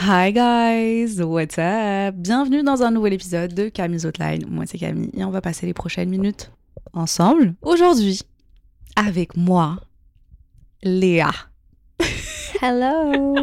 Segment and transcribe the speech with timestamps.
[0.00, 2.14] Hi guys, what's up?
[2.16, 4.44] Bienvenue dans un nouvel épisode de Camille's Outline.
[4.50, 6.50] Moi c'est Camille et on va passer les prochaines minutes
[6.92, 7.54] ensemble.
[7.62, 8.20] Aujourd'hui,
[8.96, 9.78] avec moi,
[10.82, 11.30] Léa.
[12.60, 13.34] Hello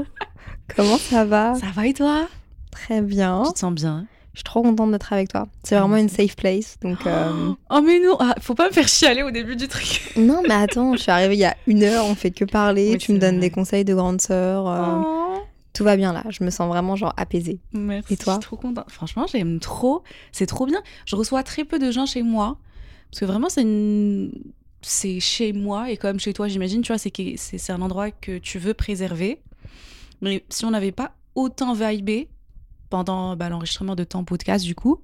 [0.76, 1.56] Comment ça va?
[1.56, 2.28] Ça va et toi?
[2.72, 3.44] Très bien.
[3.48, 4.06] Tu te sens bien?
[4.34, 5.48] Je suis trop contente d'être avec toi.
[5.64, 6.78] C'est vraiment une safe place.
[6.82, 10.14] Donc, euh, Oh mais non, ah, faut pas me faire chialer au début du truc.
[10.18, 12.92] Non, mais attends, je suis arrivée il y a une heure, on fait que parler.
[12.92, 14.68] Oui, tu me donnes des conseils de grande sœur.
[14.68, 15.38] euh, Oh,
[15.74, 16.24] Tout va bien là.
[16.30, 17.60] Je me sens vraiment genre apaisée.
[17.74, 18.14] merci.
[18.14, 18.90] Et toi Je suis trop contente.
[18.92, 20.04] Franchement, j'aime trop.
[20.32, 20.82] C'est trop bien.
[21.06, 22.58] Je reçois très peu de gens chez moi
[23.10, 24.32] parce que vraiment c'est une
[24.82, 28.10] c'est chez moi et comme chez toi, j'imagine, tu vois, c'est que- c'est un endroit
[28.12, 29.42] que tu veux préserver.
[30.22, 32.30] Mais si on n'avait pas autant vibé
[32.90, 35.00] pendant bah, l'enregistrement de temps podcast, du coup,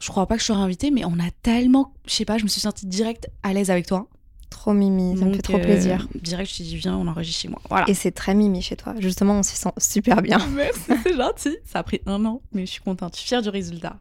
[0.00, 2.44] je crois pas que je serais invitée, mais on a tellement, je sais pas, je
[2.44, 4.08] me suis sentie direct à l'aise avec toi.
[4.50, 6.08] Trop mimi, ça me fait trop euh, plaisir.
[6.14, 7.62] Direct, je t'ai dit, viens, on enregistre chez moi.
[7.70, 7.88] Voilà.
[7.88, 8.94] Et c'est très mimi chez toi.
[8.98, 10.38] Justement, on s'y sent super bien.
[10.52, 11.56] Merci, c'est gentil.
[11.64, 13.98] Ça a pris un an, mais je suis contente, je suis fière du résultat.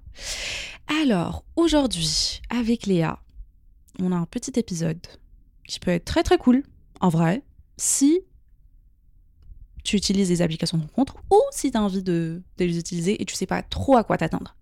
[1.01, 3.19] Alors, aujourd'hui, avec Léa,
[4.01, 4.99] on a un petit épisode
[5.67, 6.63] qui peut être très très cool,
[6.99, 7.43] en vrai,
[7.77, 8.21] si
[9.83, 13.21] tu utilises des applications de rencontre ou si tu as envie de, de les utiliser
[13.21, 14.55] et tu sais pas trop à quoi t'attendre.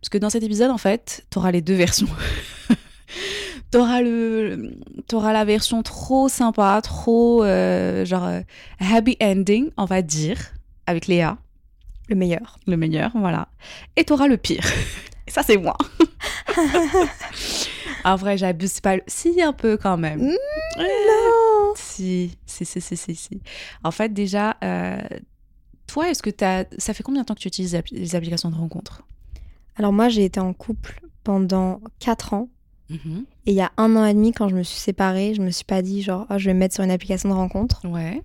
[0.00, 2.08] Parce que dans cet épisode, en fait, tu auras les deux versions.
[3.70, 4.78] T'auras le,
[5.08, 8.40] t'auras la version trop sympa, trop euh, genre euh,
[8.80, 10.38] happy ending, on va dire,
[10.86, 11.36] avec Léa,
[12.08, 12.58] Le meilleur.
[12.66, 13.48] le meilleur, voilà.
[13.96, 14.64] Et t'auras le pire.
[15.26, 15.76] Et ça, c'est moi.
[18.04, 18.96] en vrai, j'abuse pas.
[18.96, 20.20] le- Si, un peu quand même.
[20.22, 20.36] Mm,
[20.78, 23.42] Euh, Non Si, si, si, si, si, si.
[23.84, 24.98] En fait, déjà, euh,
[25.86, 26.64] toi, est-ce que t'as...
[26.78, 29.02] ça fait combien de temps que tu utilises les appli- les applications de rencontre
[29.76, 32.48] Alors moi, j'ai été en couple pendant 4 ans.
[32.90, 33.24] Mhm.
[33.46, 35.50] Et il y a un an et demi, quand je me suis séparée, je me
[35.50, 37.86] suis pas dit genre, oh, je vais me mettre sur une application de rencontre.
[37.88, 38.22] Ouais.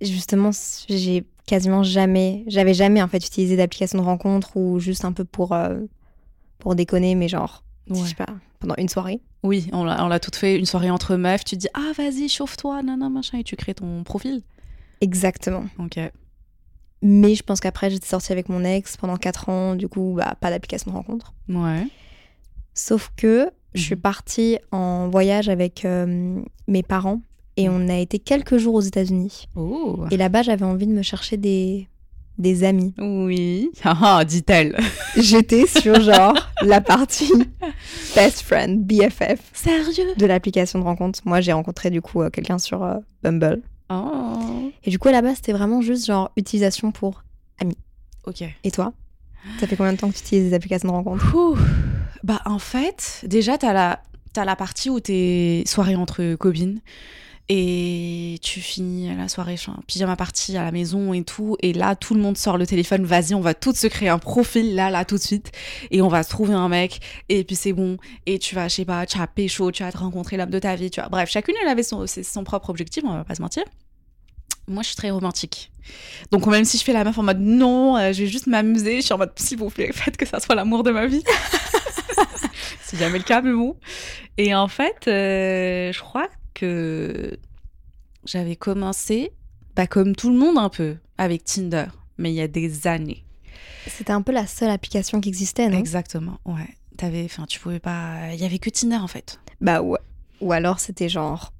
[0.00, 0.50] justement,
[0.88, 5.24] j'ai quasiment jamais, j'avais jamais en fait utilisé d'application de rencontre ou juste un peu
[5.24, 5.80] pour euh,
[6.58, 8.26] pour déconner, mais genre, je sais pas,
[8.60, 9.20] pendant une soirée.
[9.42, 11.44] Oui, on l'a, toutes fait une soirée entre meufs.
[11.44, 14.42] Tu te dis, ah, vas-y, chauffe-toi, nana, machin, et tu crées ton profil.
[15.00, 15.64] Exactement.
[15.78, 15.98] Ok.
[17.02, 20.36] Mais je pense qu'après, j'étais sortie avec mon ex pendant 4 ans, du coup, bah,
[20.38, 21.32] pas d'application de rencontre.
[21.48, 21.86] Ouais.
[22.74, 24.00] Sauf que je suis Mhm.
[24.00, 27.20] partie en voyage avec euh, mes parents
[27.56, 27.74] et Mhm.
[27.74, 29.46] on a été quelques jours aux États-Unis.
[29.56, 30.04] Oh.
[30.10, 31.88] Et là-bas, j'avais envie de me chercher des,
[32.38, 32.94] des amis.
[32.98, 33.70] Oui.
[33.84, 34.76] Ah, dit-elle.
[35.16, 37.30] J'étais sur genre la partie
[38.14, 39.40] best friend, BFF.
[39.52, 40.14] Sérieux?
[40.16, 41.20] De l'application de rencontre.
[41.24, 43.62] Moi, j'ai rencontré du coup euh, quelqu'un sur euh, Bumble.
[43.92, 44.70] Oh.
[44.84, 47.22] Et du coup, là-bas, c'était vraiment juste genre utilisation pour.
[48.26, 48.42] Ok.
[48.64, 48.92] Et toi?
[49.58, 51.34] Ça fait combien de temps que tu utilises des applications de rencontre?
[51.34, 51.56] Ouh.
[52.22, 56.80] Bah, en fait, déjà, t'as la, t'as la partie où t'es soirée entre copines
[57.52, 59.56] et tu finis la soirée
[59.88, 61.56] pyjama party à la maison et tout.
[61.60, 63.04] Et là, tout le monde sort le téléphone.
[63.04, 65.50] Vas-y, on va toutes se créer un profil là, là, tout de suite.
[65.90, 67.00] Et on va se trouver un mec.
[67.28, 67.96] Et puis c'est bon.
[68.26, 70.60] Et tu vas, je sais pas, tu as pécho, tu vas te rencontrer l'homme de
[70.60, 70.92] ta vie.
[71.10, 73.64] Bref, chacune, elle avait son, son propre objectif, on va pas se mentir.
[74.68, 75.72] Moi, je suis très romantique.
[76.30, 79.00] Donc, même si je fais la meuf en mode non, euh, je vais juste m'amuser,
[79.00, 81.24] je suis en mode s'il vous plaît, faites que ça soit l'amour de ma vie.
[82.82, 83.76] C'est jamais le cas, mais bon.
[84.36, 87.38] Et en fait, euh, je crois que
[88.24, 89.30] j'avais commencé,
[89.76, 91.86] bah, comme tout le monde un peu, avec Tinder,
[92.18, 93.24] mais il y a des années.
[93.86, 95.78] C'était un peu la seule application qui existait, non?
[95.78, 96.68] Exactement, ouais.
[96.96, 98.32] T'avais, enfin, tu pouvais pas.
[98.34, 99.40] Il y avait que Tinder en fait.
[99.60, 99.98] Bah ouais.
[100.42, 101.52] Ou alors, c'était genre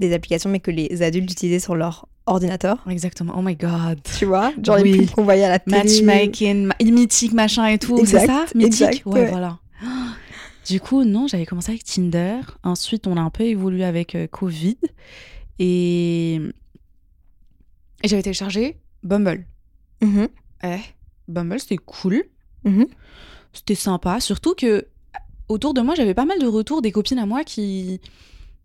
[0.00, 2.84] des applications, mais que les adultes utilisaient sur leur ordinateur.
[2.90, 3.34] Exactement.
[3.36, 4.00] Oh my god.
[4.18, 4.52] Tu vois?
[4.62, 4.92] Genre Oui.
[4.92, 5.76] les pubs qu'on voyait à la télé.
[5.78, 8.44] Matchmaking, ma- mythique, machin et tout, c'est ça?
[8.54, 8.82] Mythique?
[8.82, 9.30] exact, Ouais, ouais.
[9.30, 9.58] voilà.
[10.68, 12.40] Du coup, non, j'avais commencé avec Tinder.
[12.62, 14.76] Ensuite, on a un peu évolué avec euh, Covid.
[15.58, 16.34] Et,
[18.02, 19.46] et j'avais téléchargé Bumble.
[20.02, 20.28] Mhm,
[20.64, 20.78] Eh,
[21.26, 22.22] Bumble, c'était cool.
[22.64, 22.86] mhm.
[23.52, 24.20] C'était sympa.
[24.20, 24.86] Surtout que
[25.48, 28.00] autour de moi, j'avais pas mal de retours des copines à moi qui,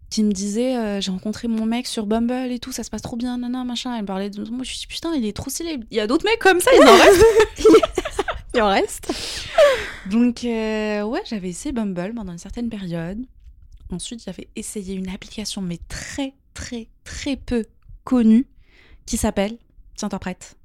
[0.10, 3.02] qui me disaient euh, J'ai rencontré mon mec sur Bumble et tout, ça se passe
[3.02, 3.96] trop bien, nana, machin.
[3.96, 4.48] Elle me parlait de moi.
[4.50, 5.80] Je me suis dit Putain, il est trop stylé.
[5.90, 7.26] Il y a d'autres mecs comme ça, ils en restent.
[8.56, 9.12] Il en reste
[10.12, 13.20] Donc, euh, ouais, j'avais essayé Bumble pendant une certaine période.
[13.90, 17.66] Ensuite, j'avais essayé une application, mais très, très, très peu
[18.04, 18.46] connue,
[19.06, 19.58] qui s'appelle,
[19.96, 20.58] tiens-toi prête,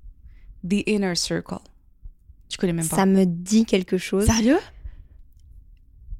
[0.68, 1.58] The Inner Circle.
[2.48, 2.96] Tu connais même pas.
[2.96, 4.58] Ça me dit quelque chose, Sérieux?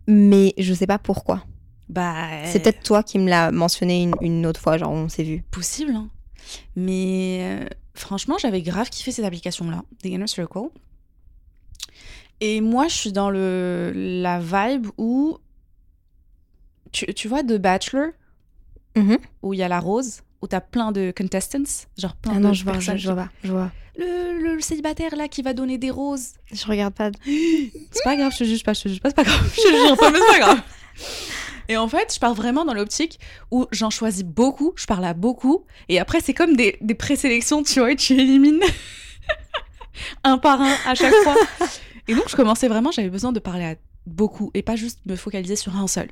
[0.06, 1.44] Mais je sais pas pourquoi.
[1.88, 2.44] Bah.
[2.46, 5.42] C'est peut-être toi qui me l'as mentionné une, une autre fois, genre on s'est vu.
[5.50, 5.92] possible.
[5.94, 6.08] hein.
[6.76, 10.68] Mais euh, franchement, j'avais grave kiffé cette application-là, The Inner Circle.
[12.40, 15.38] Et moi, je suis dans le, la vibe où.
[16.92, 18.08] Tu, tu vois, The Bachelor,
[18.96, 19.18] Mhm.
[19.42, 22.40] où il y a la rose, où t'as plein de contestants, genre plein Ah de
[22.40, 22.96] non, je vois, personnes.
[22.96, 23.70] je vois je vois.
[23.96, 26.34] Le, le- le célibataire là qui va donner des roses.
[26.52, 27.10] Je regarde pas.
[27.26, 29.52] C'est pas grave, je te juge pas, je te juge pas, c'est pas grave.
[29.56, 30.62] Je te juge pas, mais c'est pas grave.
[31.68, 33.18] Et en fait, je pars vraiment dans l'optique
[33.50, 37.62] où j'en choisis beaucoup, je parle à beaucoup, et après, c'est comme des, des présélections,
[37.62, 38.60] tu vois, et tu élimines
[40.24, 41.34] un par un à chaque fois.
[42.08, 43.74] Et donc, je commençais vraiment, j'avais besoin de parler à
[44.06, 46.08] beaucoup, et pas juste me focaliser sur un seul.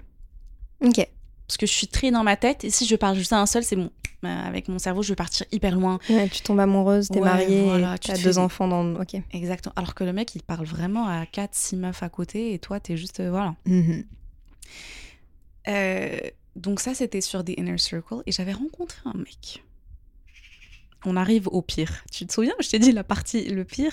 [0.85, 1.07] Ok.
[1.49, 3.47] Parce que je suis très dans ma tête, et si je parle juste à un
[3.47, 3.91] seul, c'est bon.
[4.25, 5.99] Euh, Avec mon cerveau, je vais partir hyper loin.
[6.11, 8.95] Ouais, tu tombes amoureuse, t'es Ouais, mariée, voilà, tu t'as te deux fais- enfants dans.
[8.97, 9.15] Ok.
[9.33, 9.73] Exactement.
[9.77, 12.97] Alors que le mec, il parle vraiment à 4-6 meufs à côté, et toi, t'es
[12.97, 13.21] juste.
[13.21, 13.55] euh, voilà.
[15.69, 16.19] Euh,
[16.57, 19.63] donc ça, c'était sur The Inner Circle et j'avais rencontré un mec.
[21.05, 21.91] On arrive au pire.
[22.11, 23.93] Tu te souviens Je t'ai dit la partie, le pire?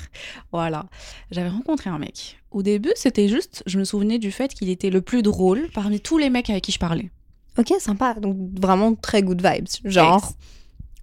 [0.52, 0.86] Voilà.
[1.32, 2.40] J'avais rencontré un mec.
[2.52, 6.00] Au début, c'était juste, je me souvenais du fait qu'il était le plus drôle parmi
[6.00, 7.12] tous les mecs avec qui je parlais.
[7.58, 8.16] Ok, sympa.
[8.16, 9.68] Donc vraiment très good vibes.
[9.86, 10.36] Genre, Ex-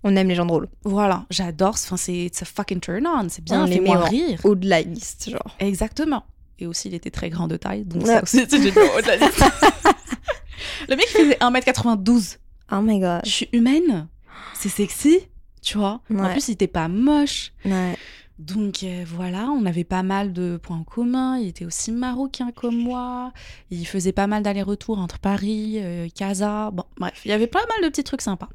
[0.02, 0.68] on aime les gens drôles.
[0.84, 1.74] Voilà, j'adore.
[1.74, 3.28] Enfin, c'est a fucking turn on.
[3.28, 4.40] C'est bien, fais-moi rire.
[4.44, 5.56] Au de la liste, genre.
[5.60, 6.24] Exactement.
[6.58, 7.84] Et aussi, il était très grand de taille.
[7.84, 8.08] Donc Ouais.
[8.14, 9.44] ça aussi, dit oh, de la liste.
[10.88, 12.38] Le mec faisait 1m92.
[12.72, 13.20] Oh my god.
[13.24, 14.08] Je suis humaine.
[14.54, 15.20] C'est sexy,
[15.62, 16.00] tu vois.
[16.14, 17.52] En plus, il était pas moche.
[17.64, 17.96] Ouais.
[18.38, 21.36] Donc euh, voilà, on avait pas mal de points en commun.
[21.36, 23.32] Il était aussi marocain comme moi.
[23.70, 26.70] Il faisait pas mal d'allers-retours entre Paris, euh, Casa.
[26.70, 28.48] Bon, bref, il y avait pas mal de petits trucs sympas.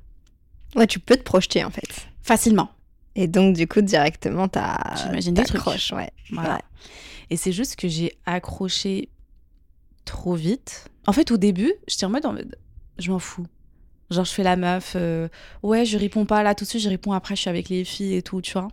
[0.76, 2.08] Ouais, tu peux te projeter en fait.
[2.24, 2.72] Facilement.
[3.16, 6.12] Et donc, du coup, directement, t'accroches, ouais.
[6.32, 6.56] Voilà.
[6.56, 6.62] Ouais.
[7.30, 9.10] Et c'est juste que j'ai accroché
[10.04, 10.90] trop vite.
[11.08, 12.56] En fait, au début, j'étais en mode, en mode,
[12.98, 13.46] je m'en fous.
[14.12, 15.28] Genre, je fais la meuf, euh,
[15.64, 17.84] ouais, je réponds pas là tout de suite, je réponds après, je suis avec les
[17.84, 18.68] filles et tout, tu vois.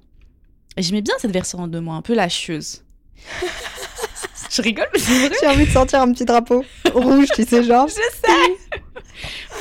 [0.77, 2.85] Et j'aimais bien cette version de moi, un peu lâcheuse.
[4.51, 5.37] je rigole, mais c'est vrai.
[5.41, 6.65] J'ai envie de sortir un petit drapeau
[6.95, 7.89] rouge, tu sais, genre.
[7.89, 8.79] Je sais.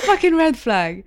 [0.05, 1.03] Fucking red flag.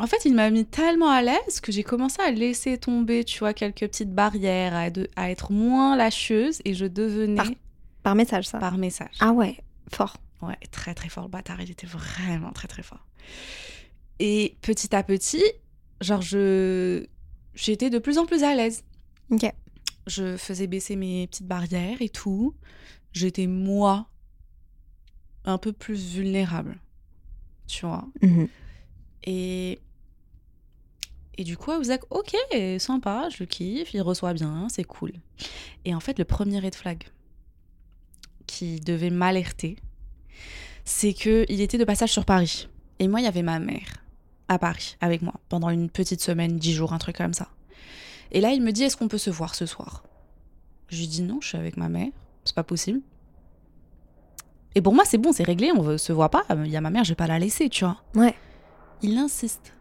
[0.00, 3.40] En fait, il m'a mis tellement à l'aise que j'ai commencé à laisser tomber, tu
[3.40, 7.46] vois, quelques petites barrières, à, de- à être moins lâcheuse et je devenais Par-
[8.04, 8.58] Par message, ça.
[8.58, 9.16] par message.
[9.20, 9.56] Ah ouais,
[9.92, 10.16] fort.
[10.40, 13.04] Ouais, très très fort le bâtard, il était vraiment très très fort.
[14.18, 15.44] Et petit à petit,
[16.00, 17.06] genre je
[17.54, 18.84] j'étais de plus en plus à l'aise.
[19.30, 19.52] Ok.
[20.06, 22.54] Je faisais baisser mes petites barrières et tout.
[23.12, 24.08] J'étais moi
[25.44, 26.78] un peu plus vulnérable.
[27.66, 28.06] Tu vois.
[28.22, 28.48] Mhm.
[29.24, 29.80] Et
[31.36, 32.34] et du coup, êtes OK,
[32.80, 35.12] sympa, je le kiffe, il reçoit bien, c'est cool.
[35.84, 37.04] Et en fait, le premier red flag
[38.48, 39.76] qui devait m'alerter,
[40.84, 42.68] c'est que il était de passage sur Paris.
[42.98, 44.04] Et moi, il y avait ma mère
[44.48, 47.48] à Paris avec moi pendant une petite semaine, dix jours, un truc comme ça.
[48.32, 50.02] Et là, il me dit Est-ce qu'on peut se voir ce soir?
[50.88, 52.08] Je lui dis Non, je suis avec ma mère,
[52.44, 53.00] c'est pas possible.
[54.74, 56.44] Et pour moi, c'est bon, c'est réglé, on ne se voit pas.
[56.64, 57.96] Il y a ma mère, je vais pas la laisser, tu vois.
[58.14, 58.34] Ouais.
[59.02, 59.72] Il insiste.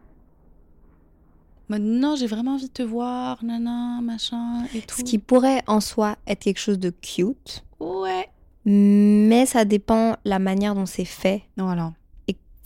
[1.69, 4.95] Non, j'ai vraiment envie de te voir, nana, machin et tout.
[4.97, 8.29] Ce qui pourrait en soi être quelque chose de cute, Ouais.
[8.65, 11.43] mais ça dépend la manière dont c'est fait.
[11.57, 11.93] Voilà.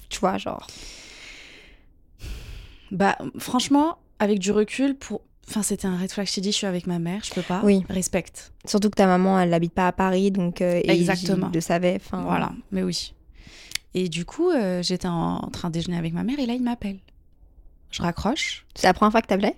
[0.09, 0.67] Tu vois, genre.
[2.91, 5.21] Bah, franchement, avec du recul, pour.
[5.49, 6.27] Enfin, c'était un red flag.
[6.27, 7.61] Je t'ai dit, je suis avec ma mère, je peux pas.
[7.63, 7.83] Oui.
[7.89, 8.53] Respecte.
[8.65, 10.61] Surtout que ta maman, elle n'habite pas à Paris, donc.
[10.61, 11.49] euh, et Exactement.
[11.51, 11.95] Il le savait.
[11.95, 13.13] Enfin, Voilà, mais oui.
[13.93, 16.53] Et du coup, euh, j'étais en, en train de déjeuner avec ma mère et là,
[16.53, 16.99] il m'appelle.
[17.89, 18.65] Je raccroche.
[18.75, 19.55] C'est la première fois que t'appelais?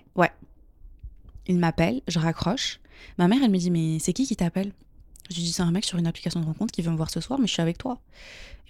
[1.46, 2.80] Il m'appelle, je raccroche.
[3.18, 4.72] Ma mère, elle me dit Mais c'est qui qui t'appelle?
[5.30, 7.10] Je lui dis C'est un mec sur une application de rencontre qui veut me voir
[7.10, 7.98] ce soir, mais je suis avec toi.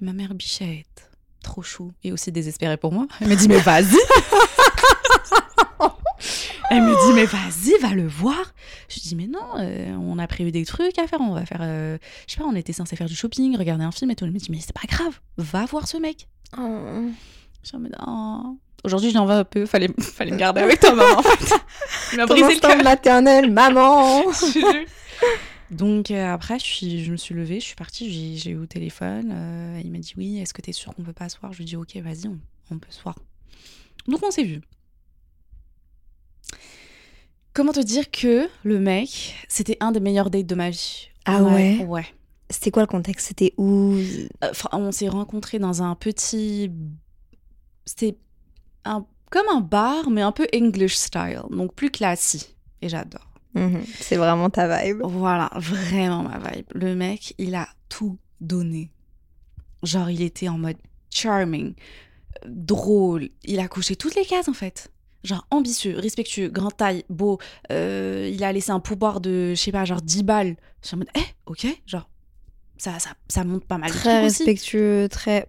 [0.01, 1.09] Et ma mère, bichette,
[1.45, 3.07] trop chou et aussi désespérée pour moi.
[3.21, 3.97] Elle me dit Mais vas-y
[6.71, 8.43] Elle me dit Mais vas-y, va le voir.
[8.89, 11.21] Je lui dis Mais non, euh, on a prévu des trucs à faire.
[11.21, 11.61] On va faire.
[11.61, 14.25] euh, je sais pas, on était censé faire du shopping, regarder un film et tout.
[14.25, 16.27] Elle me dit Mais c'est pas grave, va voir ce mec.
[16.59, 17.11] Oh.
[17.63, 18.57] Je mode, Oh.
[18.83, 19.65] Aujourd'hui, j'en veux un peu.
[19.67, 21.55] Fallait, fallait me garder avec toi, maman, en fait.
[22.13, 22.83] Il m'a brisé le cœur.
[22.83, 24.85] maternel, maman Je.
[25.77, 28.67] Donc euh, après, je, suis, je me suis levée, je suis partie, j'ai eu au
[28.67, 29.31] téléphone.
[29.33, 31.53] euh, il m'a dit oui, est-ce que t'es sûre qu'on peut pas se voir?
[31.53, 32.39] Je lui ai dit ok, vas-y, on,
[32.71, 33.19] on peut se voir.
[34.07, 34.61] Donc on s'est vu.
[37.53, 41.09] Comment te dire que le mec, c'était un des meilleurs dates de ma vie?
[41.25, 41.85] Ah ouais?
[41.87, 42.07] Ouais.
[42.51, 43.29] C'était quoi le contexte?
[43.29, 43.95] C'était où?
[43.95, 46.71] Euh, Enfin, on s'est rencontrés dans un petit.
[47.87, 48.17] C'était
[48.85, 49.07] un...
[49.31, 52.55] comme un bar, mais un peu English style, donc plus classique.
[52.83, 53.27] Et j'adore.
[53.55, 53.85] Mhm.
[54.01, 55.01] C'est vraiment ta vibe.
[55.05, 56.67] Voilà, vraiment ma vibe.
[56.75, 58.91] Le mec, il a tout donné.
[59.83, 60.77] Genre, il était en mode
[61.11, 61.75] charming,
[62.47, 63.29] drôle.
[63.45, 64.91] Il a couché toutes les cases, en fait.
[65.23, 67.39] Genre, ambitieux, respectueux, grand taille, beau.
[67.73, 70.57] Euh, il a laissé un pouvoir de, je sais pas, genre 10 balles.
[70.83, 72.09] Je suis en mode, eh, ok, genre,
[72.77, 73.91] ça, ça, ça monte pas mal.
[73.91, 74.45] Très aussi.
[74.45, 75.49] respectueux, très.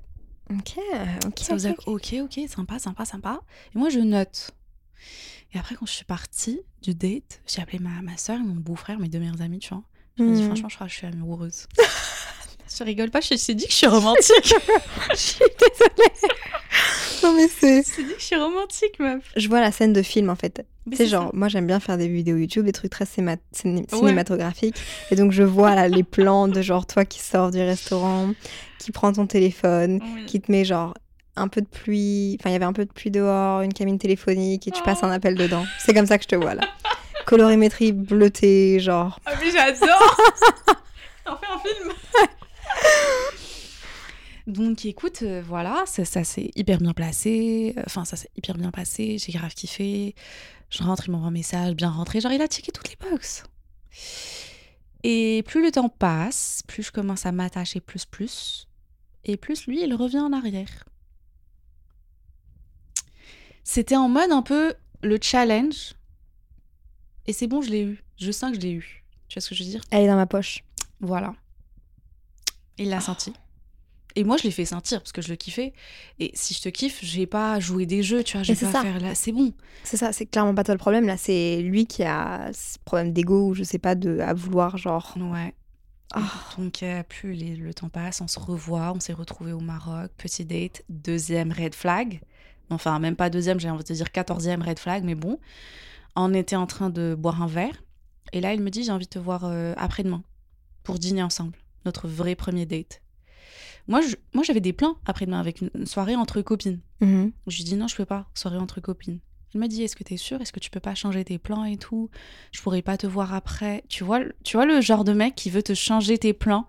[0.52, 0.78] Ok,
[1.26, 1.40] ok.
[1.40, 1.56] Ça
[1.88, 3.42] ok, ok, sympa, sympa, sympa.
[3.76, 4.52] Et moi, je note.
[5.56, 8.56] Et après, quand je suis partie du date, j'ai appelé ma, ma soeur et mon
[8.56, 9.84] beau-frère, mes deux meilleurs amis, tu vois.
[10.18, 10.48] Je me dis, Mhm.
[10.48, 11.68] franchement, je crois que je suis amoureuse.
[12.78, 14.54] je rigole pas, je suis dit que je suis romantique.
[15.12, 16.12] Je suis désolée.
[17.24, 17.84] non, mais c'est.
[17.84, 19.24] je suis dit que je suis romantique, meuf.
[19.38, 20.66] Je vois la scène de film en fait.
[20.94, 21.32] C'est genre, ça.
[21.34, 23.98] moi j'aime bien faire des vidéos YouTube, des trucs très cinéma- ciné- Ouais.
[23.98, 24.76] cinématographiques.
[25.12, 28.34] Et donc je vois là les plans de genre toi qui sors du restaurant,
[28.80, 30.26] qui prend ton téléphone, Oui.
[30.26, 30.94] qui te met genre
[31.36, 32.38] un peu de pluie.
[32.39, 35.04] Enfin, il y avait un peu de pluie dehors, une cabine téléphonique et tu passes
[35.04, 35.65] un appel dedans.
[35.80, 36.63] C'est comme ça que je te vois là.
[37.25, 39.20] Colorimétrie bleutée, genre.
[39.25, 40.18] Ah, mais j'adore
[41.25, 41.94] On fait un film
[44.48, 47.74] Donc écoute, euh, voilà, ça, ça s'est hyper bien placé.
[47.77, 49.18] euh, Enfin, ça s'est hyper bien passé.
[49.18, 50.13] J'ai grave kiffé.
[50.70, 52.22] Je rentre, il m'envoie un message, bien rentré.
[52.22, 53.44] Genre, il a checké toutes les boxes.
[55.04, 58.68] Et plus le temps passe, plus je commence à m'attacher plus plus.
[59.24, 60.84] Et plus lui, il revient en arrière.
[63.65, 65.95] C'était en mode un peu le challenge.
[67.25, 68.03] Et c'est bon, je l'ai eu.
[68.17, 69.03] Je sens que je l'ai eu.
[69.27, 69.81] Tu vois ce que je veux dire?
[69.91, 70.63] Elle est dans ma poche.
[71.01, 71.34] Voilà.
[72.77, 73.34] Il l'a senti.
[74.15, 75.74] Et moi, je l'ai fait sentir parce que je le kiffais.
[76.19, 78.45] Et si je te kiffe, je vais pas jouer des jeux, tu vois.
[78.45, 78.81] C'est pas ça.
[78.84, 79.15] faire là.
[79.15, 79.51] C'est bon.
[79.84, 81.05] C'est ça, c'est clairement pas toi le problème.
[81.07, 84.77] Là, c'est lui qui a ce problème d'ego ou je sais pas, de, à vouloir
[84.77, 85.15] genre.
[85.17, 85.53] Ouais.
[86.13, 86.22] Ah.
[86.57, 90.12] Donc, euh, plus les- le temps passe, on se revoit, on s'est retrouvés au Maroc,
[90.17, 92.22] petit date, deuxième red flag.
[92.69, 95.39] Enfin, même pas deuxième, j'ai envie de dire quatorzième red flag, mais bon.
[96.15, 97.84] On était en train de boire un verre.
[98.34, 100.24] Et là, il me dit J'ai envie de te voir euh, après-demain
[100.84, 101.57] pour dîner ensemble.
[101.86, 103.01] Notre vrai premier date.
[103.88, 106.79] Moi, je- moi j'avais des plans après-demain avec une soirée entre copines.
[107.01, 107.31] Mhm.
[107.48, 109.19] Je lui dis non, je peux pas, soirée entre copines.
[109.53, 110.41] Elle m'a dit est-ce que t'es sûre?
[110.41, 112.10] Est-ce que tu peux pas changer tes plans et tout?
[112.51, 113.84] Je pourrais pas te voir après.
[113.88, 116.67] Tu vois, tu vois le genre de mec qui veut te changer tes plans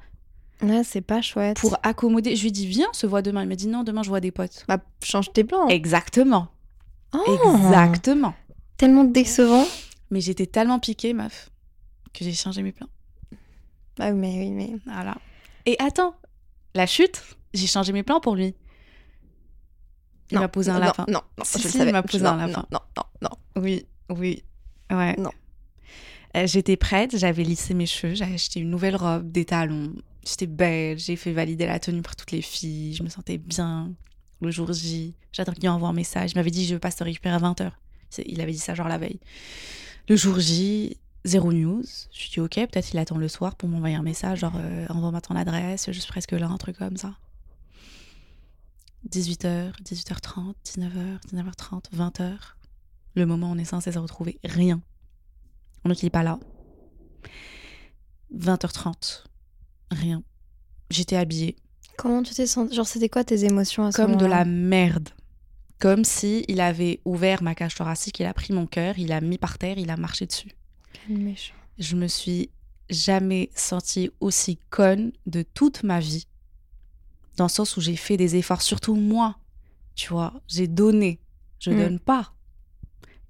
[0.63, 1.59] Ouais, c'est pas chouette.
[1.59, 2.35] pour accommoder.
[2.37, 3.43] Je lui dis viens, on se voit demain.
[3.43, 4.65] Il m'a dit non, demain je vois des potes.
[4.69, 5.69] Bah, change tes plans.
[5.69, 6.49] Exactement.
[7.15, 8.35] Oh, Exactement.
[8.77, 9.65] Tellement décevant.
[10.11, 11.51] Mais j'étais tellement piquée, meuf,
[12.13, 12.89] que j'ai changé mes plans.
[13.99, 14.73] Ah oui, mais oui, mais.
[14.87, 15.17] Voilà.
[15.67, 16.15] Et attends,
[16.75, 17.23] la chute,
[17.55, 18.55] j'ai changé mes plans pour lui.
[20.31, 21.05] Il Non, m'a posé un non, lapin.
[21.09, 22.67] Non, non, Si, je le il m'a posé non, un lapin.
[22.73, 23.63] Non, non, non, non.
[23.63, 24.43] Oui, oui.
[24.91, 25.15] Ouais.
[25.19, 25.31] Non.
[26.37, 29.93] Euh, J'étais prête, j'avais lissé mes cheveux, j'avais acheté une nouvelle robe, des talons.
[30.27, 33.93] J'étais belle, j'ai fait valider la tenue par toutes les filles, je me sentais bien.
[34.41, 36.33] Le jour J, j'attends qu'il envoie un message.
[36.33, 37.71] Il m'avait dit je passe te récupérer à 20h.
[38.27, 39.21] Il avait dit ça genre la veille.
[40.09, 41.85] Le jour J, zéro news.
[42.13, 44.87] Je lui dis ok, peut-être il attend le soir pour m'envoyer un message, genre euh,
[44.89, 47.15] envoie-moi ton adresse, je suis presque là, un truc comme ça.
[49.09, 52.33] 18h, 18h30, 19h, 19h30, 20h.
[53.15, 54.83] Le moment où on est censé se retrouver, rien.
[55.85, 56.41] Donc il est pas là.
[58.37, 59.23] 20h30,
[59.91, 60.23] rien.
[60.91, 61.57] J'étais habillée
[61.97, 62.75] Comment tu t'es sentie?
[62.75, 65.09] Genre, c'était quoi tes émotions à ce comme de la merde.
[65.79, 69.21] Comme si il avait ouvert ma cage thoracique, il a pris mon cœur, il a
[69.21, 70.51] mis par terre, il a marché dessus.
[70.93, 71.55] Quel méchant.
[71.79, 72.51] Je me suis
[72.91, 76.27] jamais sentie aussi conne de toute ma vie.
[77.37, 79.37] Dans le sens où j'ai fait des efforts, surtout moi.
[79.95, 81.19] Tu vois, j'ai donné.
[81.59, 81.77] Je Mm.
[81.79, 82.33] donne pas.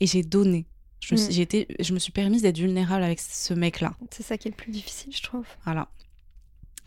[0.01, 0.67] Et j'ai donné.
[1.01, 1.31] Je Mm.
[1.31, 3.95] j'ai été- je me suis permise d'être vulnérable avec ce mec-là.
[4.11, 5.47] C'est ça qui est le plus difficile, je trouve.
[5.65, 5.89] Voilà.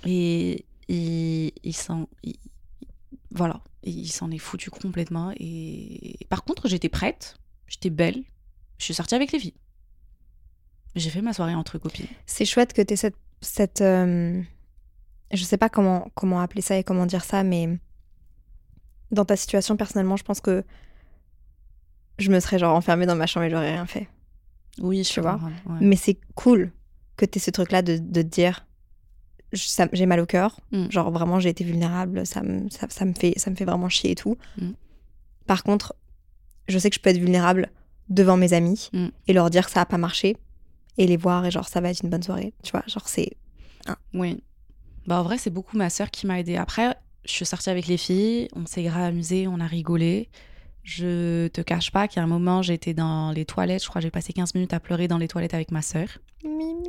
[0.05, 2.07] Et il, il s'en.
[2.23, 2.37] il-
[3.31, 3.61] voilà.
[3.83, 5.31] Il s'en est foutu complètement.
[5.39, 7.37] Et par contre, j'étais prête.
[7.67, 8.23] J'étais belle.
[8.77, 9.53] Je suis sortie avec les filles.
[10.95, 12.07] J'ai fait ma soirée entre copines.
[12.25, 13.15] C'est chouette que tu aies cette.
[13.41, 14.41] cette euh,
[15.31, 17.77] Je sais pas comment, comment appeler ça et comment dire ça, mais
[19.11, 20.63] dans ta situation, personnellement, je pense que
[22.17, 24.07] je me serais genre enfermée dans ma chambre et j'aurais rien fait.
[24.79, 25.33] Oui, je Tu vois?
[25.33, 25.79] comprends, ouais.
[25.81, 26.71] Mais c'est cool
[27.15, 28.65] que tu aies ce truc-là de, de te dire
[29.51, 30.89] j'ai mal au cœur, Mm.
[30.91, 33.89] genre vraiment j'ai été vulnérable, ça me, ça, ça me fait, ça me fait vraiment
[33.89, 34.37] chier et tout.
[34.57, 34.71] Mm.
[35.47, 35.95] Par contre,
[36.67, 37.69] je sais que je peux être vulnérable
[38.09, 39.07] devant mes amis Mm.
[39.27, 40.37] et leur dire que ça a pas marché
[40.97, 43.31] et les voir et genre ça va être une bonne soirée, tu vois, genre c'est
[44.13, 44.43] Oui.
[45.07, 46.55] Bah, en vrai, c'est beaucoup ma sœur qui m'a aidée.
[46.57, 50.29] Après, je suis sortie avec les filles, on s'est grave amusé, on a rigolé.
[50.83, 53.83] Je te cache pas qu'à un moment, j'étais dans les toilettes.
[53.83, 56.07] Je crois que j'ai passé 15 minutes à pleurer dans les toilettes avec ma sœur,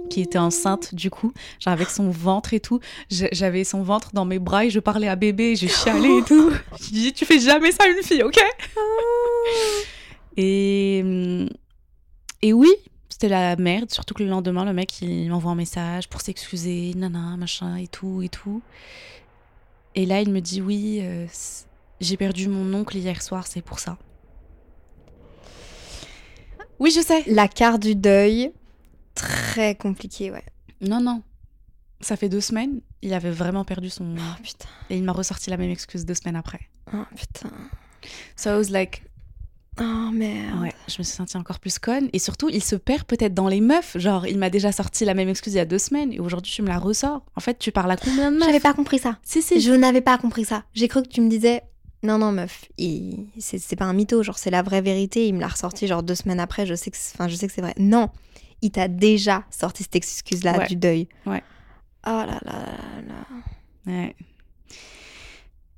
[0.09, 1.32] qui était enceinte du coup.
[1.59, 2.80] Genre avec son ventre et tout.
[3.11, 5.56] J'avais son ventre dans mes bras et je parlais à bébé.
[5.56, 6.50] Je chialais et tout.
[6.80, 8.40] Je dis, tu fais jamais ça à une fille, ok?
[10.37, 11.49] Et, hum,
[12.40, 12.70] et oui,
[13.09, 13.90] c'était la merde.
[13.90, 17.88] Surtout que le lendemain, le mec, il m'envoie un message pour s'excuser, nana, machin et
[17.88, 18.62] tout et tout.
[19.94, 21.26] Et là, il me dit, oui, euh,
[22.00, 23.99] j'ai perdu mon oncle hier soir, c'est pour ça.
[26.78, 27.25] Oui, je sais.
[27.26, 28.52] La carte du deuil,
[29.14, 30.45] très compliqué, ouais.
[30.80, 31.23] Non, non.
[32.00, 34.14] Ça fait deux semaines, il avait vraiment perdu son...
[34.16, 36.61] Oh putain, Et il m'a ressorti la même excuse deux semaines après.
[36.95, 37.50] oh putain.
[38.35, 39.02] So I was like,
[39.78, 40.61] Oh merde.
[40.62, 42.09] ouais, je me suis sentie encore plus conne.
[42.14, 43.99] Et surtout, il se perd peut-être dans les meufs.
[43.99, 46.50] Genre, il m'a déjà sorti la même excuse il y a deux semaines et aujourd'hui,
[46.52, 47.23] tu me la ressors.
[47.37, 49.19] En fait, tu parles à combien de meufs J'avais pas compris ça.
[49.23, 49.61] Si, si.
[49.61, 50.64] Je n'avais pas compris ça.
[50.73, 51.62] J'ai cru que tu me disais
[52.02, 55.26] non non meuf, il- c'est pas un mytho, genre c'est la vraie vérité.
[55.28, 56.66] Il me l'a ressorti genre deux semaines après.
[56.66, 57.75] Je sais que, c'est- enfin je sais que c'est vrai.
[57.78, 58.09] Non,
[58.62, 60.66] il t'a déjà sorti cette excuse là Ouais.
[60.66, 61.09] du deuil.
[61.26, 61.42] Ouais.
[62.07, 63.26] Oh là là là là.
[63.87, 64.16] Ouais.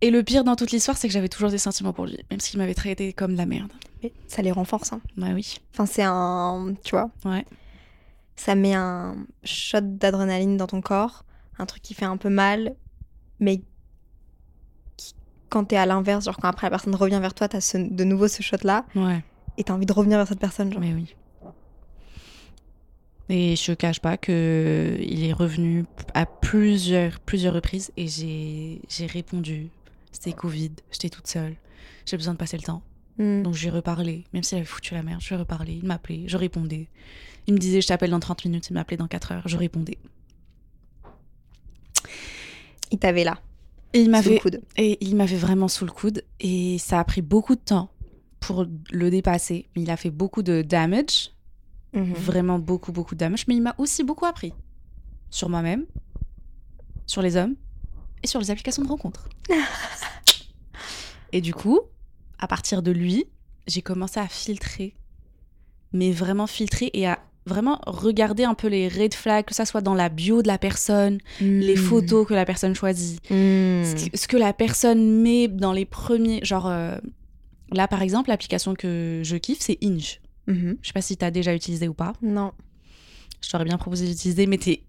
[0.00, 2.40] Et le pire dans toute l'histoire, c'est que j'avais toujours des sentiments pour lui, même
[2.40, 3.72] s'il m'avait traité comme de la merde.
[4.02, 4.92] Mais ça les renforce.
[4.92, 5.00] Hein.
[5.16, 5.58] Bah oui.
[5.72, 7.10] Enfin c'est un, tu vois.
[7.24, 7.44] Ouais.
[8.34, 11.24] Ça met un shot d'adrénaline dans ton corps,
[11.58, 12.74] un truc qui fait un peu mal,
[13.38, 13.62] mais
[15.52, 18.04] quand t'es à l'inverse, genre quand après la personne revient vers toi, t'as ce- de
[18.04, 19.22] nouveau ce shot là Ouais.
[19.58, 20.72] et t'as envie de revenir vers cette personne.
[20.72, 20.80] Genre.
[20.80, 21.14] Mais oui.
[23.28, 29.06] Et je cache pas que il est revenu à plusieurs, plusieurs reprises et j'ai, j'ai
[29.06, 29.68] répondu.
[30.10, 31.54] C'était Covid, j'étais toute seule,
[32.04, 32.82] j'ai besoin de passer le temps.
[33.18, 33.42] Hmm.
[33.42, 36.24] Donc je lui ai reparlé, même s'il avait foutu la merde, je reparlé, il m'appelait,
[36.26, 36.88] je répondais.
[37.46, 39.98] Il me disait je t'appelle dans 30 minutes, il m'appelait dans 4 heures, je répondais.
[42.90, 43.38] Il t'avait là,
[43.94, 44.40] Et il m'avait
[44.76, 47.90] et il m'avait vraiment sous le coude et ça a pris beaucoup de temps
[48.40, 49.68] pour le dépasser.
[49.76, 51.30] Il a fait beaucoup de damage,
[51.94, 52.14] Mhm.
[52.14, 54.54] vraiment beaucoup beaucoup de damage, mais il m'a aussi beaucoup appris
[55.30, 55.84] sur moi-même,
[57.06, 57.54] sur les hommes
[58.22, 59.28] et sur les applications de rencontres.
[61.32, 61.80] et du coup,
[62.38, 63.26] à partir de lui,
[63.66, 64.94] j'ai commencé à filtrer,
[65.92, 69.80] mais vraiment filtrer et à vraiment regarder un peu les red flags, que ça soit
[69.80, 71.78] dans la bio de la personne, les Hmm.
[71.78, 73.82] photos que la personne choisit, Hmm.
[73.84, 76.44] ce que- ce que la personne met dans les premiers.
[76.44, 76.96] Genre, euh,
[77.72, 80.20] là par exemple, l'application que je kiffe, c'est Inge.
[80.46, 80.76] Mhm.
[80.82, 82.12] Je sais pas si t'as déjà utilisé ou pas.
[82.22, 82.52] Non.
[83.44, 84.82] Je t'aurais bien proposé d'utiliser, mais t'es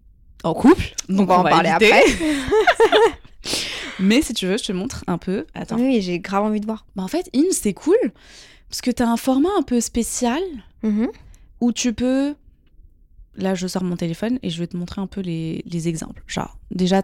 [0.44, 0.94] en couple.
[1.10, 1.92] Donc va en parler éviter.
[1.92, 2.04] après.
[4.00, 5.46] mais si tu veux, je te montre un peu.
[5.54, 5.78] Attends.
[5.78, 6.86] Oui, j'ai grave envie de voir.
[6.96, 7.98] Bah, en fait, Inge, c'est cool
[8.70, 10.42] parce que t'as un format un peu spécial
[10.84, 11.10] Mhm.
[11.62, 12.36] où tu peux.
[13.36, 16.24] Là, je sors mon téléphone et je vais te montrer un peu les, les exemples.
[16.28, 17.02] Genre, déjà,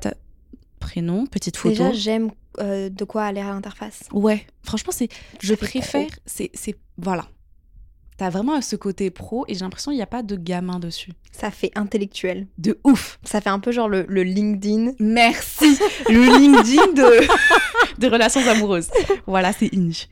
[0.80, 1.76] prénom, petite photo.
[1.76, 4.04] Déjà, j'aime euh, de quoi a l'air l'interface.
[4.12, 5.10] Ouais, franchement, c'est.
[5.42, 6.08] Je préfère.
[6.26, 6.52] C'est.
[6.54, 7.28] c'est- Voilà.
[8.18, 11.14] T'as vraiment ce côté pro et j'ai l'impression qu'il n'y a pas de gamin dessus.
[11.32, 12.48] Ça fait intellectuel.
[12.58, 13.18] De ouf.
[13.24, 14.92] Ça fait un peu genre le, le LinkedIn.
[15.00, 15.78] Merci.
[16.10, 17.28] Le LinkedIn de,
[18.02, 18.90] de relations amoureuses.
[19.26, 20.08] Voilà, c'est Inge.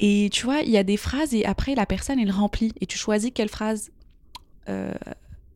[0.00, 2.72] Et tu vois, il y a des phrases et après, la personne, elle remplit.
[2.80, 3.90] Et tu choisis quelle phrase.
[4.70, 4.94] euh,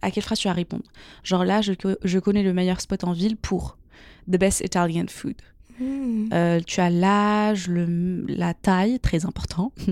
[0.02, 0.84] à quelle phrase tu vas répondre?
[1.22, 1.72] Genre là, je,
[2.04, 3.78] je connais le meilleur spot en ville pour
[4.30, 5.36] The Best Italian Food.
[5.78, 6.28] Hmm.
[6.32, 9.72] Euh, tu as l'âge, la taille, très important.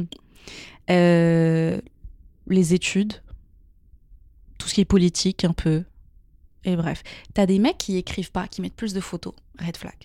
[0.90, 1.80] Euh,
[2.46, 3.14] les études,
[4.58, 5.84] tout ce qui est politique un peu.
[6.64, 9.96] Et bref, t'as des mecs qui écrivent pas, qui mettent plus de photos, red flag.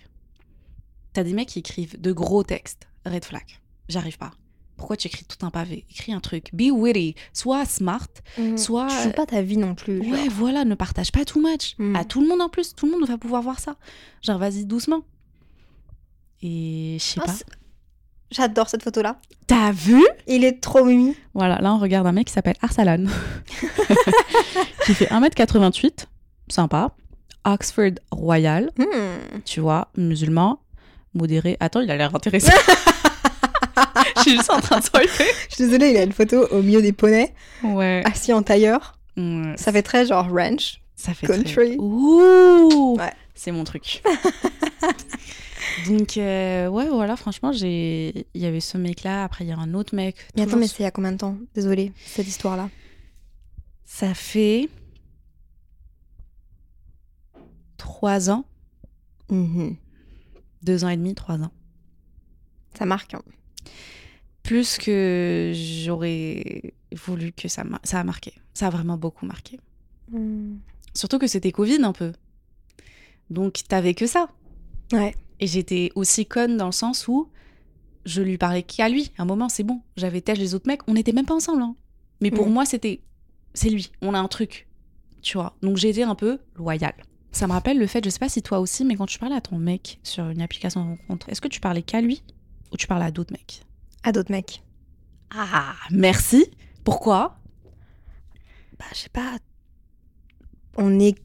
[1.12, 3.44] T'as des mecs qui écrivent de gros textes, red flag.
[3.90, 4.32] J'arrive pas.
[4.80, 5.84] Pourquoi tu écris tout un pavé?
[5.90, 6.48] Écris un truc.
[6.54, 7.14] Be witty.
[7.34, 8.08] Sois smart.
[8.38, 8.56] Hmm.
[8.56, 10.02] Soit- Tu joues pas ta vie non plus.
[10.02, 10.10] genre.
[10.10, 11.74] Ouais, voilà, ne partage pas too much.
[11.78, 11.96] Mm.
[11.96, 12.74] À tout le monde en plus.
[12.74, 13.76] Tout le monde va pouvoir voir ça.
[14.22, 15.02] Genre, vas-y doucement.
[16.40, 17.34] Et je sais Ah, pas.
[18.30, 19.20] J'adore cette photo-là.
[19.46, 20.02] T'as vu?
[20.26, 21.14] Il est trop mimi.
[21.34, 23.04] Voilà, là on regarde un mec qui s'appelle Arsalan,
[24.86, 26.06] qui fait 1m88,
[26.48, 26.94] sympa,
[27.44, 29.40] Oxford Royal, Hmm.
[29.44, 30.60] tu vois, musulman,
[31.12, 31.56] modéré.
[31.60, 32.52] Attends, il a l'air intéressant.
[34.16, 35.24] Je suis juste en train de swiper.
[35.48, 38.02] Je suis désolée, il a une photo au milieu des poneys, Ouais.
[38.04, 38.98] assis en tailleur.
[39.16, 40.80] Ouais, Ça fait très genre ranch.
[40.96, 41.52] ça fait country.
[41.52, 43.12] très- Ouh Ouais.
[43.34, 44.02] C'est mon truc.
[45.88, 48.26] Donc, euh, ouais, voilà, franchement, j'ai...
[48.34, 50.16] il y avait ce mec-là, après il y a un autre mec.
[50.36, 51.36] Mais attends, mais c'est il y a combien de temps?
[51.54, 52.68] Désolée, cette histoire-là.
[53.84, 54.68] Ça fait
[57.76, 58.44] trois ans,
[59.30, 59.76] Mhm.
[60.62, 61.52] deux ans et demi, trois ans.
[62.76, 63.14] Ça marque.
[63.14, 63.22] hein.
[64.42, 68.32] Plus que j'aurais voulu que ça, ça a marqué.
[68.54, 69.58] Ça a vraiment beaucoup marqué.
[70.10, 70.56] Hmm.
[70.94, 72.12] Surtout que c'était Covid un peu.
[73.28, 74.28] Donc t'avais que ça.
[74.92, 75.14] Ouais.
[75.38, 77.28] Et j'étais aussi conne dans le sens où
[78.04, 79.12] je lui parlais qu'à lui.
[79.18, 79.82] À un moment, c'est bon.
[79.96, 80.80] J'avais têche les autres mecs.
[80.88, 81.62] On n'était même pas ensemble.
[81.62, 81.76] hein.
[82.20, 82.52] Mais pour Mm.
[82.52, 83.00] moi, c'était.
[83.54, 83.90] C'est lui.
[84.02, 84.66] On a un truc.
[85.22, 85.54] Tu vois.
[85.62, 86.94] Donc été un peu loyale.
[87.32, 89.36] Ça me rappelle le fait, je sais pas si toi aussi, mais quand tu parlais
[89.36, 92.22] à ton mec sur une application de rencontre, est-ce que tu parlais qu'à lui?
[92.72, 93.62] Ou tu parlais à d'autres mecs?
[94.02, 94.62] À d'autres mecs.
[95.34, 96.46] Ah, merci.
[96.84, 97.36] Pourquoi?
[98.78, 99.38] Bah, je sais pas.
[100.76, 101.16] On est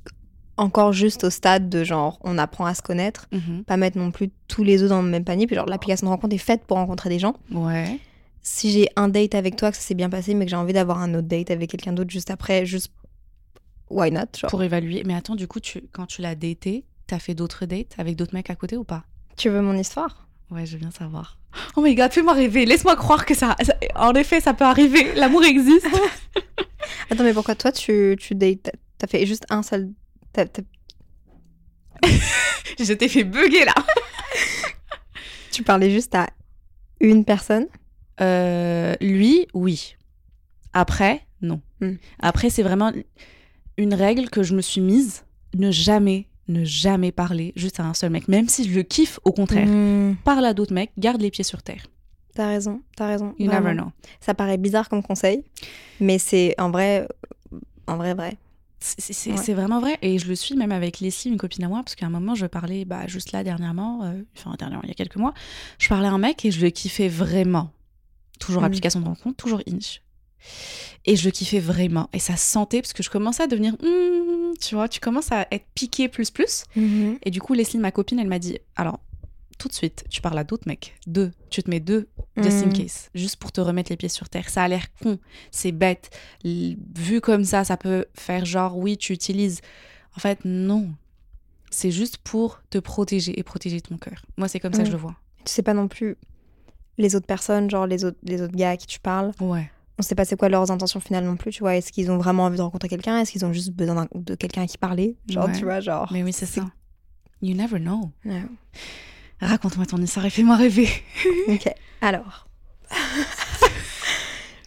[0.57, 3.27] encore juste au stade de genre, on apprend à se connaître.
[3.65, 5.47] Pas mettre non plus tous les œufs dans le même panier.
[5.47, 7.35] Puis genre, l'application de rencontre est faite pour rencontrer des gens.
[7.51, 7.99] Ouais.
[8.41, 10.73] Si j'ai un date avec toi, que ça s'est bien passé, mais que j'ai envie
[10.73, 12.91] d'avoir un autre date avec quelqu'un d'autre juste après, juste.
[13.89, 14.49] Why not genre?
[14.49, 15.03] Pour évaluer.
[15.05, 18.33] Mais attends, du coup, tu, quand tu l'as daté, t'as fait d'autres dates avec d'autres
[18.33, 19.03] mecs à côté ou pas?
[19.37, 20.24] Tu veux mon histoire?
[20.51, 21.37] Ouais, je veux bien savoir.
[21.75, 22.65] Oh my god, fais-moi rêver.
[22.65, 25.13] Laisse-moi croire que ça, ça- En effet, ça peut arriver.
[25.15, 25.87] L'amour existe.
[27.09, 28.71] Attends, mais pourquoi toi, tu, tu dates?
[28.97, 29.89] T'as fait juste un seul.
[30.33, 30.61] t'as- t'as-
[32.79, 33.73] je t'ai fait bugger là.
[35.51, 36.27] Tu parlais juste à
[36.99, 37.67] une personne?
[38.19, 39.95] Euh, lui, oui.
[40.73, 41.61] Après, non.
[41.79, 41.93] Hmm.
[42.19, 42.91] Après, c'est vraiment
[43.77, 45.23] une règle que je me suis mise.
[45.55, 48.27] Ne jamais, ne jamais parler juste à un seul mec.
[48.27, 49.67] Même si je le kiffe, au contraire.
[49.67, 51.85] Hmm, Parle à d'autres mecs, garde les pieds sur terre.
[52.35, 53.33] T'as raison, t'as raison.
[53.39, 53.69] You vraiment.
[53.69, 53.91] never know.
[54.19, 55.43] Ça paraît bizarre comme conseil,
[55.99, 57.07] mais c'est en vrai,
[57.87, 58.37] en vrai, vrai.
[58.79, 59.53] C'est- Ouais.
[59.55, 59.97] vraiment vrai.
[60.03, 62.35] Et je le suis même avec Leslie, une copine à moi, parce qu'à un moment,
[62.35, 65.33] je parlais, bah, juste là, dernièrement, euh, enfin, dernièrement, il y a quelques mois,
[65.79, 67.71] je parlais à un mec et je le kiffais vraiment.
[68.39, 68.67] Toujours Mhm.
[68.67, 70.01] application de rencontre, toujours Inch.
[71.05, 72.09] Et je le kiffais vraiment.
[72.13, 75.31] Et ça se sentait, parce que je commençais à devenir, hmm, tu vois, tu commences
[75.31, 76.63] à être piqué plus plus.
[77.23, 78.99] Et du coup, Leslie, ma copine, elle m'a dit, alors,
[79.57, 80.95] tout de suite, tu parles à d'autres mecs.
[81.07, 81.31] Deux.
[81.49, 82.09] Tu te mets deux,
[82.41, 82.73] just in Mhm.
[82.73, 83.09] case.
[83.15, 84.49] Juste pour te remettre les pieds sur terre.
[84.49, 85.17] Ça a l'air con,
[85.51, 86.09] c'est bête.
[86.43, 89.61] L- Vu comme ça, ça peut faire genre, oui, tu utilises.
[90.17, 90.89] En fait, non.
[91.71, 94.25] C'est juste pour te protéger et protéger ton cœur.
[94.37, 95.15] Moi, c'est comme ça que je le vois.
[95.45, 96.15] Tu sais pas non plus
[96.97, 99.31] les autres personnes, genre les autres, les autres gars à qui tu parles.
[99.41, 99.69] Ouais.
[99.97, 101.75] On sait pas c'est quoi leurs intentions finales non plus, tu vois.
[101.77, 103.19] Est-ce qu'ils ont vraiment envie de rencontrer quelqu'un?
[103.19, 105.15] Est-ce qu'ils ont juste besoin de quelqu'un à qui parler?
[105.29, 105.53] Genre, Ouais.
[105.57, 106.09] tu vois, genre.
[106.11, 106.67] Mais oui, c'est c'est- ça.
[107.41, 108.11] You never know.
[109.39, 110.89] Raconte-moi ton histoire et fais-moi rêver.
[111.47, 111.69] Ok,
[112.01, 112.47] alors.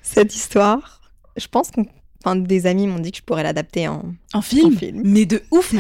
[0.03, 1.01] Cette histoire,
[1.37, 1.81] je pense que
[2.25, 5.03] enfin, des amis m'ont dit que je pourrais l'adapter en, En film, En film.
[5.05, 5.73] Mais de ouf,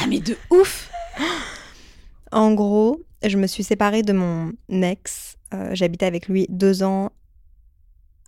[0.00, 0.90] ah, mais de ouf
[2.32, 5.36] En gros, je me suis séparée de mon ex.
[5.54, 7.10] Euh, J'habitais avec lui deux ans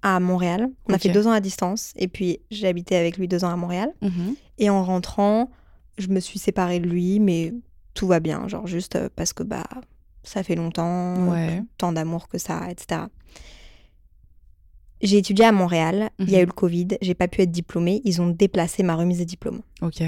[0.02, 0.68] à Montréal.
[0.88, 1.92] On a fait deux ans à distance.
[1.96, 3.92] Et puis, j'ai habité avec lui deux ans à Montréal.
[4.02, 4.34] Mhm.
[4.58, 5.50] Et en rentrant,
[5.98, 7.52] je me suis séparée de lui, mais
[7.94, 8.46] tout va bien.
[8.48, 9.64] Genre, juste euh, parce que bah,
[10.22, 10.84] ça fait longtemps,
[11.16, 11.62] euh, Ouais.
[11.78, 13.02] tant d'amour que ça, etc.
[15.00, 16.10] J'ai étudié à Montréal.
[16.18, 16.42] Il y a Mhm.
[16.42, 16.88] eu le Covid.
[17.00, 18.00] J'ai pas pu être diplômée.
[18.04, 19.60] Ils ont déplacé ma remise des diplômes.
[19.80, 20.02] Ok.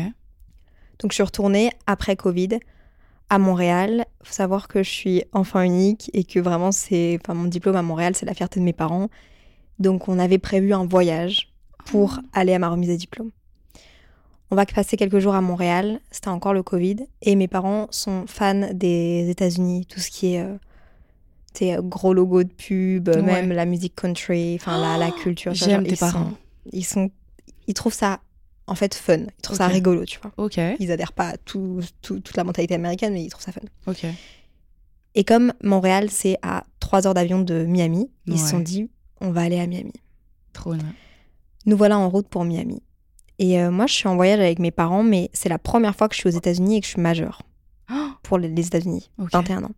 [0.99, 2.59] Donc je suis retournée après Covid
[3.29, 4.05] à Montréal.
[4.23, 7.83] Faut savoir que je suis enfant unique et que vraiment c'est, enfin mon diplôme à
[7.83, 9.09] Montréal c'est la fierté de mes parents.
[9.81, 11.49] Donc on avait prévu un voyage
[11.87, 13.31] pour aller à ma remise des diplômes.
[14.53, 16.01] On va passer quelques jours à Montréal.
[16.11, 20.41] C'était encore le Covid et mes parents sont fans des États-Unis, tout ce qui est
[20.43, 23.23] euh, gros logo de pub, Ouais.
[23.23, 25.55] même la musique country, enfin la, la culture.
[25.55, 26.31] J'aime tes ils parents.
[26.31, 26.37] sont-
[26.73, 27.11] ils sont,
[27.67, 28.21] ils trouvent ça
[28.67, 29.19] en fait fun.
[29.19, 30.33] Ils trouvent ça rigolo, tu vois
[30.79, 33.61] ils adhèrent pas à tout, tout- toute la mentalité américaine, mais ils trouvent ça fun.
[33.87, 34.05] Ok.
[35.17, 38.89] Et comme Montréal, c'est à 3 heures d'avion de Miami, ils se sont dit,
[39.21, 39.93] on va aller à Miami.
[40.53, 40.95] Trop bien.
[41.67, 42.83] Nous voilà en route pour Miami.
[43.39, 46.09] Et euh, moi, je suis en voyage avec mes parents, mais c'est la première fois
[46.09, 47.43] que je suis aux États-Unis et que je suis majeure
[47.93, 49.31] Oh, pour les- États-Unis, Ok.
[49.33, 49.71] 21 ans.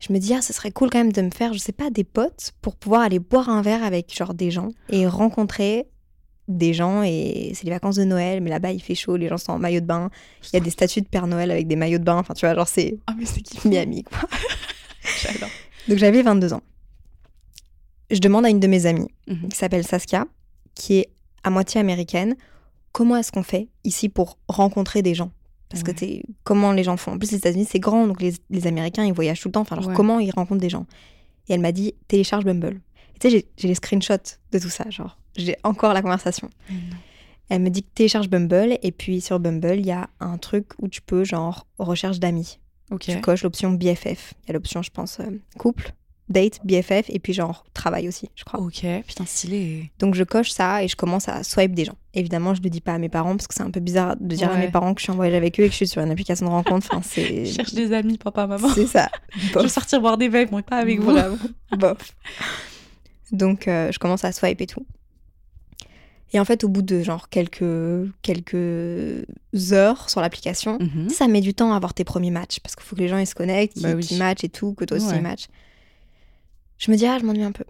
[0.00, 1.90] Je me dis, ah, ce serait cool quand même de me faire, je sais pas,
[1.90, 5.86] des potes pour pouvoir aller boire un verre avec genre des gens et rencontrer
[6.46, 7.02] des gens.
[7.02, 9.58] Et c'est les vacances de Noël, mais là-bas il fait chaud, les gens sont en
[9.58, 10.08] maillot de bain.
[10.44, 12.16] Il y a des statues de Père Noël avec des maillots de bain.
[12.16, 13.68] Enfin, tu vois, genre c'est Ah, mais c'est kiffant.
[13.68, 14.18] Miami, quoi.
[15.22, 15.48] J'adore.
[15.88, 16.62] Donc j'avais 22 ans.
[18.10, 19.48] Je demande à une de mes amies, Mhm.
[19.50, 20.26] qui s'appelle Saskia,
[20.74, 21.08] qui est
[21.44, 22.36] à moitié américaine,
[22.92, 25.30] comment est-ce qu'on fait ici pour rencontrer des gens?
[25.68, 25.92] Parce Ouais.
[25.92, 27.12] que t'es- comment les gens font?
[27.12, 29.60] En plus, les États-Unis, c'est grand, donc les, les Américains, ils voyagent tout le temps.
[29.60, 29.94] Enfin, alors Ouais.
[29.94, 30.86] comment ils rencontrent des gens?
[31.48, 32.80] Et elle m'a dit, télécharge Bumble.
[33.20, 36.48] Tu sais, j'ai- les screenshots de tout ça, genre, j'ai encore la conversation.
[37.50, 40.66] Elle me dit que télécharge Bumble, et puis sur Bumble, il y a un truc
[40.80, 42.58] où tu peux, genre, recherche d'amis.
[42.90, 43.00] Ok.
[43.02, 44.34] Tu coches l'option BFF.
[44.44, 45.24] Il y a l'option, je pense, euh,
[45.58, 45.92] couple,
[46.28, 48.60] date, BFF, et puis genre travail aussi, je crois.
[48.60, 48.84] Ok.
[49.06, 49.90] Putain, stylé.
[49.98, 51.96] Donc je coche ça et je commence à swipe des gens.
[52.14, 54.34] Évidemment, je le dis pas à mes parents parce que c'est un peu bizarre de
[54.36, 55.88] dire à mes parents que je suis en voyage avec eux et que je suis
[55.88, 56.86] sur une application de rencontre.
[56.90, 57.44] Enfin, c'est.
[57.46, 58.68] Je cherche des amis, papa, maman.
[58.74, 59.08] C'est ça.
[59.36, 59.62] Je Bof.
[59.62, 61.12] veux sortir boire des verres, moi, pas avec vous.
[61.12, 61.36] Vraiment.
[61.78, 62.14] Bof.
[63.32, 64.86] Donc euh, je commence à swipe et tout.
[66.32, 67.64] Et en fait, au bout de genre quelques,
[68.20, 69.24] quelques
[69.72, 71.08] heures sur l'application, Mhm.
[71.08, 73.16] ça met du temps à avoir tes premiers matchs parce qu'il faut que les gens
[73.18, 74.02] ils se connectent, qu'ils Bah oui.
[74.06, 75.16] qu'ils matchent et tout, que toi aussi Ouais.
[75.16, 75.48] ils matchent.
[76.78, 77.64] Je me dis, ah, je m'ennuie un peu.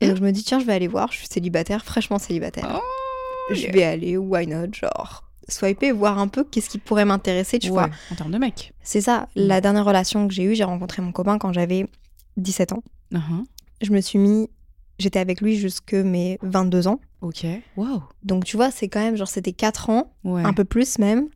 [0.00, 1.10] Et donc, je me dis, tiens, je vais aller voir.
[1.12, 2.80] Je suis célibataire, fraîchement célibataire.
[2.82, 7.58] Oh, je vais aller, why not, genre, swiper, voir un peu qu'est-ce qui pourrait m'intéresser,
[7.58, 7.88] tu ouais, vois.
[8.12, 8.74] En termes de mec.
[8.82, 9.28] C'est ça.
[9.36, 9.40] Mm.
[9.40, 11.86] La dernière relation que j'ai eue, j'ai rencontré mon copain quand j'avais
[12.36, 12.82] 17 ans.
[13.12, 13.44] Uh-huh.
[13.80, 14.50] Je me suis mis.
[14.98, 17.00] J'étais avec lui jusque mes 22 ans.
[17.20, 17.46] Ok.
[17.76, 18.02] Wow.
[18.22, 20.42] Donc, tu vois, c'est quand même, genre, c'était 4 ans, Ouais.
[20.42, 21.28] un peu plus même.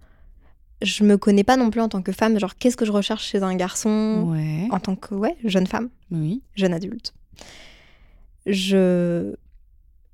[0.82, 2.38] Je me connais pas non plus en tant que femme.
[2.38, 4.66] Genre, qu'est-ce que je recherche chez un garçon Ouais.
[4.70, 6.42] en tant que, ouais, jeune femme, Oui.
[6.56, 7.12] jeune adulte.
[8.46, 9.34] Je.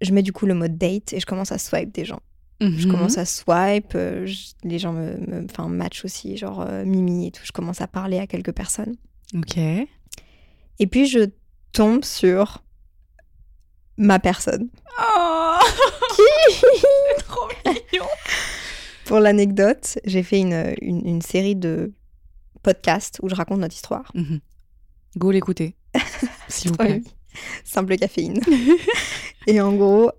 [0.03, 2.21] Je mets du coup le mode date et je commence à swipe des gens.
[2.61, 2.91] Je Mhm.
[2.91, 7.29] commence à swipe, euh, je- les gens me, me enfin, match aussi, genre euh, Mimi
[7.29, 7.43] et tout.
[7.45, 8.95] Je commence à parler à quelques personnes.
[9.35, 9.57] Ok.
[9.59, 11.31] Et puis je
[11.73, 12.63] tombe sur
[13.97, 14.69] ma personne.
[15.01, 15.55] Oh
[17.27, 18.07] Trop mignon.
[19.07, 21.93] Pour l'anecdote, j'ai fait une, une, une série de
[22.63, 24.11] podcasts où je raconte notre histoire.
[24.15, 24.41] Mhm.
[25.17, 25.77] Go l'écouter.
[26.49, 27.03] S'il vous plaît.
[27.65, 28.41] Simple caféine.
[29.47, 30.11] et en gros,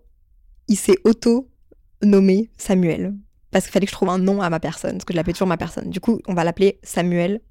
[0.69, 3.13] il s'est auto-nommé Samuel.
[3.52, 5.34] Parce qu'il fallait que je trouve un nom à ma personne, parce que je l'appelais
[5.34, 5.89] toujours ma personne.
[5.89, 7.41] Du coup, on va l'appeler Samuel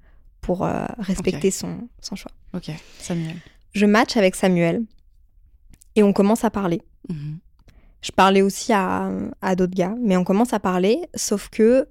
[0.41, 2.31] pour euh, respecter son, son choix.
[2.53, 2.71] Ok.
[2.97, 3.35] Samuel.
[3.73, 4.83] Je match avec Samuel
[5.95, 6.81] et on commence à parler.
[7.09, 7.37] Mhm.
[8.01, 9.09] Je parlais aussi à,
[9.41, 11.87] à d'autres gars, mais on commence à parler, sauf que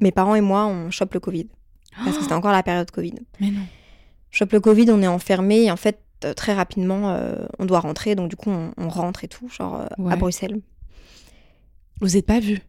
[0.00, 1.48] mes parents et moi, on chope le Covid.
[2.04, 3.14] Parce que c'était encore la période Covid.
[3.40, 3.60] Mais non.
[4.30, 7.80] Chope le Covid, on est enfermé et en fait, euh, très rapidement, euh, on doit
[7.80, 8.14] rentrer.
[8.16, 10.12] Donc du coup, on, on rentre et tout, genre euh, Ouais.
[10.12, 10.60] à Bruxelles.
[12.00, 12.60] Vous n'êtes pas vus?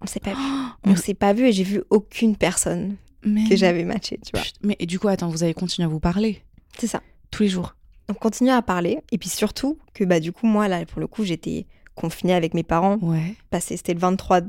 [0.00, 0.36] On s'est pas vu.
[0.38, 3.48] Oh, On s'est pas vu et j'ai vu aucune personne mais...
[3.48, 4.42] que j'avais matché, tu vois.
[4.62, 6.42] Mais et du coup, attends, vous avez continué à vous parler?
[6.76, 7.00] C'est ça.
[7.30, 7.74] tous les jours?
[8.08, 11.06] On continue à parler et puis surtout que bah du coup, moi là, pour le
[11.06, 12.98] coup, j'étais confinée avec mes parents.
[13.00, 13.34] Ouais.
[13.50, 14.40] Passé, c'était le 23,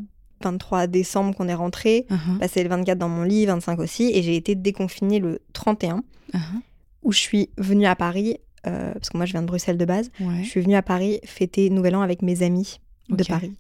[0.44, 2.06] 23 décembre qu'on est rentré.
[2.10, 2.39] Uh-huh.
[2.39, 6.39] Passé le 24 dans mon lit, 25 aussi, et j'ai été déconfinée le 31, Uh-huh.
[7.04, 8.38] où je suis venue à Paris,
[8.68, 10.44] euh, parce que moi je viens de Bruxelles de base, Ouais.
[10.44, 13.24] je suis venue à Paris fêter Nouvel An avec mes amis de.
[13.24, 13.54] Paris.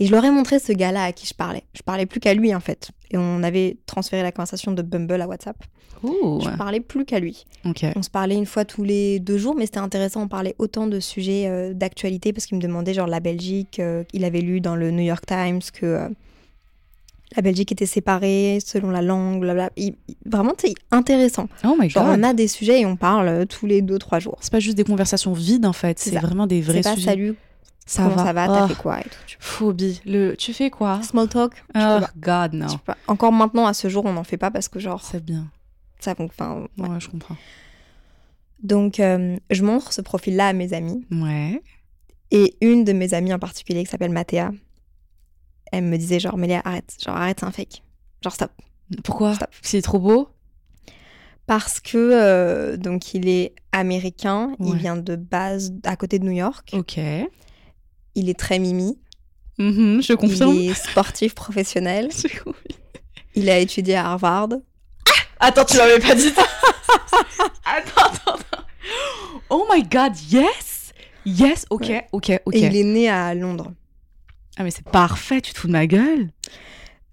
[0.00, 1.62] Et je leur ai montré ce gars-là à qui je parlais.
[1.74, 2.90] Je parlais plus qu'à lui en fait.
[3.10, 5.56] Et on avait transféré la conversation de Bumble à WhatsApp.
[6.02, 6.40] Ouh.
[6.42, 7.44] Je parlais plus qu'à lui.
[7.64, 10.22] On se parlait une fois tous les deux jours, mais c'était intéressant.
[10.22, 13.78] On parlait autant de sujets euh, d'actualité parce qu'il me demandait genre la Belgique.
[13.80, 16.08] euh, il avait lu dans le New York Times que euh,
[17.36, 19.72] la Belgique était séparée selon la langue, blablabla.
[19.76, 21.48] Il- il- vraiment, c'est intéressant.
[21.64, 22.18] Oh my Genre, god.
[22.18, 24.36] on a des sujets et on parle tous les deux, trois jours.
[24.40, 27.06] C'est pas juste des conversations vides en fait, C'est vraiment des vrais C'est pas sujets.
[27.10, 27.34] salut,
[27.86, 28.24] ça comment va.
[28.24, 29.10] ça va, t'as Oh, fait quoi et tout.
[29.26, 30.00] tu Phobie.
[30.06, 30.34] Le...
[30.36, 31.02] Tu fais quoi?
[31.02, 32.10] Small talk, Oh pas.
[32.16, 32.78] god, non.
[32.78, 32.96] Pas.
[33.08, 35.46] Encore maintenant, à ce jour, on n'en fait pas parce que genre, C'est bien.
[36.00, 36.14] ça...
[36.18, 36.88] Enfin, ouais.
[36.88, 37.36] Ouais, je comprends.
[38.62, 41.04] Donc, euh, je montre ce profil-là à mes amis.
[41.10, 41.60] Ouais.
[42.30, 44.50] Et une de mes amies en particulier, qui s'appelle Mathéa,
[45.72, 46.96] elle me disait genre, Mélia, arrête.
[47.04, 47.82] Genre, arrête, c'est un fake.
[48.22, 48.50] Genre, stop.
[49.02, 49.34] Pourquoi?
[49.34, 49.50] Stop.
[49.60, 50.28] C'est trop beau?
[51.46, 54.54] Parce que, euh, donc, il est américain.
[54.60, 56.70] Il vient de base à côté de New York.
[56.72, 56.98] Ok.
[58.14, 58.98] Il est très mimi.
[59.58, 60.54] Mhm, je confirme.
[60.54, 62.08] Il est sportif professionnel.
[63.34, 64.48] Il a étudié à Harvard.
[65.40, 66.42] Attends, tu m'avais pas dit ça
[67.64, 68.64] Attends, attends, attends.
[69.50, 70.92] Oh my god, yes
[71.26, 72.06] Yes, ok, Ouais.
[72.12, 72.54] ok, ok.
[72.54, 73.72] Et il est né à Londres.
[74.56, 76.28] Ah mais c'est parfait, tu te fous de ma gueule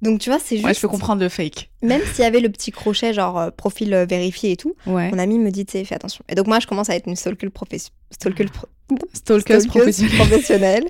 [0.01, 0.67] Donc, tu vois, c'est juste.
[0.67, 1.69] Ouais, je peux comprendre le fake.
[1.81, 5.09] Même s'il y avait le petit crochet, genre euh, profil euh, vérifié et tout, Ouais.
[5.11, 6.23] mon ami me dit, tu sais, fais attention.
[6.29, 8.67] Et donc, moi, je commence à être une stalker, professe- stalker pro-
[9.13, 10.15] Stalkeuse professionnelle.
[10.17, 10.85] professionnelle.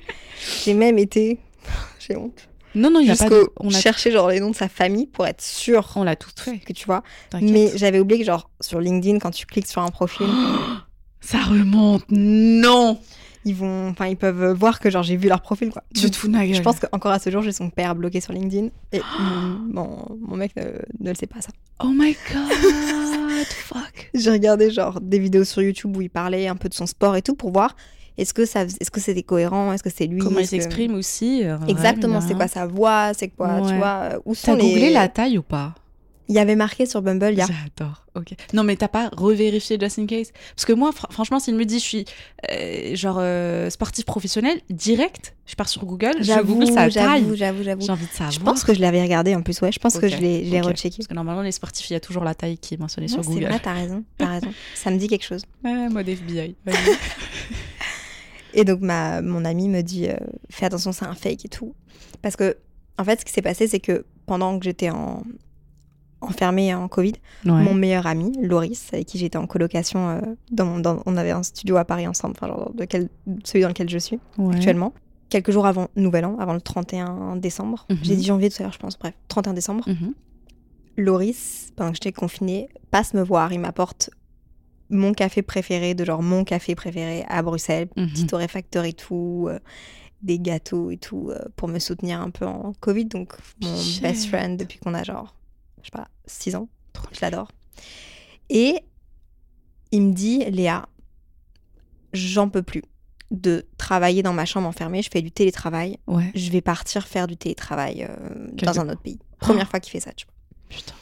[0.64, 1.40] J'ai même été.
[2.00, 2.48] J'ai honte.
[2.74, 3.50] Non, non, il n'y a pas de...
[3.60, 6.30] On a, chercher genre les noms de sa famille pour être sûr on l'a tout
[6.36, 6.60] fait.
[6.60, 7.04] que tu vois.
[7.42, 10.28] Mais j'avais oublié que genre sur LinkedIn quand tu cliques sur un profil,
[11.22, 13.00] Ça remonte, non
[13.44, 15.84] ils vont, enfin ils peuvent voir que genre j'ai vu leur profil quoi.
[15.96, 16.56] Tu te fous de ma gueule.
[16.56, 20.36] je pense qu'encore à ce jour j'ai son père bloqué sur LinkedIn et mon- mon
[20.38, 20.64] mec ne,
[21.00, 21.50] ne le sait pas ça.
[21.84, 22.52] Oh my god,
[23.48, 24.10] fuck?
[24.14, 27.16] J'ai regardé genre des vidéos sur YouTube où il parlait un peu de son sport
[27.16, 27.76] et tout pour voir
[28.18, 30.94] est-ce que ça, est-ce que c'était cohérent, est-ce que c'est lui, Comment il que- s'exprime
[30.96, 31.44] aussi.
[31.46, 34.56] euh, Exactement, ouais, c'est quoi sa voix, c'est quoi, tu vois, euh, où T'as sont
[34.56, 34.64] les...
[34.70, 35.74] googlé la taille ou pas?
[36.32, 38.06] Il y avait marqué sur Bumble, il y a J'adore.
[38.16, 38.34] Ok.
[38.54, 40.32] Non, mais t'as pas revérifié just in case?
[40.56, 42.06] Parce que moi, fr- franchement, s'il me dit je suis
[42.50, 47.36] euh, genre euh, sportif professionnel, direct, je pars sur Google, je J'avoue, google sa j'avoue,
[47.36, 47.82] j'avoue, j'avoue.
[47.82, 48.32] J'ai envie de savoir.
[48.32, 49.72] Je pense que je l'avais regardé en plus, ouais.
[49.74, 50.68] Je pense que Ok, je l'ai, je l'ai ok.
[50.68, 50.98] rechecké.
[50.98, 53.16] Parce que normalement, les sportifs, il y a toujours la taille qui est mentionnée Non,
[53.16, 53.46] sur c'est Google.
[53.48, 54.54] vrai, t'as raison, t'as raison.
[54.74, 55.44] Ça me dit quelque chose.
[55.66, 56.56] Ouais, mode FBI.
[58.54, 60.16] Et donc ma, mon ami me dit, euh,
[60.50, 61.74] fais attention, c'est un fake et tout.
[62.22, 62.58] Parce que,
[62.98, 65.24] en fait, ce qui s'est passé, c'est que pendant que j'étais en
[66.22, 67.14] enfermée en Covid,
[67.46, 67.52] Ouais.
[67.52, 71.32] mon meilleur ami, Loris, avec qui j'étais en colocation, euh, dans, mon- dans- on avait
[71.32, 73.10] un studio à Paris ensemble, enfin, genre de quel-
[73.44, 74.56] celui dans lequel je suis Ouais.
[74.56, 74.94] actuellement.
[75.30, 77.98] Quelques jours avant Nouvel An, avant le 31 décembre, Mhm.
[78.04, 80.14] j'ai dit janvier tout à l'heure, je pense, bref, 31 décembre, Mhm.
[80.98, 84.10] Loris, pendant que j'étais confinée, passe me voir, il m'apporte
[84.90, 88.08] mon café préféré, de genre mon café préféré à Bruxelles, Mhm.
[88.10, 89.58] petit torréfacteur et tout, euh,
[90.22, 93.06] des gâteaux et tout, euh, pour me soutenir un peu en Covid.
[93.06, 94.04] Donc, mon Shit.
[94.04, 95.34] best friend depuis qu'on a genre,
[95.84, 96.70] je sais pas, 6 ans.
[97.12, 97.52] Je l'adore.
[98.50, 98.76] Et
[99.92, 100.88] il me dit, Léa,
[102.14, 102.84] j'en peux plus
[103.32, 105.02] de travailler dans ma chambre enfermée.
[105.02, 105.98] Je fais du télétravail.
[106.08, 106.32] Ouais.
[106.36, 109.20] Je vais partir faire du télétravail euh, dans un autre pays.
[109.40, 110.34] Première fois qu'il fait ça, tu vois.
[110.70, 110.94] Putain.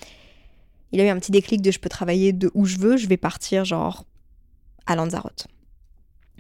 [0.91, 3.07] Il a eu un petit déclic de je peux travailler de où je veux, je
[3.07, 4.05] vais partir genre
[4.85, 5.47] à Lanzarote.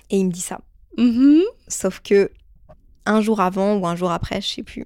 [0.09, 0.61] Et il me dit ça.
[0.97, 1.41] Mhm.
[1.67, 2.31] Sauf que
[3.05, 4.85] un jour avant ou un jour après, je sais plus,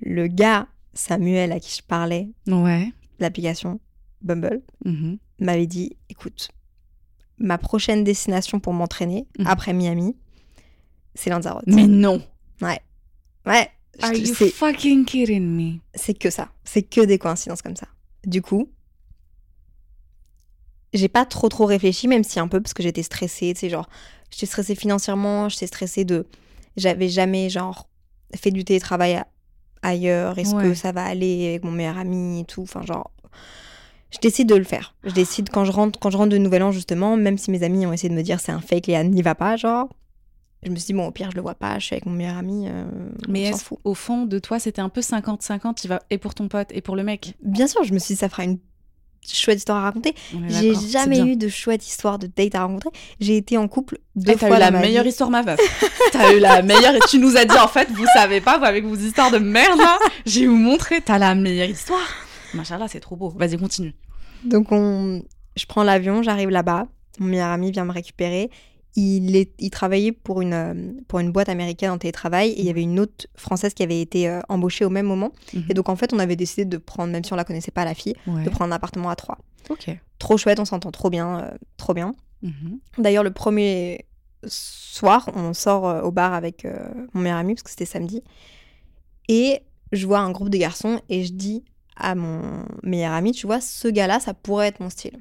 [0.00, 2.92] le gars Samuel à qui je parlais, Ouais.
[3.20, 3.80] l'application
[4.20, 5.18] Bumble, Mhm.
[5.38, 6.48] m'avait dit écoute,
[7.38, 9.46] ma prochaine destination pour m'entraîner Mhm.
[9.46, 10.16] après Miami,
[11.14, 11.64] c'est Lanzarote.
[11.68, 12.20] Mais non.
[12.60, 12.80] Ouais.
[13.46, 13.70] Ouais.
[14.00, 15.78] je Are te- you c'est- fucking kidding me?
[15.94, 16.50] c'est que ça.
[16.64, 17.88] C'est que des coïncidences comme ça.
[18.24, 18.68] Du coup,
[20.92, 23.68] j'ai pas trop trop réfléchi, même si un peu, parce que j'étais stressée, tu sais,
[23.70, 23.88] genre,
[24.30, 26.26] j'étais stressée financièrement, j'étais stressée de.
[26.76, 27.88] J'avais jamais, genre,
[28.36, 29.26] fait du télétravail a-
[29.82, 33.10] ailleurs, est-ce que ça va aller avec mon meilleur ami et tout, enfin, genre.
[34.10, 34.94] Je décide de le faire.
[35.04, 37.62] Je décide quand je rentre, quand je rentre de Nouvel An, justement, même si mes
[37.62, 39.88] amis ont essayé de me dire c'est un fake, Léa, n'y va pas, genre.
[40.62, 42.12] Je me suis dit, bon, au pire, je le vois pas, je suis avec mon
[42.12, 42.84] meilleur ami, euh,
[43.28, 46.48] Mais est-ce au fond de toi, c'était un peu 50-50, il va et pour ton
[46.48, 47.36] pote et pour le mec?
[47.42, 48.58] Bien sûr, je me suis dit, ça fera une
[49.26, 50.14] chouette histoire à raconter.
[50.48, 52.90] J'ai jamais eu de chouette histoire de date à rencontrer.
[53.20, 55.10] J'ai été en couple deux Eh, t'as fois eu la ma meilleure vie.
[55.10, 55.60] histoire, ma meuf.
[56.12, 56.94] t'as eu la meilleure.
[56.94, 59.38] Et tu nous as dit, en fait, vous savez pas, vous, avec vos histoires de
[59.38, 62.08] merde, là, j'ai vous montré, t'as la meilleure histoire.
[62.54, 63.30] Machallah, c'est trop beau.
[63.36, 63.94] Vas-y, continue.
[64.44, 65.22] Donc on...
[65.56, 66.86] je prends l'avion, j'arrive là-bas.
[67.18, 68.50] Mon meilleur ami vient me récupérer.
[69.00, 69.52] Il, est...
[69.60, 70.74] il travaillait pour une, euh,
[71.06, 74.00] pour une boîte américaine en télétravail et il y avait une autre française qui avait
[74.00, 75.32] été euh, embauchée au même moment.
[75.54, 75.64] Mhm.
[75.70, 77.84] Et donc en fait, on avait décidé de prendre, même si on la connaissait pas,
[77.84, 78.42] la fille, Ouais.
[78.44, 79.38] de prendre un appartement à trois.
[79.70, 79.88] Ok.
[80.18, 82.14] Trop chouette, on s'entend trop bien, euh, trop bien.
[82.42, 82.80] Mhm.
[82.98, 84.06] D'ailleurs, le premier
[84.46, 86.66] soir, on sort euh, au bar avec
[87.12, 88.22] mon meilleur ami, parce que c'était samedi.
[89.28, 89.60] Et
[89.92, 91.64] je vois un groupe de garçons et je dis
[91.96, 95.18] à mon meilleur ami, tu vois, ce gars-là, ça pourrait être mon style.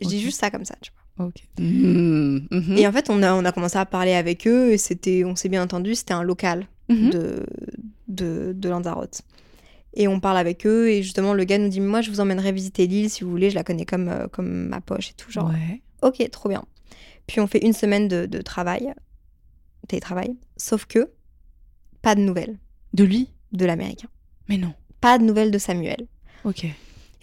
[0.00, 1.03] Je dis juste ça comme ça, tu vois.
[1.18, 1.34] Ok.
[1.58, 2.48] Mhm.
[2.50, 2.76] Mhm.
[2.76, 5.36] Et en fait, on a, on a commencé à parler avec eux et c'était, on
[5.36, 7.10] s'est bien entendu, c'était un local Mhm.
[7.10, 7.46] de,
[8.08, 9.22] de, de Lanzarote.
[9.94, 12.50] Et on parle avec eux et justement, le gars nous dit, moi, je vous emmènerai
[12.52, 15.30] visiter l'île si vous voulez, je la connais comme, euh, comme ma poche et tout.
[15.30, 15.80] Genre, Ouais.
[16.02, 16.64] Ok, trop bien.
[17.26, 18.92] Puis on fait une semaine de, de travail,
[19.88, 21.10] télétravail, sauf que
[22.02, 22.58] pas de nouvelles
[22.92, 23.28] De lui?
[23.52, 24.08] De l'américain.
[24.48, 24.74] Mais non.
[25.00, 26.06] Pas de nouvelles de Samuel.
[26.44, 26.66] Ok.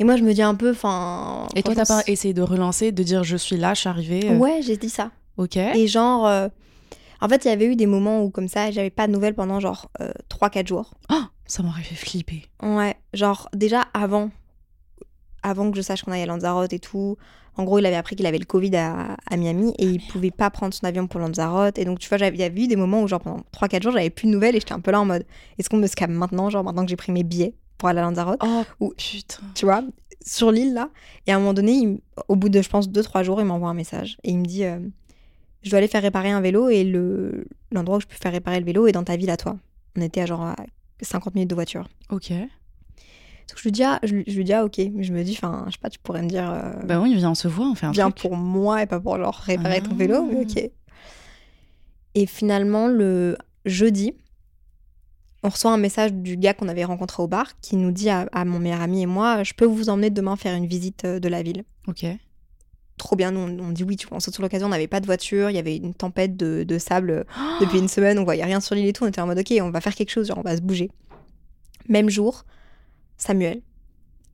[0.01, 1.47] Et moi, je me dis un peu, enfin.
[1.55, 4.31] Et toi, t'as pas essayé de relancer, de dire je suis là, je suis arrivée
[4.31, 5.11] euh, Ouais, j'ai dit ça.
[5.37, 5.57] Ok.
[5.57, 6.25] Et genre.
[6.25, 6.47] euh,
[7.21, 9.35] En fait, il y avait eu des moments où, comme ça, j'avais pas de nouvelles
[9.35, 9.91] pendant genre
[10.27, 10.95] 3-4 jours.
[11.11, 12.47] Oh, ça m'aurait fait flipper.
[12.63, 14.31] Ouais, genre déjà avant,
[15.43, 17.17] avant que je sache qu'on allait à Lanzarote et tout.
[17.57, 20.31] En gros, il avait appris qu'il avait le Covid à, à Miami et il pouvait
[20.31, 21.77] pas prendre son avion pour Lanzarote.
[21.77, 23.83] Et donc, tu vois, j'avais- il y avait eu des moments où, genre, pendant 3-4
[23.83, 25.25] jours, j'avais plus de nouvelles et j'étais un peu là en mode
[25.59, 27.53] est-ce qu'on me scam maintenant, genre, maintenant que j'ai pris mes billets?
[27.81, 29.39] Pour aller à Lanzarote Oh, Ou- putain.
[29.55, 29.83] tu vois,
[30.23, 30.89] sur l'île là.
[31.25, 33.69] Et à un moment donné, il au bout de, je pense, 2-3 jours, il m'envoie
[33.69, 34.77] un message et il me dit euh,
[35.63, 38.59] Je dois aller faire réparer un vélo et le l'endroit où je peux faire réparer
[38.59, 39.57] le vélo est dans ta ville à toi.
[39.97, 40.55] On était à genre à
[41.01, 41.87] 50 minutes de voiture.
[42.11, 42.29] Ok.
[42.31, 44.79] Donc je lui dis, ah, je, lui- je lui dis, ah, ok.
[44.99, 47.31] Je me dis, enfin, je sais pas, tu pourrais me dire, euh, Bah oui, viens,
[47.31, 48.21] on se voit, on fait un viens truc.
[48.21, 49.95] pour moi et pas pour genre réparer ton Ah.
[49.97, 50.23] vélo.
[50.25, 50.69] Mais ok.
[52.13, 54.13] Et finalement, le jeudi,
[55.43, 58.27] on reçoit un message du gars qu'on avait rencontré au bar qui nous dit à,
[58.32, 61.19] à mon meilleur ami et moi, je peux vous emmener demain faire une visite euh,
[61.19, 61.63] de la ville.
[61.88, 62.06] Ok.
[62.97, 64.88] Trop bien, nous on, on dit oui, tu vois, on saute sur l'occasion, on n'avait
[64.88, 67.23] pas de voiture, il y avait une tempête de, de sable euh,
[67.62, 69.54] depuis une semaine, on voyait rien sur l'île et tout, on était en mode ok,
[69.62, 70.91] on va faire quelque chose, genre on va se bouger.
[71.89, 72.45] Même jour,
[73.17, 73.62] Samuel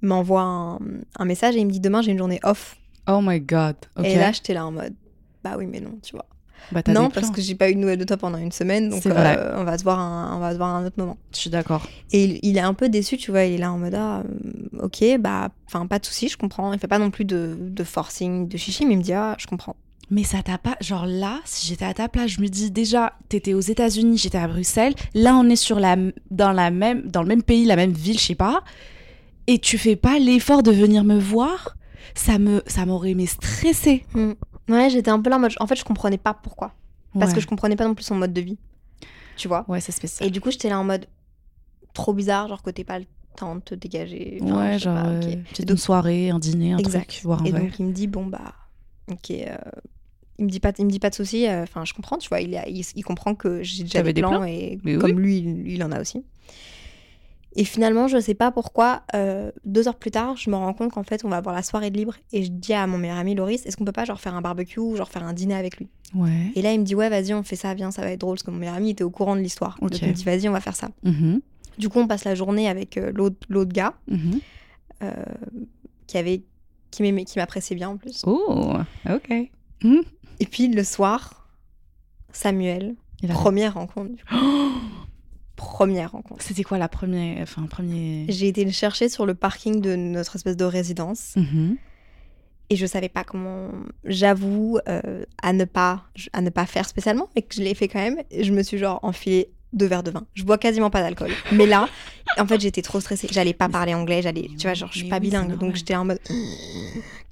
[0.01, 0.79] m'envoie un,
[1.17, 2.75] un message et il me dit demain j'ai une journée off.
[3.09, 3.77] Oh my god.
[4.03, 4.93] Et là j'étais là en mode
[5.43, 6.25] bah oui mais non, tu vois.
[6.71, 9.05] Bah, Non parce que j'ai pas eu de nouvelles de toi pendant une semaine donc
[9.05, 11.17] euh, on va se voir un, on va se voir un autre moment.
[11.33, 11.87] Je suis d'accord.
[12.11, 14.23] Et il, il est un peu déçu, tu vois, il est là en mode ah
[14.25, 16.73] euh, ok bah enfin pas de souci, je comprends.
[16.73, 19.35] Il fait pas non plus de, de forcing, de chichi, mais il me dit ah
[19.37, 19.75] je comprends.
[20.09, 20.77] Mais ça t'a pas.
[20.79, 24.37] Genre là, si j'étais à ta place, je me dis déjà, t'étais aux États-Unis, j'étais
[24.37, 24.95] à Bruxelles.
[25.13, 25.97] Là, on est sur la,
[26.31, 28.63] dans, la même, dans le même pays, la même ville, je sais pas.
[29.47, 31.75] Et tu fais pas l'effort de venir me voir.
[32.15, 34.05] Ça me, ça m'aurait mais stressé.
[34.13, 34.33] Hmm.
[34.69, 35.53] Ouais, j'étais un peu là en mode.
[35.59, 36.73] En fait, je comprenais pas pourquoi.
[37.13, 37.35] Parce Ouais.
[37.35, 38.57] que je comprenais pas non plus son mode de vie.
[39.35, 39.65] Tu vois?
[39.67, 40.27] Ouais, c'est spécial.
[40.27, 41.05] Et du coup, j'étais là en mode
[41.93, 43.05] trop bizarre, genre que t'es pas le
[43.35, 44.39] temps de te dégager.
[44.41, 45.27] Enfin, ouais, genre, pas, ok.
[45.27, 47.09] euh, donc- une soirée, un dîner, un exact.
[47.11, 47.61] truc, voir un Et verre.
[47.61, 48.53] donc, il me dit bon, bah,
[49.11, 49.31] ok.
[49.31, 49.57] euh,
[50.39, 51.47] il me dit pas, il me dit pas de souci.
[51.47, 52.41] euh, Enfin, je comprends, tu vois.
[52.41, 54.43] Il, a- il, il comprend que j'ai déjà des des plans plans?
[54.43, 55.15] et Mais comme oui.
[55.21, 56.23] lui, il, il en a aussi.
[57.59, 60.91] Et finalement, je sais pas pourquoi, euh, deux heures plus tard, je me rends compte
[60.91, 62.13] qu'en fait, on va avoir la soirée de libre.
[62.31, 64.41] Et je dis à mon meilleur ami Loris, est-ce qu'on peut pas genre faire un
[64.41, 65.87] barbecue ou genre faire un dîner avec lui?
[66.13, 66.51] Ouais.
[66.55, 68.35] Et là, il me dit, ouais, vas-y, on fait ça, viens, ça va être drôle.
[68.35, 69.75] Parce que mon meilleur ami était au courant de l'histoire.
[69.81, 69.89] Ok.
[69.89, 70.89] Donc il me dit, vas-y, on va faire ça.
[71.03, 71.41] Mhm.
[71.79, 74.39] Du coup, on passe la journée avec euh, l'autre gars Mhm.
[75.03, 75.11] euh,
[76.05, 76.43] qui avait
[76.91, 78.21] qui m'appréciait bien en plus.
[78.25, 78.73] Oh,
[79.09, 79.31] ok.
[80.39, 81.47] Et puis le soir,
[82.31, 84.11] Samuel, Il a- première rencontre.
[84.13, 84.35] du coup.
[85.57, 86.41] première rencontre.
[86.41, 87.41] C'était quoi la première.
[87.43, 88.25] Enfin, premier.
[88.29, 91.75] J'ai été le chercher sur le parking de notre espèce de résidence Mhm.
[92.69, 93.69] et je savais pas comment.
[94.05, 97.89] J'avoue euh, à ne pas à ne pas faire spécialement, mais que je l'ai fait
[97.89, 98.19] quand même.
[98.31, 100.25] Je me suis genre enfilé deux verres de vin.
[100.33, 101.31] Je bois quasiment pas d'alcool.
[101.51, 101.89] Mais là,
[102.39, 103.27] en fait, j'étais trop stressée.
[103.29, 104.21] J'allais pas parler anglais.
[104.21, 106.19] J'allais, tu vois, genre, je suis pas oui, bilingue, donc j'étais en mode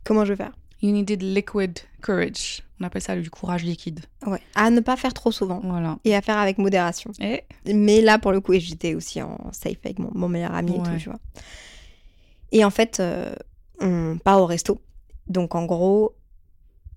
[0.04, 0.52] comment je vais faire?
[0.86, 2.62] You needed liquid courage.
[2.80, 4.02] On appelle ça du courage liquide.
[4.28, 5.98] Ouais, à ne pas faire trop souvent Voilà.
[6.04, 7.12] et à faire avec modération.
[7.20, 10.76] Et Mais là, pour le coup, j'étais aussi en safe avec mon, mon meilleur ami
[10.76, 11.20] et tout, tu vois.
[12.52, 13.34] Et en fait, euh,
[13.82, 14.80] on part au resto.
[15.28, 16.14] Donc, en gros,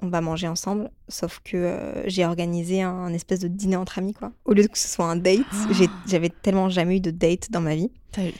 [0.01, 0.91] on va manger ensemble.
[1.09, 4.33] Sauf que euh, j'ai organisé un, un espèce de dîner entre amis, quoi.
[4.45, 7.61] Au lieu que ce soit un date, j'ai- j'avais tellement jamais eu de date dans
[7.61, 7.91] ma vie.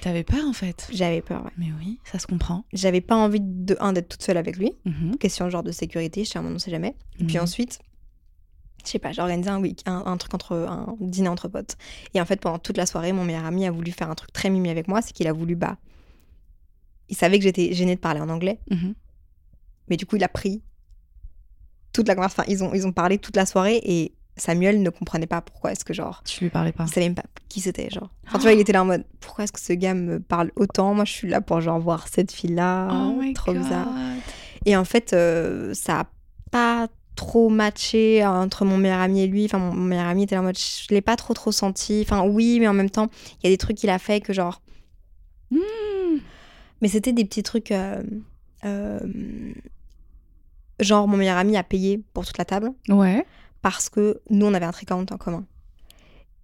[0.01, 0.89] t'avais peur en fait?
[0.93, 1.51] J'avais peur, ouais.
[1.59, 2.65] Mais oui, ça se comprend.
[2.73, 4.73] J'avais pas envie de, un, d'être toute seule avec lui.
[4.85, 5.17] Mhm.
[5.19, 6.95] Question genre de sécurité, je sais, on ne sait jamais.
[7.21, 7.43] Et puis Mhm.
[7.43, 7.79] ensuite,
[8.85, 11.77] je sais pas, j'ai organisé un, week un, un truc entre un dîner entre potes.
[12.15, 14.33] Et en fait, pendant toute la soirée, mon meilleur ami a voulu faire un truc
[14.33, 15.77] très mimi avec moi, c'est qu'il a voulu bah,
[17.09, 18.95] il savait que j'étais gênée de parler en anglais, Mhm.
[19.89, 20.63] mais du coup, il a pris
[21.99, 22.43] toute la conversation.
[22.45, 25.73] Enfin, ils ont ils ont parlé toute la soirée et Samuel ne comprenait pas pourquoi
[25.73, 26.85] est-ce que genre Tu lui parlais pas.
[26.87, 28.09] il savait même pas qui c'était genre.
[28.27, 30.53] Enfin, tu vois, il était là en mode pourquoi est-ce que ce gars me parle
[30.55, 30.95] autant?
[30.95, 33.63] Moi, je suis là pour genre voir cette fille là, oh trop God.
[33.63, 33.89] bizarre.
[34.65, 36.07] Et en fait, euh, ça a
[36.53, 39.45] pas trop matché entre mon meilleur ami et lui.
[39.47, 42.03] Enfin, mon, meilleur ami était là en mode, je l'ai pas trop trop senti.
[42.05, 43.09] Enfin, oui, mais en même temps,
[43.43, 44.63] il y a des trucs qu'il a fait que genre.
[45.51, 46.19] Hmm.
[46.81, 47.73] Mais c'était des petits trucs.
[47.73, 48.03] euh,
[48.65, 49.01] euh,
[50.81, 53.25] genre, mon meilleur ami a payé pour toute la table Ouais.
[53.63, 55.45] parce que nous, on avait un account en commun.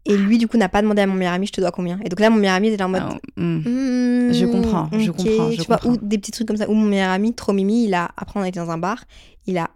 [0.06, 1.98] Et lui, du coup, n'a pas demandé à mon meilleur ami, je te dois combien.
[2.04, 3.02] Et donc là, mon meilleur ami était là en mode.
[3.06, 3.58] Ah, hmm.
[3.64, 5.92] Hmm, Je comprends, je comprends, je tu vois, comprends.
[5.92, 6.68] ou des petits trucs comme ça.
[6.68, 9.04] Ou mon meilleur ami, trop mimi, il a, après on était dans un bar,
[9.46, 9.70] il a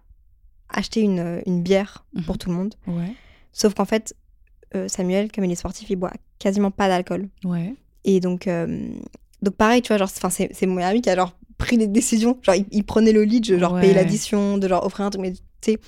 [0.68, 2.24] acheté une, une bière Mhm.
[2.24, 2.74] pour tout le monde.
[2.86, 3.14] Ouais.
[3.52, 4.14] Sauf qu'en fait,
[4.74, 7.28] euh, Samuel, comme il est sportif, il boit quasiment pas d'alcool.
[7.44, 7.74] Ouais.
[8.04, 8.86] Et donc, euh,
[9.40, 12.38] donc pareil, tu vois, genre, c'est mon meilleur ami qui a genre pris des décisions.
[12.42, 13.82] Genre, il, il prenait le lead, genre Ouais.
[13.82, 15.78] payer l'addition, de genre offrir un truc, mais tu sais.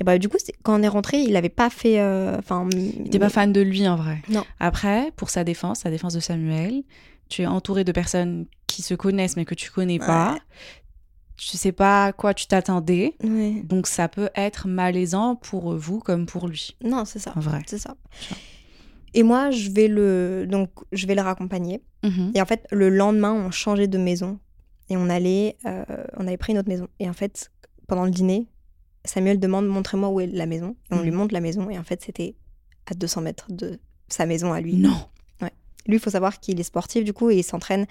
[0.00, 2.00] Et bah, du coup, quand on est rentré, il avait pas fait.
[2.00, 2.68] euh, Enfin,
[3.04, 4.18] était pas fan de lui en vrai.
[4.28, 4.44] Non.
[4.60, 6.82] Après, pour sa défense, sa défense de Samuel,
[7.28, 10.36] tu es entouré de personnes qui se connaissent mais que tu connais pas.
[11.36, 13.14] Tu sais pas à quoi tu t'attendais.
[13.22, 13.62] Ouais.
[13.64, 16.76] Donc ça peut être malaisant pour vous comme pour lui.
[16.82, 17.32] Non, c'est ça.
[17.36, 17.60] En vrai.
[17.66, 17.96] C'est ça.
[19.14, 21.82] Et moi, je vais le, donc, je vais le raccompagner.
[22.02, 22.32] Mhm.
[22.34, 24.38] Et en fait, le lendemain, on changeait de maison
[24.94, 25.84] et on allait, euh,
[26.16, 26.86] on avait pris une autre maison.
[27.00, 27.50] Et en fait,
[27.88, 28.46] pendant le dîner,
[29.04, 30.76] Samuel demande montrez-moi où est la maison.
[30.90, 31.16] Et on lui Mhm.
[31.16, 31.68] montre la maison.
[31.68, 32.34] Et en fait, c'était
[32.86, 33.78] à 200 mètres de
[34.08, 34.76] sa maison à lui.
[34.76, 34.96] Non.
[35.86, 37.86] Lui, il faut savoir qu'il est sportif du coup et il s'entraîne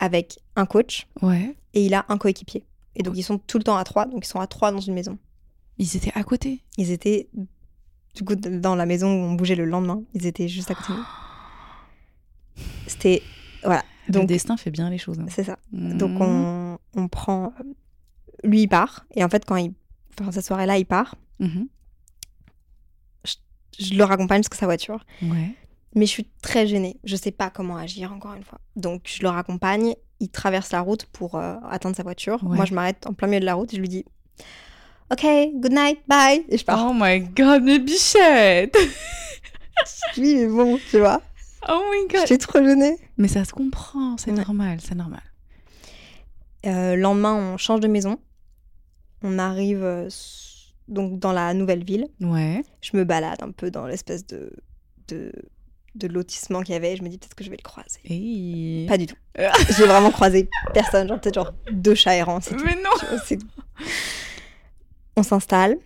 [0.00, 1.54] avec un coach Ouais.
[1.72, 2.62] et il a un coéquipier.
[2.96, 4.04] Et donc, ils sont tout le temps à trois.
[4.04, 5.16] Donc, ils sont à trois dans une maison.
[5.78, 6.60] Ils étaient à côté.
[6.76, 7.28] Ils étaient
[8.14, 10.02] du coup dans la maison où on bougeait le lendemain.
[10.12, 10.92] Ils étaient juste à côté.
[12.86, 13.22] C'était
[13.64, 13.84] voilà.
[14.12, 15.18] Le Donc destin fait bien les choses.
[15.20, 15.26] hein.
[15.28, 15.58] c'est ça.
[15.72, 16.20] Donc Mhm.
[16.22, 17.52] on, on prend.
[18.44, 19.72] Lui il part et en fait quand il,
[20.20, 21.14] enfin cette soirée-là il part.
[21.38, 21.68] Mhm.
[23.78, 25.04] Je le raccompagne jusqu'à sa voiture.
[25.22, 25.54] Ouais.
[25.94, 26.98] Mais je suis très gênée.
[27.04, 28.60] Je sais pas comment agir encore une fois.
[28.76, 29.94] Donc je le raccompagne.
[30.20, 32.42] Il traverse la route pour euh, atteindre sa voiture.
[32.44, 32.56] Ouais.
[32.56, 34.04] Moi je m'arrête en plein milieu de la route et je lui dis.
[35.10, 35.22] Ok,
[35.54, 36.44] good night, bye.
[36.48, 36.86] Et je pars.
[36.88, 38.76] Oh my god, mes bichettes
[40.18, 41.20] Oui, mais bon, tu vois.
[41.68, 42.96] Oh my god J'étais trop gênée.
[43.18, 44.38] Mais ça se comprend, c'est Ouais.
[44.38, 45.22] normal, c'est normal.
[46.66, 48.18] Euh, lendemain, on change de maison.
[49.22, 50.08] On arrive euh,
[50.88, 52.08] donc dans la nouvelle ville.
[52.20, 52.62] Ouais.
[52.82, 54.52] Je me balade un peu dans l'espèce de,
[55.08, 55.32] de,
[55.94, 56.96] de lotissement qu'il y avait.
[56.96, 58.00] Je me dis peut-être que je vais le croiser.
[58.88, 59.16] Pas du tout.
[59.76, 61.08] J'ai vraiment croisé personne.
[61.08, 62.40] Genre peut-être genre deux chats errants.
[62.40, 62.64] c'est tout.
[62.64, 63.18] Mais non vois.
[65.16, 65.76] On s'installe.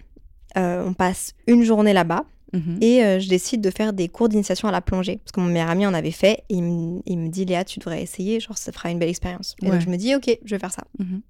[0.57, 2.25] euh, on passe une journée là-bas.
[2.55, 2.79] Mhm.
[2.81, 5.19] Et euh, je décide de faire des cours d'initiation à la plongée.
[5.19, 6.45] Parce que mon meilleur ami en avait fait.
[6.49, 8.41] Et il me, il me dit, Léa, tu devrais essayer.
[8.41, 9.57] Genre, ça fera une belle expérience.
[9.61, 10.85] Et donc, je me dis, OK, je vais faire ça.
[10.99, 11.21] Mhm.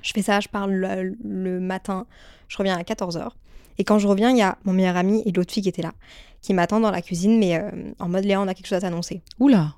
[0.00, 2.06] Je fais ça, je parle le, le matin.
[2.46, 3.30] Je reviens à 14h.
[3.78, 5.82] Et quand je reviens, il y a mon meilleur ami et l'autre fille qui était
[5.82, 5.92] là,
[6.40, 8.80] qui m'attend dans la cuisine, mais euh, en mode, Léa, on a quelque chose à
[8.82, 9.22] t'annoncer.
[9.40, 9.74] Oula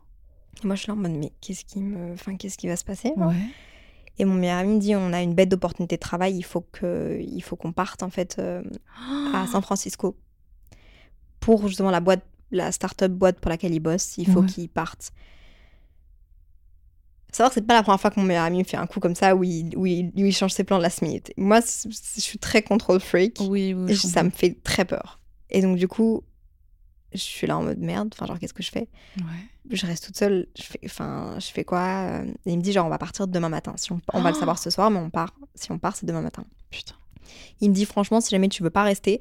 [0.63, 2.13] Et moi, je suis là en mode, mais qu'est-ce qui, me...
[2.13, 3.35] enfin, qu'est-ce qui va se passer Ouais.
[4.19, 6.65] Et mon meilleur ami me dit, on a une bête d'opportunité de travail, il faut
[6.73, 8.63] que, il faut qu'on parte, en fait, euh,
[9.35, 10.17] à San Francisco
[11.41, 14.17] pour justement la boîte, la start-up boîte pour laquelle il bosse.
[14.19, 14.47] Il faut Ouais.
[14.49, 15.13] qu'il parte.
[17.33, 18.99] savoir que c'est pas la première fois que mon meilleur ami me fait un coup
[19.01, 21.33] comme ça où il, où il, où il change ses plans de last minute.
[21.37, 23.39] Moi, je suis très control freak.
[23.41, 23.93] Oui, oui.
[23.93, 25.21] et je ça me fait très peur.
[25.49, 26.23] Et donc, du coup,
[27.13, 28.11] je suis là en mode merde.
[28.13, 28.89] Enfin, genre, qu'est-ce que je fais?
[29.19, 29.71] Ouais.
[29.71, 30.49] Je reste toute seule.
[30.59, 31.81] Je fais, enfin, je fais quoi?
[32.09, 33.75] Euh, Et il me dit, genre, on va partir demain matin.
[33.77, 35.33] Si on, on va le Oh savoir ce soir, mais on part.
[35.55, 36.45] Si on part, c'est demain matin.
[36.71, 36.95] Putain.
[37.61, 39.21] Il me dit, franchement, si jamais tu veux pas rester,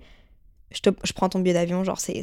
[0.72, 1.84] je, te, je prends ton billet d'avion.
[1.84, 2.22] Genre, c'est-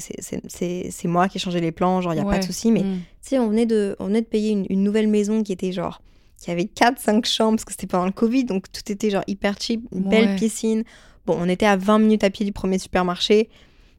[1.04, 2.00] moi qui ai changé les plans.
[2.00, 2.70] Genre, il y a pas de souci.
[2.72, 2.98] Mais Mm.
[3.22, 5.72] tu sais, on venait de, on venait de payer une, une nouvelle maison qui était
[5.72, 6.00] genre,
[6.38, 9.56] qui avait 4-5 chambres parce que c'était pendant le Covid, donc tout était genre hyper
[9.60, 10.84] cheap, une belle piscine.
[11.24, 13.48] Bon, on était à 20 minutes à pied du premier supermarché,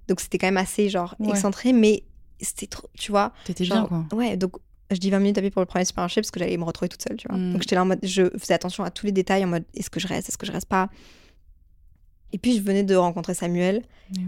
[0.08, 1.30] donc c'était quand même assez genre Ouais.
[1.30, 2.04] excentré, mais
[2.40, 3.34] c'était trop, tu vois.
[3.46, 4.06] T'étais bien, genre- quoi.
[4.14, 4.54] Ouais, donc
[4.92, 6.88] je dis 20 minutes à pied pour le premier supermarché parce que j'allais me retrouver
[6.88, 7.38] toute seule, tu vois.
[7.38, 7.52] Mm.
[7.54, 9.90] Donc j'étais là en mode, je faisais attention à tous les détails en mode, est-ce
[9.90, 10.88] que je reste, est-ce que je reste pas?
[12.34, 13.84] Et puis je venais de rencontrer Samuel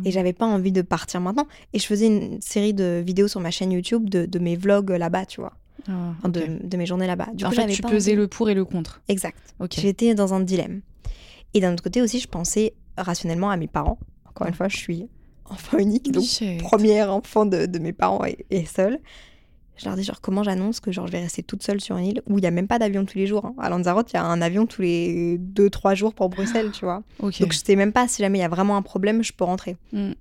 [0.05, 1.47] et j'avais pas envie de partir maintenant.
[1.73, 4.91] Et je faisais une série de vidéos sur ma chaîne YouTube de, de mes vlogs
[4.91, 5.53] là-bas, tu vois.
[5.87, 7.27] Ah, Enfin, de, mes journées là-bas.
[7.33, 8.21] Du en coup, fait, tu pesais envie.
[8.21, 9.01] le pour et le contre.
[9.07, 9.37] Exact.
[9.59, 9.75] Ok.
[9.79, 10.81] J'étais dans un dilemme.
[11.53, 13.97] Et d'un autre côté aussi, je pensais rationnellement à mes parents.
[14.27, 15.07] Encore une fois, je suis
[15.45, 16.59] enfant unique, donc Shit.
[16.61, 18.99] premier enfant de, de mes parents et, et seule.
[19.79, 22.05] Je leur dis genre comment j'annonce que genre je vais rester toute seule sur une
[22.07, 23.45] île où il y a même pas d'avion tous les jours.
[23.45, 23.55] hein.
[23.57, 27.01] À Lanzarote, il y a un avion tous les 2-3 jours pour Bruxelles, tu vois.
[27.21, 29.45] Donc je sais même pas si jamais il y a vraiment un problème, je peux
[29.45, 29.77] rentrer.
[29.93, 30.11] Mm.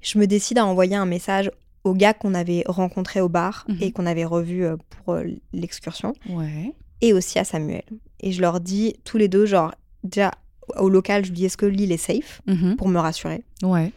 [0.00, 1.50] Je me décide à envoyer un message
[1.84, 3.76] aux gars qu'on avait rencontrés au bar Mhm.
[3.80, 6.72] et qu'on avait revus euh, pour euh, l'excursion Ouais.
[7.00, 7.82] et aussi à Samuel.
[8.20, 10.32] Et je leur dis tous les deux, genre, déjà
[10.76, 12.76] au local, je lui dis est-ce que l'île est safe Mhm.
[12.76, 13.42] pour me rassurer?
[13.62, 13.92] Ouais.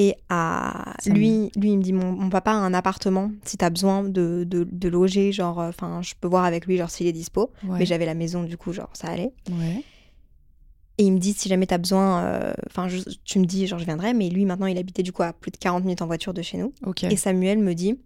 [0.00, 3.68] Et à lui, lui, il me dit mon, mon papa a un appartement si t'as
[3.68, 7.12] besoin de, de, de loger, genre, enfin, je peux voir avec lui, genre, s'il est
[7.12, 7.50] dispo.
[7.64, 7.80] Ouais.
[7.80, 9.32] Mais j'avais la maison, du coup, genre, ça allait.
[9.50, 9.82] Ouais.
[10.98, 12.86] Et il me dit si jamais t'as besoin, euh, enfin,
[13.24, 14.14] tu me dis, genre, je viendrai.
[14.14, 16.42] Mais lui, maintenant, il habitait du coup à plus de 40 minutes en voiture de
[16.42, 16.72] chez nous.
[17.10, 17.98] Et Samuel me dit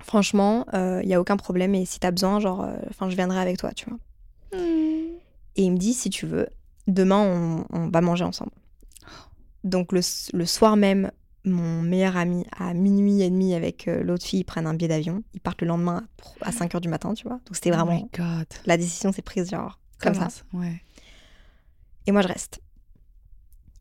[0.00, 1.74] franchement, il y a aucun problème.
[1.74, 3.98] Et si t'as besoin, genre, euh, enfin, je viendrai avec toi, tu vois.
[5.56, 6.48] Et il me dit, si tu veux,
[6.86, 8.52] demain, on, on va manger ensemble.
[9.64, 10.00] Donc, le,
[10.32, 11.10] le soir même,
[11.44, 14.88] mon meilleur ami, à minuit et demi avec euh, l'autre fille, ils prennent un billet
[14.88, 15.22] d'avion.
[15.34, 16.06] Ils partent le lendemain
[16.42, 17.38] à 5 h du matin, tu vois.
[17.46, 17.94] Donc, c'était Oh vraiment.
[17.94, 18.46] my God.
[18.66, 20.28] La décision s'est prise, genre, comme ça.
[20.52, 20.82] Ouais.
[22.06, 22.60] Et moi, je reste.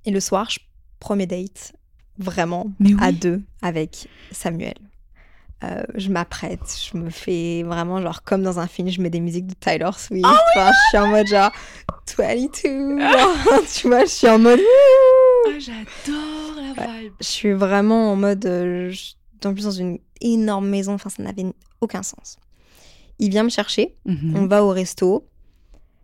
[0.05, 0.59] Et le soir, je-
[0.99, 1.73] premier date,
[2.17, 2.95] vraiment, oui.
[3.01, 4.75] à deux, avec Samuel.
[5.63, 6.61] Euh, je m'apprête,
[6.91, 9.89] je me fais vraiment genre comme dans un film, je mets des musiques de Tyler
[9.97, 10.23] Swift.
[10.28, 11.51] Ah Enfin, je suis en mode genre
[12.15, 12.99] 22.
[12.99, 13.36] genre,
[13.73, 14.59] tu vois, je suis en mode.
[15.55, 17.13] Ah, j'adore la vibe.
[17.19, 18.45] Je suis vraiment en mode.
[18.45, 18.93] euh,
[19.45, 21.45] en plus, dans une énorme maison, enfin, ça n'avait
[21.81, 22.37] aucun sens.
[23.19, 24.35] Il vient me chercher, Mhm.
[24.35, 25.27] on va au resto.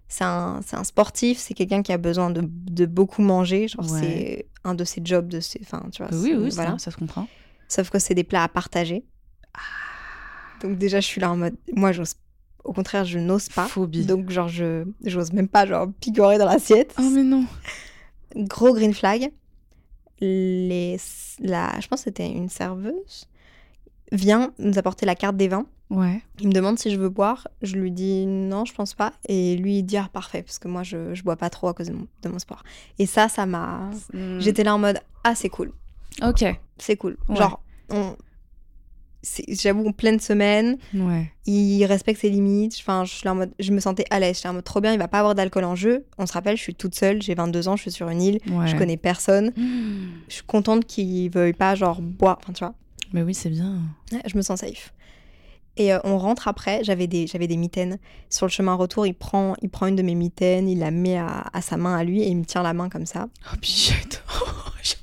[0.08, 3.68] C'est un, c'est un sportif, c'est quelqu'un qui a besoin de, de beaucoup manger.
[3.68, 4.00] Genre, Ouais.
[4.00, 5.28] c'est un de ses jobs.
[5.28, 6.72] De ses, enfin, tu vois, Oui, oui, voilà.
[6.74, 7.28] ça, ça se comprend.
[7.68, 9.04] Sauf que c'est des plats à partager.
[10.62, 12.14] Donc déjà, je suis là en mode, moi, j'ose.
[12.64, 13.68] Au contraire, je n'ose pas.
[13.68, 14.06] Phobie.
[14.06, 16.94] Donc genre, je j'ose même pas genre picorer dans l'assiette.
[16.98, 17.46] Oh, mais non.
[18.36, 19.32] Gros green flag.
[20.20, 20.98] Les,
[21.40, 23.28] la, je pense que c'était une serveuse
[24.14, 25.66] vient nous apporter la carte des vins.
[25.90, 26.22] Ouais.
[26.40, 27.48] Il me demande si je veux boire.
[27.62, 29.14] Je lui dis non, je pense pas.
[29.28, 31.74] Et lui, il dit ah, parfait, parce que moi, je, je bois pas trop à
[31.74, 32.64] cause de mon, de mon sport.
[33.00, 33.90] Et ça, ça m'a.
[34.14, 34.40] Mm.
[34.40, 35.72] J'étais là en mode ah, c'est cool.
[36.22, 36.46] Ok.
[36.78, 37.18] C'est cool.
[37.28, 37.36] Ouais.
[37.36, 38.16] Genre, on...
[39.50, 41.32] j'avoue, en pleine semaine, Ouais.
[41.46, 42.76] il respecte ses limites.
[42.80, 44.36] Enfin, je, suis en mode, je me sentais à l'aise.
[44.38, 46.06] J'étais en mode trop bien, il va pas avoir d'alcool en jeu.
[46.18, 48.40] On se rappelle, je suis toute seule, j'ai 22 ans, je suis sur une île,
[48.52, 48.68] Ouais.
[48.68, 49.52] je connais personne.
[50.28, 52.38] Je suis contente qu'il veuille pas, genre, boire.
[52.42, 52.74] Enfin, tu vois,
[53.14, 53.80] Mais oui, c'est bien.
[54.12, 54.94] Ouais, je me sens safe.
[55.76, 57.98] Et euh, on rentre après, j'avais des, j'avais des mitaines.
[58.30, 61.18] Sur le chemin retour, il prend, il prend une de mes mitaines, il la met
[61.18, 63.28] à, à sa main à lui et il me tient la main comme ça.
[63.52, 64.24] Oh, bichette.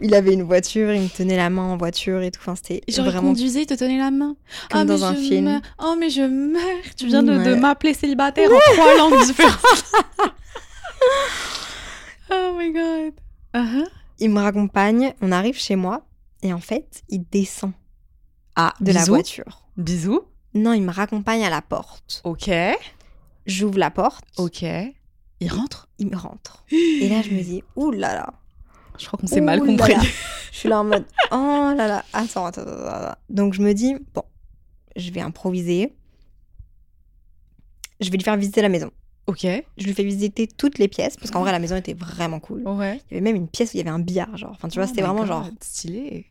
[0.00, 2.40] Il avait une voiture, il me tenait la main en voiture et tout.
[2.40, 4.36] Enfin, c'était vraiment conduisait, il te tenait la main.
[4.70, 5.44] comme Ah, dans un film.
[5.46, 5.60] meurs.
[5.82, 6.62] Oh, mais je meurs.
[6.96, 9.58] Tu viens de, m'appeler célibataire en trois langues différentes.
[12.30, 13.12] oh my god.
[13.54, 13.86] Uh-huh.
[14.20, 16.06] Il me raccompagne, on arrive chez moi
[16.42, 17.72] et en fait, il descend
[18.56, 19.62] Ah, de la voiture.
[19.76, 20.22] Bisous.
[20.54, 22.20] Non, il me raccompagne à la porte.
[22.24, 22.50] Ok.
[23.46, 24.62] J'ouvre la porte, Ok.
[25.40, 25.88] Il rentre?
[26.00, 26.64] il me rentre.
[26.70, 28.34] Et là, je me dis, ouh là là.
[28.98, 29.92] Je crois qu'on s'est mal là compris.
[29.94, 30.00] là.
[30.52, 33.18] Je suis là en mode, oh là là, attends, attends, attends, attends.
[33.30, 34.22] Donc je me dis, bon,
[34.96, 35.94] je vais improviser.
[38.00, 38.90] Je vais lui faire visiter la maison.
[39.26, 39.44] Ok.
[39.44, 42.66] Je lui fais visiter toutes les pièces, parce qu'en vrai, la maison était vraiment cool.
[42.66, 42.96] Ouais.
[43.10, 44.52] Il y avait même une pièce où il y avait un billard, genre.
[44.52, 45.46] Enfin, tu vois, Oh c'était vraiment God, genre.
[45.60, 46.26] Stylé.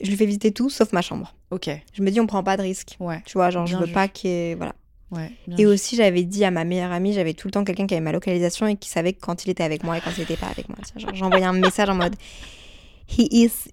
[0.00, 1.34] Je lui fais visiter tout, sauf ma chambre.
[1.50, 1.70] Ok.
[1.92, 2.96] Je me dis, on prend pas de risque.
[3.00, 3.22] Ouais.
[3.26, 3.92] Tu vois, genre, je Bien veux vu.
[3.92, 4.74] pas ait- Voilà.
[5.10, 5.32] Ouais.
[5.58, 8.00] Et aussi, j'avais dit à ma meilleure amie, j'avais tout le temps quelqu'un qui avait
[8.00, 10.46] ma localisation et qui savait quand il était avec moi et quand il était pas
[10.46, 10.78] avec moi.
[11.14, 12.14] J'envoyais un message en mode
[13.08, 13.72] He is.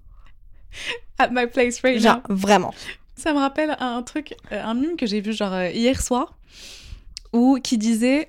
[1.18, 2.74] At my place right Genre, vraiment.
[3.16, 6.38] Ça me rappelle un truc, euh, un mime que j'ai vu genre euh, hier soir,
[7.32, 8.28] où qui disait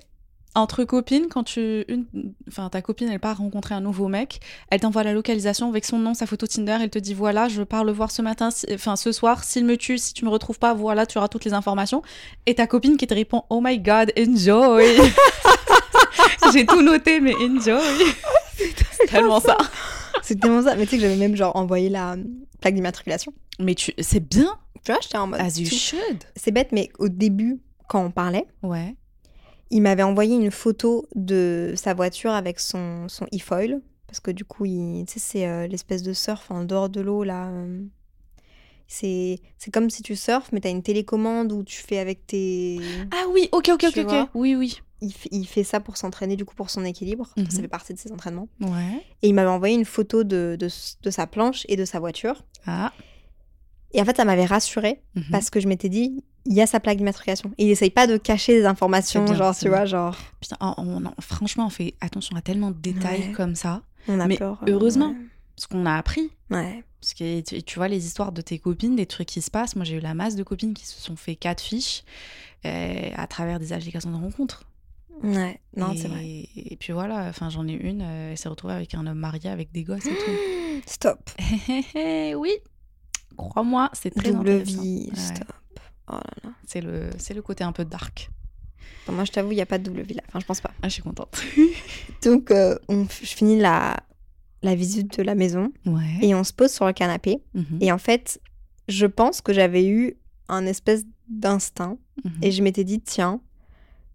[0.54, 2.06] entre copines, quand tu, une,
[2.48, 4.40] enfin ta copine, elle part rencontrer un nouveau mec,
[4.70, 7.62] elle t'envoie la localisation avec son nom, sa photo Tinder, elle te dit voilà, je
[7.62, 10.30] pars le voir ce matin, si- enfin ce soir, s'il me tue, si tu me
[10.30, 12.02] retrouves pas, voilà, tu auras toutes les informations.
[12.46, 14.84] Et ta copine qui te répond oh my god, enjoy.
[16.52, 17.80] j'ai tout noté, mais enjoy.
[18.92, 19.56] C'est tellement ça.
[20.22, 20.74] C'est tellement ça.
[20.76, 22.16] Mais tu sais que j'avais même genre envoyé la
[22.60, 23.32] plaque d'immatriculation.
[23.58, 24.56] Mais tu, c'est bien.
[24.84, 25.40] Tu vois, j'étais en mode.
[25.40, 26.24] As you should.
[26.36, 28.96] C'est bête, mais au début, quand on parlait, Ouais.
[29.70, 33.80] Il m'avait envoyé une photo de sa voiture avec son, son e-foil.
[34.06, 37.22] Parce que du coup, tu sais, c'est euh, l'espèce de surf en dehors de l'eau,
[37.22, 37.46] là.
[37.48, 37.82] euh.
[38.88, 42.80] C'est c'est comme si tu surfes, mais t'as une télécommande où tu fais avec tes...
[43.12, 44.28] Ah oui, ok, ok, ok, Tu ok.
[44.34, 44.80] Oui, oui.
[45.00, 47.28] Il, il fait ça pour s'entraîner, du coup, pour son équilibre.
[47.36, 47.50] Mhm.
[47.50, 48.48] Ça fait partie de ses entraînements.
[48.60, 49.00] Ouais.
[49.22, 50.68] Et il m'avait envoyé une photo de, de,
[51.02, 52.42] de sa planche et de sa voiture.
[52.66, 52.92] Ah.
[53.92, 55.24] Et en fait, ça m'avait rassurée mhm.
[55.30, 57.50] parce que je m'étais dit, il y a sa plaque d'immatriculation.
[57.58, 59.70] Et il essaye pas de cacher des informations, bien, genre, tu bien.
[59.70, 63.32] vois, genre, Putain, oh, on- on- franchement, on fait attention à tellement de détails Ouais.
[63.32, 63.82] comme ça.
[64.08, 64.58] on a Mais peur.
[64.66, 65.14] euh, heureusement.
[65.56, 66.30] Ce qu'on a appris.
[66.50, 66.56] Ouais.
[66.58, 66.84] Ouais.
[67.00, 69.74] Parce que tu, tu vois les histoires de tes copines, des trucs qui se passent.
[69.76, 72.02] Moi, j'ai eu la masse de copines qui se sont fait quatre fiches
[72.66, 74.64] euh, à travers des applications de rencontres.
[75.22, 75.60] Ouais.
[75.76, 76.24] Non, c'est vrai.
[76.56, 79.50] Et puis voilà, enfin, j'en ai une, euh, elle s'est retrouvée avec un homme marié
[79.50, 80.82] avec des gosses et tout.
[80.86, 81.30] Stop.
[82.36, 82.52] oui,
[83.48, 84.82] crois-moi, c'est très Double intéressant.
[84.82, 85.08] vie.
[85.12, 85.18] Ouais.
[85.18, 85.52] Stop.
[86.08, 86.50] Oh là là.
[86.66, 88.30] C'est le, c'est le côté un peu dark.
[89.06, 90.22] Bon, moi, je t'avoue, il n'y a pas de double vie là.
[90.28, 90.72] Enfin, je pense pas.
[90.82, 91.40] Ah, je suis contente.
[92.22, 93.96] Donc, euh, on, je finis la,
[94.62, 96.18] la visite de la maison Ouais.
[96.22, 97.42] et on se pose sur le canapé.
[97.54, 98.40] Mhm, Et en fait,
[98.88, 100.16] je pense que j'avais eu
[100.48, 102.32] un espèce d'instinct mhm.
[102.42, 103.40] et je m'étais dit, tiens,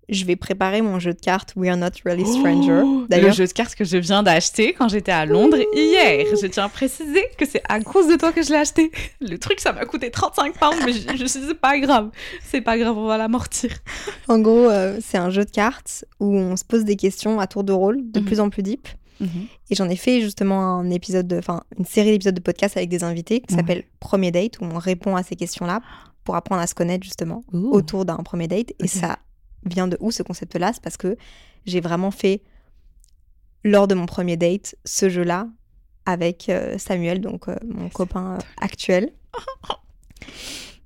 [0.10, 2.82] je vais préparer mon jeu de cartes We Are Not Really Stranger.
[2.86, 6.26] Oh, le jeu de cartes que je viens d'acheter quand j'étais à Londres hier.
[6.42, 8.92] Je tiens à préciser que c'est à cause de toi que je l'ai acheté.
[9.22, 11.78] Le truc, ça m'a coûté 35 pounds, mais je, je me suis dit, c'est pas
[11.80, 12.10] grave.
[12.44, 13.72] C'est pas grave, on va l'amortir.
[14.28, 17.48] en gros, euh, c'est un jeu de cartes où on se pose des questions à
[17.48, 18.26] tour de rôle, de Mhm.
[18.26, 18.88] plus en plus deep.
[19.72, 22.90] Et j'en ai fait justement un épisode, de- enfin une série d'épisodes de podcast avec
[22.90, 23.62] des invités qui Ouais.
[23.62, 25.80] s'appelle Premier Date, où on répond à ces questions-là
[26.26, 28.74] pour apprendre à se connaître justement autour d'un premier date.
[28.84, 29.18] Et ça
[29.66, 31.18] vient de où ce concept-là C'est parce que
[31.66, 32.42] j'ai vraiment fait,
[33.64, 35.48] lors de mon premier date, ce jeu-là
[36.06, 39.12] avec euh, Samuel, donc euh, mon copain euh, actuel.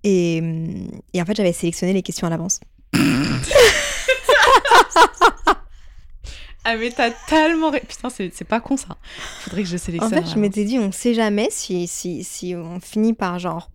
[0.05, 2.61] Et, hum, et en fait, j'avais sélectionné les questions à l'avance.
[6.65, 7.71] Ah, mais t'as tellement.
[7.71, 8.97] Putain, c'est pas con ça.
[9.39, 10.23] Faudrait que je En sélectionne.
[10.23, 13.71] fait, je m'étais dit, on sait jamais si, si, si on finit par genre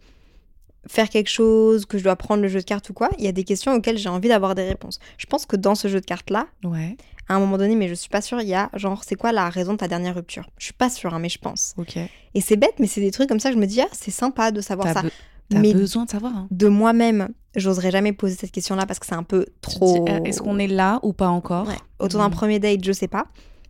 [0.86, 3.08] faire quelque chose, que je dois prendre le jeu de cartes ou quoi.
[3.18, 4.98] Il y a des questions auxquelles j'ai envie d'avoir des réponses.
[5.18, 6.96] Je pense que dans ce jeu de cartes-là, Ouais,
[7.28, 9.32] à un moment donné, mais je suis pas sûre, il y a genre, c'est quoi
[9.32, 10.48] la raison de ta dernière rupture?
[10.58, 11.74] Je suis pas sûre, hein, mais je pense.
[11.78, 11.96] ok.
[12.34, 14.10] Et c'est bête, mais c'est des trucs comme ça que je me dis, ah, c'est
[14.10, 15.02] sympa de savoir ça.
[15.50, 16.32] t'as besoin de savoir.
[16.36, 16.48] hein.
[16.50, 20.06] de moi-même, j'oserais jamais poser cette question-là parce que c'est un peu trop.
[20.08, 21.66] euh, Est-ce qu'on est là ou pas encore?
[21.68, 21.76] Ouais.
[21.98, 22.34] Autour d'un Mhm.
[22.34, 23.26] premier date, je sais pas.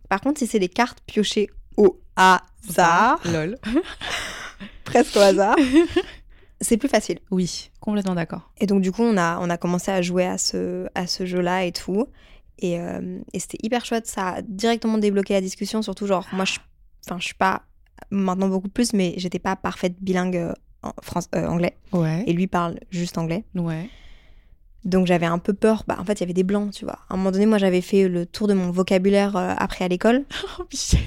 [0.09, 3.57] Par contre, si c'est des cartes piochées au hasard, Lol.
[4.83, 5.55] presque au hasard,
[6.61, 7.19] c'est plus facile.
[7.31, 8.51] Oui, complètement d'accord.
[8.57, 11.25] Et donc, du coup, on a, on a commencé à jouer à ce, à ce
[11.25, 12.07] jeu-là et tout.
[12.59, 14.07] Et, euh, et c'était hyper chouette.
[14.07, 15.81] Ça a directement débloqué la discussion.
[15.81, 16.59] Surtout, genre, moi, je,
[17.17, 17.63] je suis pas
[18.11, 20.53] maintenant beaucoup plus, mais j'étais pas parfaite bilingue euh,
[20.83, 21.77] en France, euh, anglais.
[21.91, 22.23] Ouais.
[22.27, 23.43] Et lui parle juste anglais.
[23.55, 23.89] Ouais.
[24.85, 25.83] Donc, j'avais un peu peur.
[25.87, 26.99] Bah, en fait, il y avait des blancs, tu vois.
[27.09, 29.87] À un moment donné, moi, j'avais fait le tour de mon vocabulaire euh, après à
[29.87, 30.23] l'école.
[30.57, 30.63] Oh.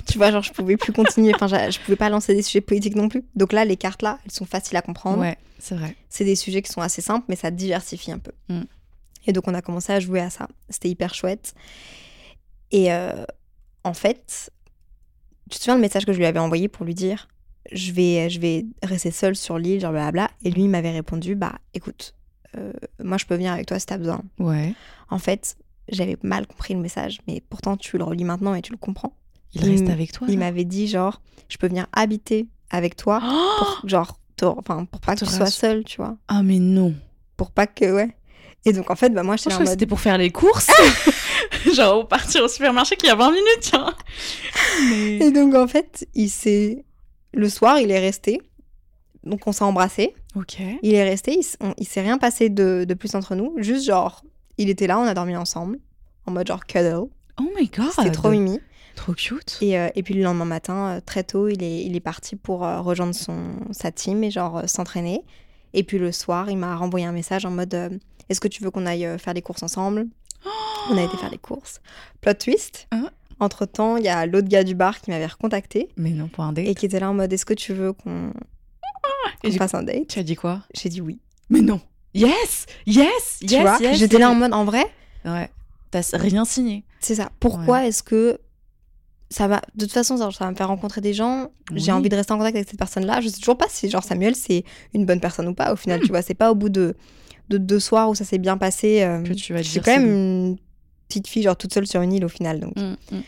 [0.06, 1.32] Tu vois, genre, je pouvais plus continuer.
[1.34, 3.24] Enfin, je pouvais pas lancer des sujets politiques non plus.
[3.34, 5.20] Donc là, les cartes là, elles sont faciles à comprendre.
[5.20, 5.96] Ouais, c'est vrai.
[6.10, 8.32] c'est des sujets qui sont assez simples, mais ça diversifie un peu.
[8.48, 8.62] Mm.
[9.26, 10.48] Et donc, on a commencé à jouer à ça.
[10.68, 11.54] C'était hyper chouette.
[12.72, 13.24] Et euh,
[13.84, 14.50] en fait,
[15.50, 17.28] tu te souviens le message que je lui avais envoyé pour lui dire
[17.72, 20.30] je vais, je vais rester seule sur l'île, genre blablabla.
[20.44, 22.14] Et lui, il m'avait répondu bah écoute,
[22.57, 22.72] euh,
[23.03, 24.22] moi, je peux venir avec toi si t'as besoin.
[24.38, 24.74] Ouais.
[25.11, 25.57] En fait,
[25.88, 29.12] j'avais mal compris le message, mais pourtant, tu le relis maintenant et tu le comprends.
[29.55, 30.26] Il, Il reste avec toi.
[30.30, 35.01] Il m'avait dit genre je peux venir habiter avec toi Oh pour genre enfin pour
[35.01, 36.94] pas que tu sois seule, tu vois Ah, mais non.
[37.36, 38.14] pour pas que ouais
[38.64, 40.68] et donc en fait bah moi je que mode c'était pour faire les courses.
[41.74, 43.94] Genre, partir au supermarché qu'il y a 20 minutes, tiens.
[44.90, 45.16] Mais...
[45.18, 46.84] et donc en fait il s'est
[47.32, 48.40] le soir il est resté
[49.24, 50.58] donc on s'est embrassé Ok.
[50.82, 54.22] il est resté il, il s'est rien passé de, de plus entre nous juste genre
[54.58, 55.78] il était là on a dormi ensemble
[56.26, 57.06] en mode genre cuddle
[57.40, 57.90] Oh my god.
[57.96, 58.60] c'était trop mimi
[58.96, 59.58] Trop cute.
[59.60, 62.34] et, euh, et puis le lendemain matin euh, très tôt il est, il est parti
[62.36, 63.36] pour euh, rejoindre son
[63.70, 65.22] sa team et genre euh, s'entraîner
[65.72, 67.88] et puis le soir il m'a renvoyé un message en mode euh,
[68.28, 70.06] est-ce que tu veux qu'on aille faire les courses ensemble?
[70.90, 71.80] On a été faire les courses.
[72.20, 72.86] Plot twist.
[72.92, 73.08] Hein?
[73.40, 76.44] Entre temps, il y a l'autre gars du bar qui m'avait recontacté Mais non, pour
[76.44, 76.66] un date.
[76.66, 78.32] et qui était là en mode Est-ce que tu veux qu'on
[79.45, 80.62] Et du fasse un date Tu as dit quoi?
[80.74, 81.20] J'ai dit oui.
[81.51, 81.80] Mais non.
[82.14, 83.99] Yes, yes, Tu yes, vois yes.
[83.99, 84.84] J'étais là en mode, en vrai,
[85.24, 85.51] Ouais.
[85.91, 86.84] T'as rien signé.
[87.01, 87.30] c'est ça.
[87.41, 88.39] Pourquoi est-ce que
[89.30, 89.61] ça va.
[89.74, 91.51] De toute façon, ça va me faire rencontrer des gens.
[91.74, 93.20] J'ai envie de rester en contact avec cette personne-là.
[93.20, 94.64] Je sais toujours pas si, genre, Samuel, c'est
[94.95, 95.72] une bonne personne ou pas.
[95.72, 96.95] Au final, tu vois, c'est pas au bout de,
[97.51, 99.03] de deux soirs où ça s'est bien passé.
[99.03, 100.57] euh, Que tu vas je suis quand même une
[101.09, 102.61] petite fille, genre, toute seule sur une île au final.
[102.61, 103.22] Donc, Mm, mm.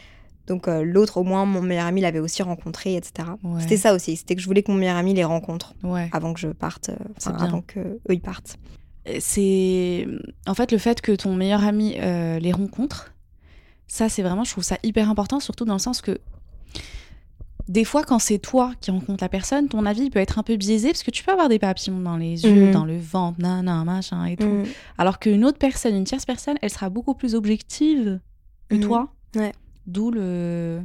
[0.50, 3.28] Donc euh, l'autre, au moins, mon meilleur ami l'avait aussi rencontré, etc.
[3.42, 3.60] Ouais.
[3.62, 4.16] C'était ça aussi.
[4.16, 6.10] C'était que je voulais que mon meilleur ami les rencontre Ouais.
[6.12, 6.90] avant que je parte.
[6.90, 8.58] euh, enfin, avant que eux ils partent.
[9.18, 10.06] c'est
[10.46, 13.12] en fait le fait que ton meilleur ami euh, les rencontre
[13.88, 16.18] ça c'est vraiment je trouve ça hyper important surtout dans le sens que
[17.68, 20.56] des fois quand c'est toi qui rencontres la personne ton avis peut être un peu
[20.56, 22.72] biaisé parce que tu peux avoir des papillons dans les yeux Mhm.
[22.72, 24.64] dans le ventre nan machin et tout Mm.
[24.98, 28.20] alors qu'une autre personne une tierce personne elle sera beaucoup plus objective
[28.68, 28.80] que Mhm.
[28.82, 29.52] toi Ouais.
[29.92, 30.82] D'où le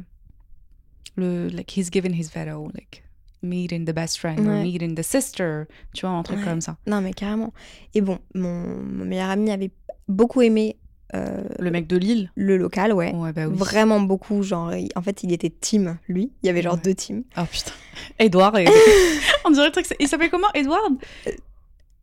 [1.16, 3.02] le like he's given his veto like
[3.42, 4.62] meeting the best friend or Ouais.
[4.64, 6.44] meeting the sister tu vois un truc Ouais.
[6.44, 7.52] comme ça Non, mais carrément.
[7.94, 9.70] Et bon, mon, mon meilleur ami avait
[10.08, 10.76] beaucoup aimé
[11.14, 13.14] euh, le mec de Lille le local, ouais.
[13.14, 14.42] ouais bah oui Vraiment beaucoup.
[14.42, 16.32] Genre, il- en fait, il était team, lui.
[16.42, 16.80] Il y avait genre Ouais.
[16.82, 17.22] deux teams.
[17.36, 17.70] Oh putain.
[18.18, 18.58] Edouard.
[18.58, 18.66] et-
[19.44, 19.86] On dirait le truc.
[20.00, 20.94] Il s'appelle comment Edward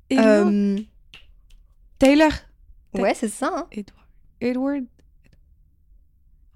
[0.09, 0.77] Edward Euh,
[1.99, 2.31] Taylor.
[2.93, 3.51] ouais, c'est ça.
[3.53, 3.67] hein.
[3.71, 4.07] Edward.
[4.39, 4.85] Edward.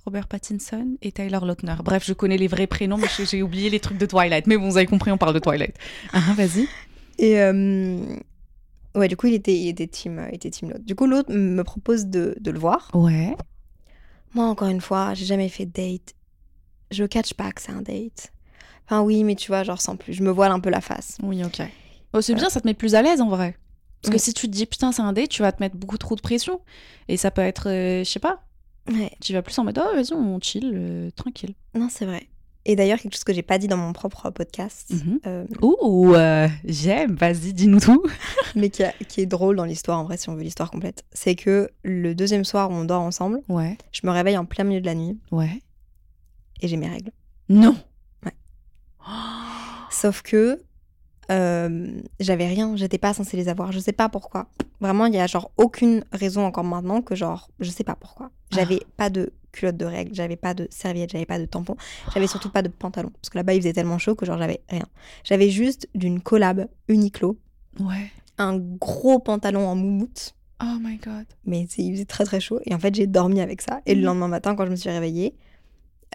[0.07, 1.75] Robert Pattinson et Taylor Lautner.
[1.83, 4.47] Bref, je connais les vrais prénoms, mais j'ai- j'ai oublié les trucs de Twilight.
[4.47, 5.75] Mais bon, vous avez compris, on parle de Twilight.
[6.13, 6.65] Ah, ah, vas-y.
[7.19, 7.99] Et euh,
[8.95, 10.85] ouais, du coup, il était, il était team, il était team l'autre.
[10.85, 12.89] Du coup, l'autre me propose de, de le voir.
[12.93, 13.35] Ouais.
[14.33, 16.13] Moi, encore une fois, j'ai jamais fait de date.
[16.89, 18.31] Je catch pas que c'est un date.
[18.85, 20.13] Enfin, oui, mais tu vois, genre sans plus.
[20.13, 21.17] Je me voile un peu la face.
[21.21, 21.61] Oui, ok.
[22.13, 23.57] Oh, c'est bien, ça te met plus à l'aise en vrai.
[24.01, 25.97] Parce que si tu te dis putain, c'est un date, tu vas te mettre beaucoup
[25.97, 26.61] trop de pression.
[27.09, 28.46] Et ça peut être, euh, je sais pas,
[28.89, 29.11] Ouais.
[29.21, 31.53] tu vas plus en mode oh, vas-y, on chill, euh, tranquille.
[31.75, 32.27] Non, c'est vrai.
[32.69, 35.19] Et d'ailleurs, quelque chose que j'ai pas dit dans mon propre podcast, Mhm.
[35.25, 38.03] euh, Ouh, euh, j'aime, vas-y, dis-nous tout.
[38.55, 41.05] mais qui, a- qui est drôle dans l'histoire, en vrai, si on veut l'histoire complète,
[41.13, 44.65] c'est que le deuxième soir où on dort ensemble, Ouais, je me réveille en plein
[44.65, 45.61] milieu de la nuit ouais.
[46.61, 47.11] et j'ai mes règles.
[47.47, 47.77] Non.
[48.25, 48.33] Ouais.
[49.89, 50.61] Sauf que
[51.31, 54.47] euh, j'avais rien, j'étais pas censée les avoir, je sais pas pourquoi.
[54.79, 58.31] Vraiment, il y a genre aucune raison encore maintenant que genre, je sais pas pourquoi.
[58.51, 61.75] J'avais pas de culotte de règles, j'avais pas de serviette, j'avais pas de tampon,
[62.13, 63.09] j'avais surtout pas de pantalon.
[63.21, 64.85] Parce que là-bas, il faisait tellement chaud que genre, j'avais rien.
[65.23, 67.37] J'avais juste d'une collab Uniqlo,
[67.79, 68.11] Ouais.
[68.37, 70.33] un gros pantalon en moumoute.
[70.61, 71.25] Oh my god.
[71.45, 72.59] mais c'est- il faisait très très chaud.
[72.65, 73.81] Et en fait, j'ai dormi avec ça.
[73.85, 74.05] Et le Mhm.
[74.07, 75.35] lendemain matin, quand je me suis réveillée,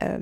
[0.02, 0.18] euh,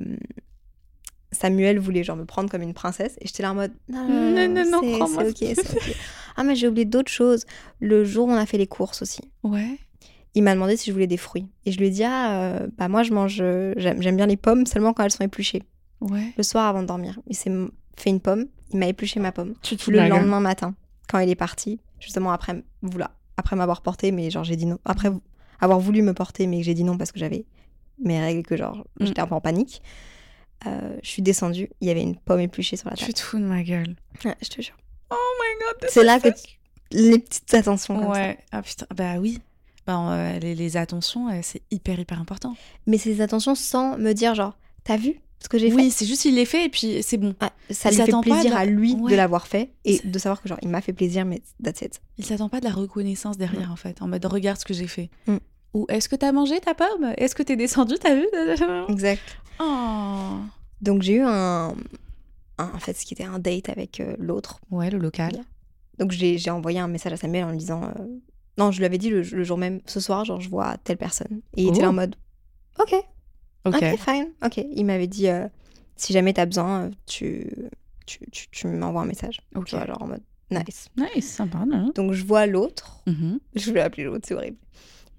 [1.33, 3.16] Samuel voulait genre me prendre comme une princesse.
[3.20, 5.97] Et j'étais là en mode non, non, Non, non, non, c'est- ok, c'est ok.
[6.37, 7.45] ah, mais j'ai oublié d'autres choses.
[7.81, 9.78] Le jour où on a fait les courses aussi, Ouais.
[10.35, 11.47] il m'a demandé si je voulais des fruits.
[11.66, 14.37] Et je lui ai dit ah, euh, bah moi je mange, euh, j'aime bien les
[14.37, 15.62] pommes seulement quand elles sont épluchées.
[16.01, 16.33] Ouais.
[16.37, 17.20] Le soir avant de dormir.
[17.26, 17.51] Il s'est
[17.97, 19.55] fait une pomme, il m'a épluché ma pomme.
[19.62, 20.74] Tu Le lendemain matin,
[21.09, 24.78] quand il est parti, justement après, voilà, après m'avoir porté, mais genre j'ai dit non.
[24.85, 25.11] Après
[25.61, 27.45] avoir voulu me porter, mais que j'ai dit non parce que j'avais
[28.03, 29.05] mes règles que genre Mm.
[29.07, 29.83] j'étais un peu en panique.
[30.66, 33.14] Euh, je suis descendue, il y avait une pomme épluchée sur la Tu table.
[33.14, 33.96] te fous de ma gueule.
[34.24, 34.76] Ouais, je te jure.
[35.11, 35.88] Oh my god.
[35.90, 36.58] C'est là que tu-
[36.92, 38.20] les petites attentions comme ça.
[38.20, 38.38] Ouais.
[38.52, 38.86] Ah putain.
[38.94, 39.40] Bah oui.
[39.86, 42.54] Bah, euh, les, les attentions, euh, c'est hyper hyper important.
[42.86, 46.26] Mais ces attentions sans me dire genre t'as vu ce que j'ai Oui, c'est juste
[46.26, 47.34] il les fait et puis c'est bon.
[47.40, 49.11] fait Ça il lui fait plaisir de à lui Ouais.
[49.12, 51.80] de l'avoir fait et C'est- de savoir que genre il m'a fait plaisir, mais that's
[51.80, 52.00] it.
[52.18, 54.02] Il s'attend pas de la reconnaissance derrière en fait.
[54.02, 55.08] En mode regarde ce que j'ai fait.
[55.26, 55.36] Mm.
[55.74, 57.12] Ou est-ce que t'as mangé ta pomme?
[57.16, 57.94] Est-ce que t'es descendu?
[58.00, 58.26] T'as vu?
[58.88, 59.22] Exact.
[59.60, 60.38] Oh.
[60.80, 61.74] Donc j'ai eu un,
[62.58, 65.32] un- en fait ce qui était un date avec euh, l'autre Ouais, le local.
[65.98, 68.04] Donc j'ai envoyé un message à Samuel en lui disant euh,
[68.58, 70.96] non, je lui avais dit le, le jour même ce soir genre je vois telle
[70.96, 71.82] personne et il était Oh.
[71.82, 72.16] là en mode
[72.78, 72.94] OK,
[73.66, 73.84] Ok.
[73.98, 74.28] Fine.
[74.44, 75.46] OK, il m'avait dit euh,
[75.96, 77.50] si jamais t'as besoin tu
[78.06, 79.40] tu, tu, tu m'envoies un message.
[79.54, 79.66] Ok.
[79.66, 80.88] Tu vois, genre en mode nice.
[80.96, 81.64] Nice, sympa.
[81.66, 81.92] non?
[81.94, 83.38] Donc je vois l'autre, Mhm.
[83.54, 84.56] je voulais appeler l'autre, c'est horrible.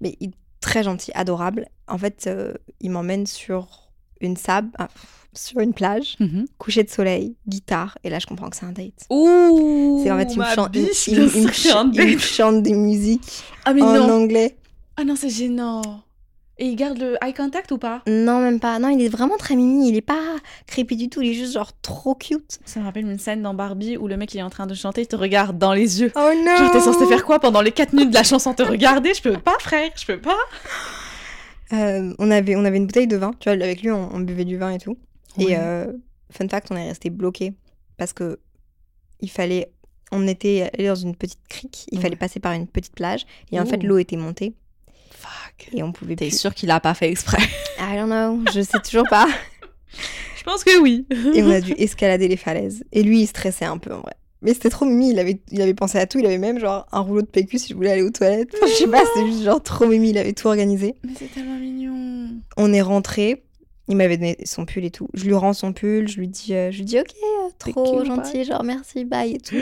[0.00, 0.32] Mais il
[0.62, 1.66] très gentil, adorable.
[1.88, 3.90] En fait, euh, il m'emmène sur
[4.22, 4.88] une sable, ah,
[5.34, 6.46] sur une plage, Mhm.
[6.58, 9.06] coucher de soleil, guitare et là je comprends que c'est un date.
[9.10, 10.00] Ouh.
[10.02, 12.62] C'est en fait, il me, chante, il, biche, il- bien il me ch- il chante
[12.62, 14.10] des musiques Ah mais en non.
[14.22, 14.56] anglais.
[14.96, 15.82] Ah non, c'est gênant.
[16.58, 18.02] Et il garde le eye contact ou pas?
[18.06, 18.78] Non, même pas.
[18.78, 19.88] Non, il est vraiment très mimi.
[19.88, 20.36] Il est pas
[20.66, 21.22] creepy du tout.
[21.22, 22.58] Il est juste genre trop cute.
[22.66, 24.74] Ça me rappelle une scène dans Barbie où le mec il est en train de
[24.74, 26.12] chanter, il te regarde dans les yeux.
[26.14, 28.52] Oh non Genre t'es censé faire quoi pendant les 4 minutes de la chanson?
[28.54, 29.14] Te regarder?
[29.14, 30.36] Je peux pas frère, je peux pas.
[31.72, 33.32] Euh, on, avait, on avait une bouteille de vin.
[33.40, 34.98] Tu vois, avec lui, on, on buvait du vin et tout.
[35.38, 35.44] Ouais.
[35.52, 35.90] Et euh,
[36.30, 37.54] fun fact, on est resté bloqué
[37.96, 38.38] parce que
[39.20, 39.72] il fallait.
[40.14, 41.86] On était allé dans une petite crique.
[41.90, 42.02] Il Ouais.
[42.02, 43.24] fallait passer par une petite plage.
[43.50, 44.54] Et en fait, l'eau était montée.
[45.22, 45.68] Fuck.
[45.72, 46.38] Et on pouvait T'es plus.
[46.38, 47.42] sûr qu'il a pas fait exprès?
[47.78, 48.42] I don't know.
[48.52, 49.26] Je sais toujours pas.
[50.36, 51.06] Je pense que oui.
[51.34, 52.82] Et on a dû escalader les falaises.
[52.92, 54.14] Et lui, il stressait un peu en vrai.
[54.44, 56.84] Mais c'était trop mimi, il avait, il avait pensé à tout, il avait même genre
[56.90, 58.50] un rouleau de PQ si je voulais aller aux toilettes.
[58.56, 60.96] Enfin, je sais pas, c'était juste genre trop mimi, il avait tout organisé.
[61.04, 62.28] Mais c'est tellement mignon.
[62.56, 63.44] On est rentré,
[63.86, 65.08] il m'avait donné son pull et tout.
[65.14, 68.04] Je lui rends son pull, je lui dis, euh, je lui dis ok, euh, trop
[68.04, 69.54] gentil, genre merci, bye et tout.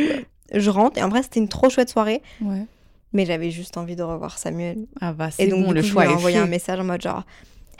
[0.54, 2.64] je rentre et en vrai c'était une trop chouette soirée, Ouais.
[3.12, 4.86] Mais j'avais juste envie de revoir Samuel.
[5.00, 6.42] Ah bah c'est bon, du le coup, choix je lui ai envoyé fait.
[6.42, 7.24] un message en mode genre,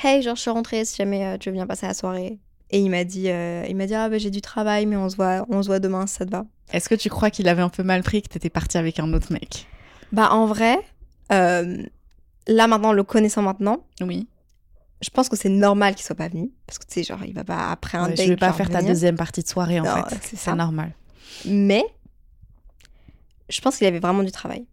[0.03, 2.39] hey, genre je suis rentrée si jamais euh, tu veux bien passer la soirée.
[2.73, 5.09] Et il m'a dit, euh, il m'a dit ah bah j'ai du travail mais on
[5.09, 6.45] se voit, on se voit demain si ça te va.
[6.73, 9.13] Est-ce que tu crois qu'il avait un peu mal pris que t'étais partie avec un
[9.13, 9.67] autre mec?
[10.13, 10.79] Bah en vrai,
[11.33, 11.83] euh,
[12.47, 14.29] là maintenant le connaissant maintenant, Oui.
[15.01, 17.35] je pense que c'est normal qu'il soit pas venu parce que tu sais genre il
[17.35, 18.27] va pas après un Ouais, date.
[18.27, 20.37] je vais pas genre, faire ta deuxième partie de soirée en Non, fait.
[20.37, 20.93] c'est normal.
[21.45, 21.85] Mais
[23.49, 24.65] je pense qu'il avait vraiment du travail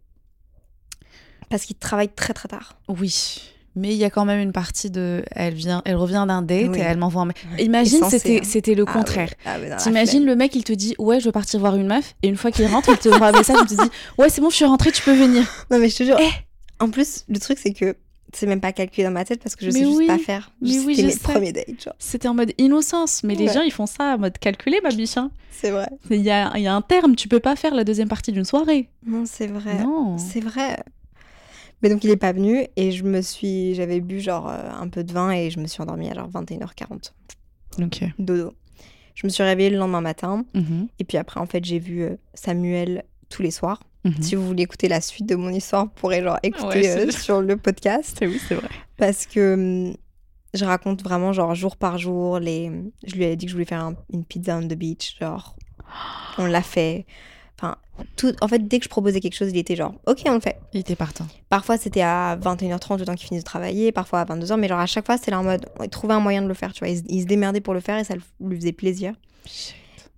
[1.50, 2.78] parce qu'il travaille très très tard.
[2.88, 3.42] Oui.
[3.76, 5.22] Mais il y a quand même une partie de.
[5.30, 6.78] Elle vient, elle revient d'un date Oui.
[6.78, 7.28] et elle m'envoie un.
[7.60, 8.44] Imagine, c'était, hein.
[8.44, 9.30] c'était le Ah contraire.
[9.46, 12.28] ah T'imagines le mec, il te dit ouais, je veux partir voir une meuf, et
[12.28, 14.50] une fois qu'il rentre, il te envoie un message, il te dit ouais, c'est bon,
[14.50, 15.44] je suis rentrée, tu peux venir.
[15.70, 16.16] Non mais je te jure.
[16.18, 16.28] Eh
[16.80, 17.94] En plus, le truc c'est que
[18.34, 20.06] c'est même pas calculé dans ma tête parce que je Mais sais juste oui.
[20.08, 20.50] pas faire.
[20.60, 21.18] Oui, c'était je mes sais.
[21.20, 21.94] premiers dates, genre.
[22.00, 25.16] C'était en mode innocence, mais les gens ils font ça en mode calculé, ma biche.
[25.18, 25.30] hein.
[25.52, 25.88] C'est vrai.
[26.10, 28.32] Il y a, il y a un terme, tu peux pas faire la deuxième partie
[28.32, 28.88] d'une soirée.
[29.06, 29.82] Non, c'est vrai.
[29.82, 30.16] Non.
[30.18, 30.78] C'est vrai.
[31.82, 34.88] Mais donc il est pas venu et je me suis j'avais bu genre euh, un
[34.88, 37.12] peu de vin et je me suis endormie à genre 21h40.
[37.82, 38.04] Ok.
[38.18, 38.52] Dodo.
[39.14, 42.02] Je me suis réveillée le lendemain matin Mhm, et puis après en fait, j'ai vu
[42.02, 43.82] euh, Samuel tous les soirs.
[44.04, 44.20] mhm.
[44.22, 47.10] Si vous voulez écouter la suite de mon histoire, vous pourrez genre écouter Ouais, euh,
[47.10, 48.68] sur le podcast oui, c'est vrai.
[48.96, 49.54] parce que
[49.88, 49.96] hum,
[50.54, 52.70] je raconte vraiment genre jour par jour les
[53.06, 55.54] je lui ai dit que je voulais faire un- une pizza on the beach genre
[56.38, 57.06] on l'a fait
[57.58, 57.76] enfin
[58.16, 60.40] tout en fait dès que je proposais quelque chose il était genre ok on le
[60.40, 61.26] fait Il était partant.
[61.48, 64.78] parfois c'était à 21h30 le temps qu'il finisse de travailler parfois à 22h mais genre
[64.78, 66.80] à chaque fois c'était là en mode il trouvait un moyen de le faire tu
[66.80, 69.14] vois il, se- il se démerdait pour le faire et ça lui faisait plaisir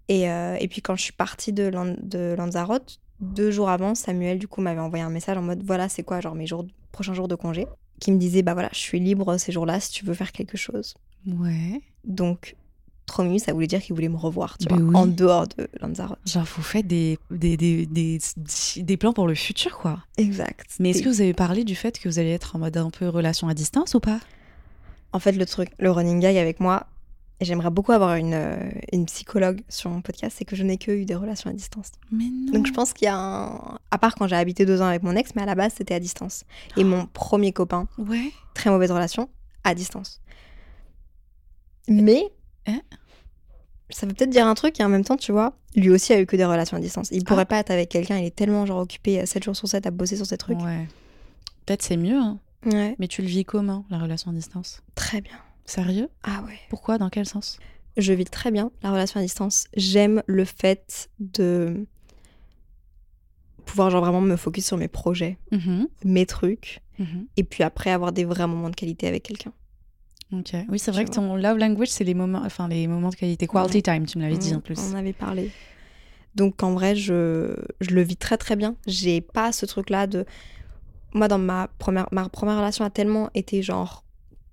[0.08, 3.94] et, euh, et puis quand je suis partie de, Lan- de Lanzarote, deux jours avant,
[3.94, 6.66] Samuel du coup m'avait envoyé un message en mode voilà c'est quoi genre mes jours,
[6.92, 7.66] prochains jours de congé,
[8.00, 10.56] qui me disait bah voilà je suis libre ces jours-là si tu veux faire quelque
[10.56, 10.94] chose.
[11.26, 11.80] Ouais.
[12.04, 12.56] Donc
[13.10, 14.96] trop mignon, ça voulait dire qu'il voulait me revoir tu Ben vois oui.
[14.96, 16.18] en dehors de Lanzarote.
[16.26, 18.18] Genre, vous faites des, des, des, des,
[18.76, 20.02] des plans pour le futur, quoi.
[20.16, 20.66] Exact.
[20.78, 22.90] Mais est-ce que vous avez parlé du fait que vous allez être en mode un
[22.90, 24.20] peu relation à distance ou pas?
[25.12, 26.86] En fait le truc, le running gag avec moi,
[27.40, 30.76] et j'aimerais beaucoup avoir une, euh, une psychologue sur mon podcast, c'est que je n'ai
[30.76, 31.90] que eu des relations à distance.
[32.12, 32.52] Mais non.
[32.52, 33.78] Donc je pense qu'il y a un...
[33.90, 35.94] À part quand j'ai habité deux ans avec mon ex, mais à la base c'était
[35.94, 36.44] à distance.
[36.76, 38.30] Et mon premier copain, Ouais.
[38.54, 39.28] très mauvaise relation,
[39.64, 40.20] à distance.
[41.88, 42.22] Mais
[42.66, 42.80] Hein?
[43.92, 46.20] Ça veut peut-être dire un truc et en même temps, tu vois, lui aussi a
[46.20, 47.08] eu que des relations à distance.
[47.12, 47.46] Il pourrait Ah.
[47.46, 50.16] pas être avec quelqu'un, il est tellement genre occupé 7 jours sur 7 à bosser
[50.16, 50.60] sur ces trucs.
[50.60, 50.86] Ouais.
[51.66, 52.38] Peut-être c'est mieux, hein.
[52.66, 54.82] Ouais, Mais tu le vis comment, la relation à distance?
[54.94, 55.32] Très bien.
[55.64, 56.08] Sérieux?
[56.24, 56.58] Ah ouais.
[56.68, 56.98] Pourquoi?
[56.98, 57.58] Dans quel sens?
[57.96, 59.66] Je vis très bien la relation à distance.
[59.76, 61.86] J'aime le fait de
[63.64, 67.26] pouvoir genre vraiment me focus sur mes projets, Mhm, mes trucs, mhm.
[67.36, 69.52] et puis après avoir des vrais moments de qualité avec quelqu'un.
[70.32, 70.54] Ok.
[70.68, 73.46] Oui, c'est vrai que ton love language, c'est les moments, enfin les moments de qualité,
[73.46, 74.78] quality time, tu me l'avais dit en plus.
[74.78, 75.50] On en avait parlé.
[76.36, 78.76] Donc en vrai, je, je le vis très très bien.
[78.86, 80.24] J'ai pas ce truc-là de.
[81.12, 84.04] Moi, dans ma première, ma première relation a tellement été genre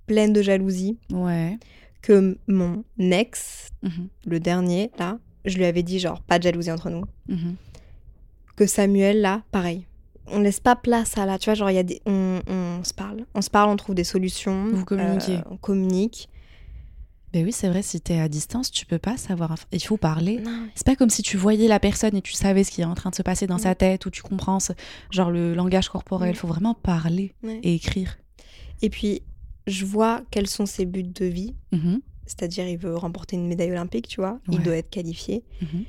[0.08, 1.58] pleine de jalousie Ouais.
[2.02, 6.72] que mon ex, Mhm, le dernier, là, je lui avais dit genre pas de jalousie
[6.72, 7.04] entre nous.
[7.30, 7.56] mhm.
[8.56, 9.86] Que Samuel, là, pareil.
[10.30, 12.02] On laisse pas place à là, tu vois, genre il y a des.
[12.06, 13.26] On, on se parle.
[13.34, 14.68] On se parle, on trouve des solutions.
[14.68, 15.38] Vous communiquez.
[15.38, 16.30] euh, on communique.
[17.34, 19.56] Ben oui, c'est vrai, si t'es à distance, tu peux pas savoir.
[19.72, 20.42] Il faut parler.
[20.76, 22.96] C'est pas comme si tu voyais la personne et tu savais ce qui est en
[22.96, 24.72] train de se passer dans sa tête ou tu comprends ce-
[25.12, 26.30] genre le langage corporel.
[26.32, 27.60] Il faut vraiment parler ouais.
[27.64, 28.18] et écrire.
[28.82, 29.22] Et puis,
[29.68, 31.54] je vois quels sont ses buts de vie.
[31.74, 34.40] Mhm, C'est-à-dire, il veut remporter une médaille olympique, tu vois.
[34.50, 35.44] Il doit être qualifié.
[35.62, 35.84] mhm.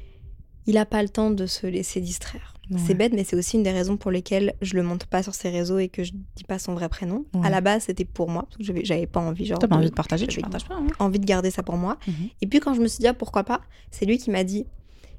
[0.67, 2.55] Il n'a pas le temps de se laisser distraire.
[2.71, 2.79] Ouais.
[2.87, 5.35] C'est bête, mais c'est aussi une des raisons pour lesquelles je le montre pas sur
[5.35, 7.25] ses réseaux et que je dis pas son vrai prénom.
[7.35, 7.47] Ouais.
[7.47, 9.59] À la base, c'était pour moi, parce que j'avais- pas envie, genre.
[9.59, 10.75] T'as pas envie de partager, tu partages pas.
[10.77, 10.87] hein.
[10.99, 11.97] Envie de garder ça pour moi.
[12.07, 13.61] Mhm, Et puis, quand je me suis dit, ah, pourquoi pas,
[13.91, 14.67] c'est lui qui m'a dit,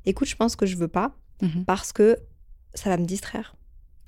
[0.06, 1.66] écoute, je pense que je veux pas mhm.
[1.66, 2.18] parce que
[2.76, 3.56] ça va me distraire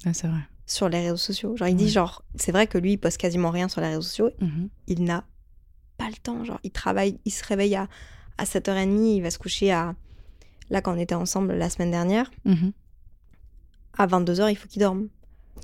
[0.06, 0.42] Ouais, c'est vrai.
[0.68, 1.58] sur les réseaux sociaux.
[1.58, 1.78] Genre, il Ouais.
[1.78, 4.30] dit, genre, c'est vrai que lui, il poste quasiment rien sur les réseaux sociaux.
[4.40, 4.70] Mhm.
[4.88, 5.24] il n'a
[5.98, 6.44] pas le temps.
[6.44, 7.88] Genre, il travaille, il se réveille à,
[8.38, 9.96] à 7h30, il va se coucher à.
[10.70, 12.32] Là, quand on était ensemble la semaine dernière.
[13.98, 15.08] À 22h, il faut qu'il dorme.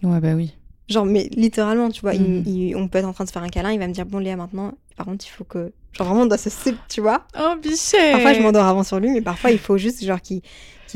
[0.03, 0.53] Ouais, bah oui.
[0.89, 3.43] Genre, mais littéralement, tu vois, il- il- on peut être en train de se faire
[3.43, 5.71] un câlin, il va me dire, bon, Léa, maintenant, par contre, il faut que.
[5.93, 6.49] Genre, vraiment, on doit se.
[6.87, 10.03] Tu vois Oh, bichet Parfois, je m'endors avant sur lui, mais parfois, il faut juste,
[10.05, 10.41] genre, qu'il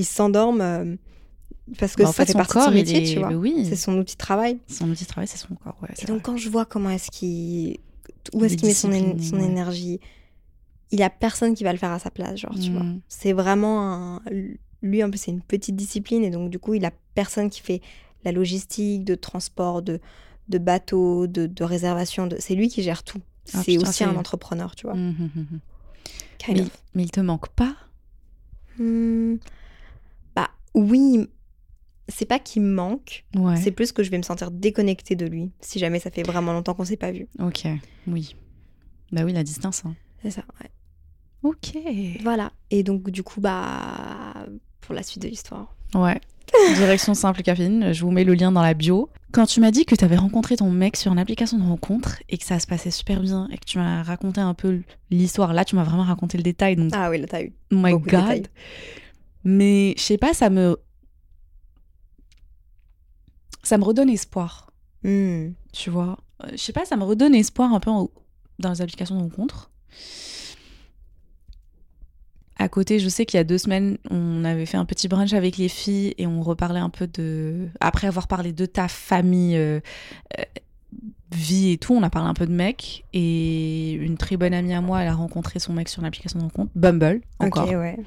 [0.06, 0.62] s'endorme.
[0.62, 0.96] euh,
[1.80, 3.30] parce que Bah, ça fait, partie de son métier, est- tu vois.
[3.30, 3.66] bah oui.
[3.68, 4.60] C'est son outil de travail.
[4.68, 5.78] Son outil de travail, c'est son corps.
[5.82, 6.24] Ouais, Et donc, vrai.
[6.24, 7.78] quand je vois comment est-ce qu'il.
[8.34, 9.46] Où est-ce est qu'il met son, é- discipliné, son ouais.
[9.52, 10.00] énergie
[10.92, 12.84] Il y a personne qui va le faire à sa place, genre, tu vois.
[12.84, 13.00] Mhm.
[13.08, 14.22] C'est vraiment un-
[14.82, 17.62] lui, en plus, c'est une petite discipline et donc, du coup, il a personne qui
[17.62, 17.82] fait
[18.24, 20.00] la logistique, de transport, de,
[20.50, 22.28] de bateau, de, de réservation.
[22.28, 22.38] De...
[22.40, 23.20] C'est lui qui gère tout.
[23.54, 24.96] Ah, c'est aussi un entrepreneur, tu vois.
[24.96, 25.60] Mhm, mhm.
[26.38, 27.76] Kind mais, il te manque pas?
[30.36, 31.28] Bah oui,
[32.08, 33.58] c'est pas qu'il me manque, Ouais.
[33.58, 36.54] c'est plus que je vais me sentir déconnectée de lui si jamais ça fait vraiment
[36.54, 37.28] longtemps qu'on s'est pas vu.
[37.40, 37.68] Ok,
[38.08, 38.36] oui.
[39.12, 39.84] Bah oui, la distance.
[39.86, 39.96] hein.
[40.24, 40.70] C'est ça, ouais.
[41.44, 41.76] Ok.
[42.22, 42.52] Voilà.
[42.70, 44.11] Et donc, du coup, bah,
[44.92, 45.74] pour la suite de l'histoire.
[45.94, 46.20] Ouais.
[46.76, 49.10] Direction simple caféine, je vous mets le lien dans la bio.
[49.32, 52.18] Quand tu m'as dit que tu avais rencontré ton mec sur une application de rencontre
[52.28, 55.54] et que ça se passait super bien et que tu m'as raconté un peu l'histoire,
[55.54, 57.54] là tu m'as vraiment raconté le détail, donc Ah oui, là, t'as eu.
[57.72, 58.50] oh my god.
[59.46, 60.76] Mais je sais pas, ça me.
[63.64, 64.72] Ça me redonne espoir,
[65.04, 65.52] Hmm.
[65.72, 66.18] tu vois?
[66.44, 68.10] Euh, Je sais pas, ça me redonne espoir un peu en-
[68.60, 69.72] dans les applications de rencontre.
[72.62, 75.34] À côté, je sais qu'il y a deux semaines, on avait fait un petit brunch
[75.34, 77.70] avec les filles et on reparlait un peu de.
[77.80, 79.80] Après avoir parlé de ta famille, euh,
[80.38, 80.44] euh,
[81.32, 83.04] vie et tout, on a parlé un peu de mec.
[83.14, 86.38] Et une très bonne amie à moi, elle a rencontré son mec sur une application
[86.38, 87.68] de rencontre, Bumble, encore.
[87.68, 87.98] Ok, ouais.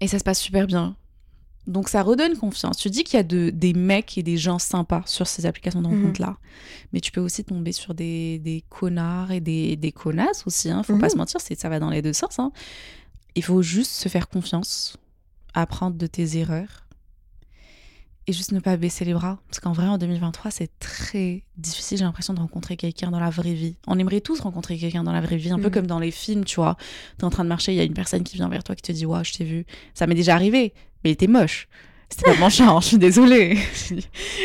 [0.00, 0.96] Et ça se passe super bien.
[1.66, 2.76] Donc ça redonne confiance.
[2.76, 5.80] Tu dis qu'il y a de, des mecs et des gens sympas sur ces applications
[5.80, 6.00] de Mhm.
[6.02, 6.36] rencontre-là.
[6.92, 10.70] Mais tu peux aussi tomber sur des, des connards et des, des connasses aussi.
[10.70, 10.82] Hein.
[10.82, 11.00] Faut Mhm.
[11.00, 12.38] pas se mentir, ça va dans les deux sens.
[12.38, 12.52] hein.
[13.34, 14.96] Il faut juste se faire confiance,
[15.54, 16.83] apprendre de tes erreurs
[18.26, 19.38] et juste ne pas baisser les bras.
[19.48, 23.30] Parce qu'en vrai, en 2023, c'est très difficile, j'ai l'impression, de rencontrer quelqu'un dans la
[23.30, 23.76] vraie vie.
[23.86, 25.70] On aimerait tous rencontrer quelqu'un dans la vraie vie, un peu Mhm.
[25.72, 26.76] comme dans les films, tu vois.
[27.18, 28.82] T'es en train de marcher, il y a une personne qui vient vers toi qui
[28.82, 29.66] te dit Waouh, je t'ai vu.
[29.94, 30.72] Ça m'est déjà arrivé,
[31.04, 31.68] mais il était moche.
[32.08, 33.58] C'était pas mon genre, je suis désolée.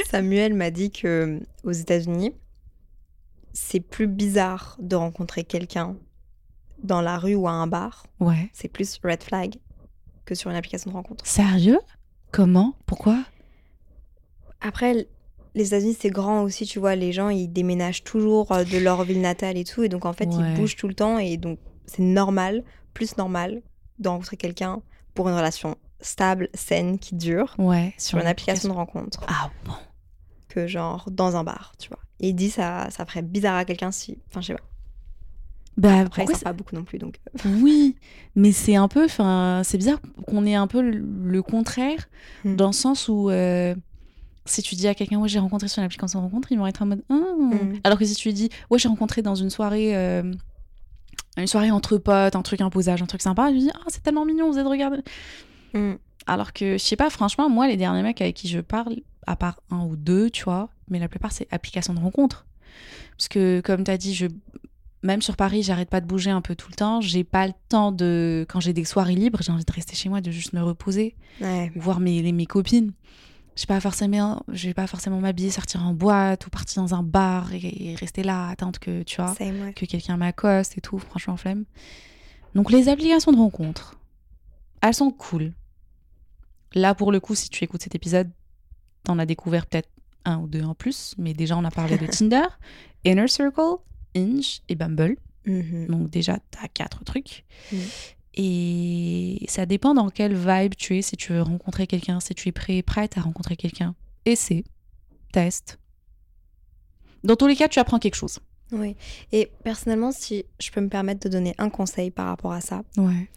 [0.09, 2.31] Samuel m'a dit que aux États-Unis,
[3.53, 5.95] c'est plus bizarre de rencontrer quelqu'un
[6.83, 8.05] dans la rue ou à un bar.
[8.19, 8.49] ouais.
[8.53, 9.55] C'est plus red flag
[10.25, 11.25] que sur une application de rencontre.
[11.25, 11.79] Sérieux?
[12.31, 12.75] Comment?
[12.85, 13.17] Pourquoi?
[14.61, 15.07] Après,
[15.55, 16.95] les États-Unis, c'est grand aussi, tu vois.
[16.95, 19.83] Les gens, ils déménagent toujours euh, de leur ville natale et tout.
[19.83, 20.35] Et donc, en fait, Ouais.
[20.53, 21.17] ils bougent tout le temps.
[21.17, 23.61] Et donc, c'est normal, plus normal,
[23.99, 24.81] de rencontrer quelqu'un
[25.15, 27.93] pour une relation stable, saine, qui dure, Ouais.
[27.97, 29.73] sur une application de rencontre, Ah bon
[30.47, 31.99] que genre dans un bar, tu vois.
[32.21, 34.17] Et il dit ça, ça ferait bizarre à quelqu'un si.
[34.29, 34.63] Enfin, je sais pas.
[35.77, 37.19] Bah, Après, pourquoi sort pas beaucoup non plus, donc.
[37.27, 37.95] euh, ça- Oui,
[38.35, 39.05] mais c'est un peu.
[39.05, 42.09] Enfin, c'est bizarre qu'on ait un peu le, le contraire,
[42.43, 42.55] Hmm.
[42.55, 43.29] dans le sens où.
[43.29, 43.75] euh,
[44.49, 46.67] si tu dis à quelqu'un, ouais, j'ai rencontré sur une application de rencontre, ils vont
[46.67, 47.03] être en mode.
[47.09, 47.13] Ah.
[47.37, 47.73] Hmm.
[47.83, 49.95] Alors que si tu lui dis, ouais, j'ai rencontré dans une soirée.
[49.95, 50.33] euh,
[51.37, 54.03] une soirée entre potes, un truc imposage, un truc sympa, je lui dis, ah, c'est
[54.03, 54.97] tellement mignon, vous êtes regardé.
[55.73, 55.93] Hmm.
[56.27, 59.35] Alors que, je sais pas, franchement, moi, les derniers mecs avec qui je parle, à
[59.35, 62.45] part un ou deux, tu vois, mais la plupart, c'est application de rencontre.
[63.17, 64.27] Parce que, comme tu as dit, je...
[65.03, 66.99] même sur Paris, j'arrête pas de bouger un peu tout le temps.
[67.01, 68.45] J'ai pas le temps de.
[68.49, 71.15] Quand j'ai des soirées libres, j'ai envie de rester chez moi, de juste me reposer,
[71.41, 71.71] Ouais.
[71.75, 72.91] voir mes, les- mes copines.
[73.59, 76.95] Je vais pas forcément, je vais pas forcément m'habiller, sortir en boîte ou partir dans
[76.95, 80.81] un bar et, et rester là, attendre que, tu vois, Same, que quelqu'un m'accoste et
[80.81, 81.65] tout, franchement, flemme.
[82.55, 83.99] Donc, les applications de rencontre,
[84.81, 85.51] elles sont cool.
[86.73, 88.29] Là, pour le coup, si tu écoutes cet épisode,
[89.03, 89.89] t'en as découvert peut-être
[90.23, 92.47] un ou deux en plus, mais déjà, on a parlé de Tinder,
[93.03, 93.75] Inner Circle,
[94.15, 95.17] Inch et Bumble.
[95.45, 95.87] Mhm.
[95.87, 97.43] Donc, déjà, t'as quatre trucs.
[97.73, 97.79] Mhm.
[98.41, 102.47] Et ça dépend dans quelle vibe tu es, si tu veux rencontrer quelqu'un, si tu
[102.47, 103.95] es prêt, prête à rencontrer quelqu'un.
[104.25, 104.63] Essaie,
[105.33, 105.77] teste.
[107.25, 108.39] Dans tous les cas, tu apprends quelque chose.
[108.71, 108.95] Oui.
[109.33, 112.83] Et personnellement, si je peux me permettre de donner un conseil par rapport à ça,
[112.95, 113.27] Ouais,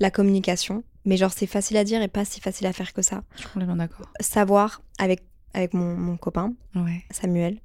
[0.00, 0.84] la communication.
[1.04, 3.24] Mais genre, c'est facile à dire et pas si facile à faire que ça.
[3.34, 4.06] je suis complètement d'accord.
[4.20, 7.04] Savoir, avec, avec mon, mon copain, Ouais.
[7.10, 7.60] Samuel,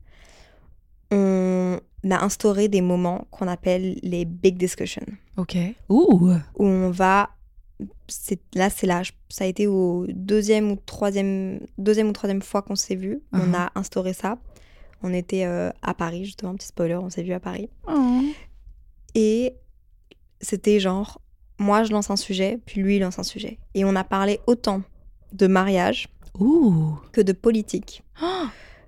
[1.09, 1.79] on
[2.09, 5.05] a instauré des moments qu'on appelle les big discussions.
[5.37, 5.55] Ok.
[5.89, 7.29] Ouh Où on va.
[8.07, 9.03] c'est- Là, c'est là.
[9.03, 13.21] je- Ça a été au deuxième ou troisième, deuxième ou troisième fois qu'on s'est vu.
[13.33, 13.55] On Mhm.
[13.55, 14.37] a instauré ça.
[15.03, 17.69] On était euh, à Paris, justement, petit spoiler, on s'est vu à Paris.
[17.87, 18.21] Oh.
[19.15, 19.53] Et
[20.41, 21.21] c'était genre,
[21.59, 23.57] moi je lance un sujet, puis lui il lance un sujet.
[23.73, 24.81] Et on a parlé autant
[25.33, 26.07] de mariage
[26.39, 28.03] Ouh que de politique.
[28.21, 28.45] Oh.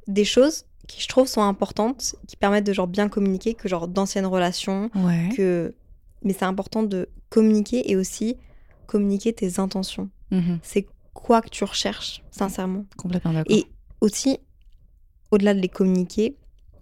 [0.07, 3.87] Des choses qui je trouve sont importantes, qui permettent de genre bien communiquer, que genre
[3.87, 5.29] d'anciennes relations, Ouais.
[5.35, 5.73] que...
[6.23, 8.37] Mais c'est important de communiquer et aussi
[8.87, 10.09] communiquer tes intentions.
[10.31, 10.59] Mhm.
[10.61, 12.85] C'est quoi que tu recherches, sincèrement.
[12.97, 13.55] Complètement d'accord.
[13.55, 13.65] Et
[14.01, 14.37] aussi,
[15.31, 16.37] au-delà de les communiquer,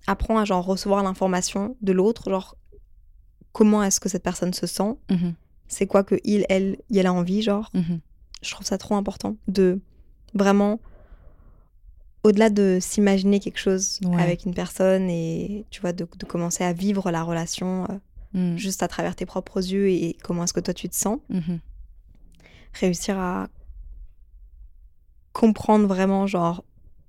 [0.07, 2.55] apprends à genre recevoir l'information de l'autre, genre
[3.51, 5.33] comment est-ce que cette personne se sent, Mhm.
[5.67, 7.69] c'est quoi que il, elle, il, a envie, genre.
[7.73, 7.99] Mhm.
[8.41, 9.79] Je trouve ça trop important de
[10.33, 10.79] vraiment,
[12.23, 14.21] au-delà de s'imaginer quelque chose Ouais.
[14.21, 17.97] avec une personne et tu vois, de, de commencer à vivre la relation euh,
[18.33, 18.57] Mhm.
[18.57, 21.59] juste à travers tes propres yeux et comment est-ce que toi tu te sens, Mhm.
[22.73, 23.49] réussir à
[25.33, 26.63] comprendre vraiment, genre,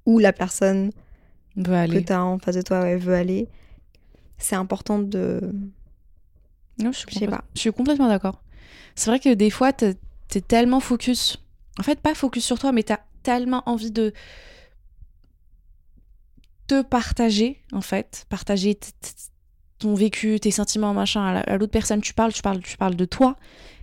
[0.07, 0.91] où la personne
[1.57, 3.49] veut que tu as en face de toi ouais, veut aller.
[4.39, 5.41] C'est important de.
[6.79, 7.45] Non, je, suis pas.
[7.55, 8.43] je suis complètement d'accord.
[8.97, 9.97] C'est vrai que des fois, t'es
[10.35, 11.37] es tellement focus.
[11.79, 14.13] En fait, pas focus sur toi, mais t'as tellement envie de
[16.73, 18.25] te partager, en fait.
[18.29, 18.79] Partager
[19.79, 22.01] ton vécu, tes sentiments, machin, à la- à l'autre personne.
[22.01, 23.37] Tu parles, tu parles, tu parles de toi.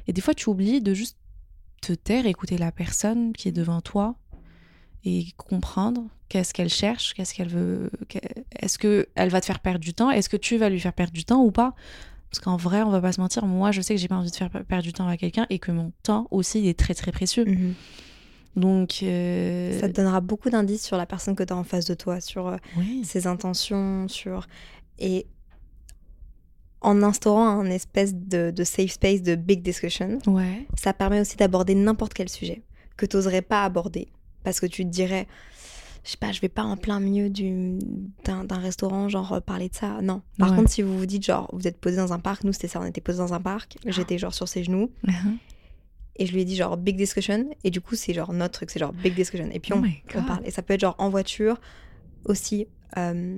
[0.08, 1.18] Et des fois, tu oublies de juste
[1.82, 4.16] te taire, écouter la personne qui est devant toi
[5.06, 7.90] et comprendre qu'est-ce qu'elle cherche, qu'est-ce qu'elle veut.
[8.60, 10.94] Est-ce que elle va te faire perdre du temps Est-ce que tu vas lui faire
[10.94, 11.74] perdre du temps ou pas?
[12.32, 14.30] Parce qu'en vrai, on va pas se mentir, moi, je sais que j'ai pas envie
[14.32, 16.78] de faire per- perdre du temps à quelqu'un et que mon temps aussi il est
[16.78, 17.46] très très précieux.
[17.46, 17.74] Mhm.
[18.56, 21.86] Donc, euh, Ça te donnera beaucoup d'indices sur la personne que tu as en face
[21.86, 23.04] de toi, sur euh, oui.
[23.06, 24.47] ses intentions, sur.
[24.97, 25.28] Et
[26.82, 30.66] en instaurant un espèce de, de safe space de big discussion, Ouais.
[30.78, 32.64] ça permet aussi d'aborder n'importe quel sujet
[32.97, 34.08] que tu n'oserais pas aborder.
[34.43, 35.28] Parce que tu te dirais,
[36.06, 37.78] je sais pas, je vais pas en plein milieu du-
[38.24, 40.02] d'un restaurant, genre euh, parler de ça.
[40.02, 40.22] Non.
[40.38, 40.56] Par Ouais.
[40.58, 42.80] contre, si vous vous dites, genre, vous êtes posé dans un parc, nous c'était ça,
[42.82, 45.38] on était posé dans un parc, j'étais genre sur ses genoux, Mhm.
[46.20, 48.70] Et je lui ai dit, genre, big discussion, et du coup, c'est genre notre truc,
[48.70, 49.49] c'est genre big discussion.
[49.51, 50.41] Et puis Oh on, on parle.
[50.45, 51.59] Et ça peut être genre en voiture
[52.26, 52.67] aussi.
[52.97, 53.38] euh,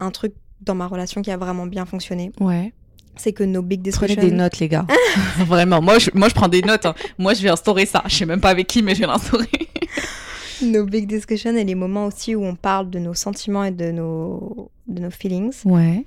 [0.00, 2.72] un truc dans ma relation qui a vraiment bien fonctionné, Ouais.
[3.16, 4.20] c'est que nos big Prenez discussions.
[4.30, 4.86] des notes, les gars.
[5.46, 5.80] Vraiment.
[5.80, 6.84] Moi je, moi, je prends des notes.
[6.86, 6.94] hein.
[7.18, 8.02] Moi, je vais instaurer ça.
[8.06, 9.46] Je sais même pas avec qui, mais je vais l'instaurer.
[10.62, 13.90] nos big discussions et les moments aussi où on parle de nos sentiments et de
[13.90, 16.04] nos, de nos feelings, Ouais.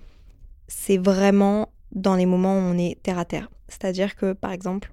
[0.67, 3.49] c'est vraiment dans les moments où on est terre à terre.
[3.67, 4.91] C'est-à-dire que, par exemple,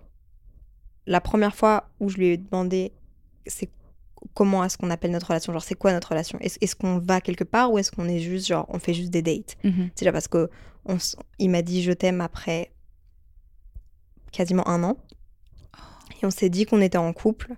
[1.07, 2.93] la première fois où je lui ai demandé
[3.47, 3.69] c'est
[4.35, 6.39] comment est-ce qu'on appelle notre relation, genre c'est quoi notre relation?
[6.41, 9.23] Est-ce qu'on va quelque part ou est-ce qu'on est juste, genre, on fait juste des
[9.23, 9.57] dates?
[9.63, 9.91] Mhm.
[9.95, 10.51] C'est déjà parce que
[10.85, 10.97] on
[11.39, 12.73] il m'a dit je t'aime après
[14.33, 14.97] quasiment un an.
[16.23, 17.55] Et on s'est dit qu'on était en couple,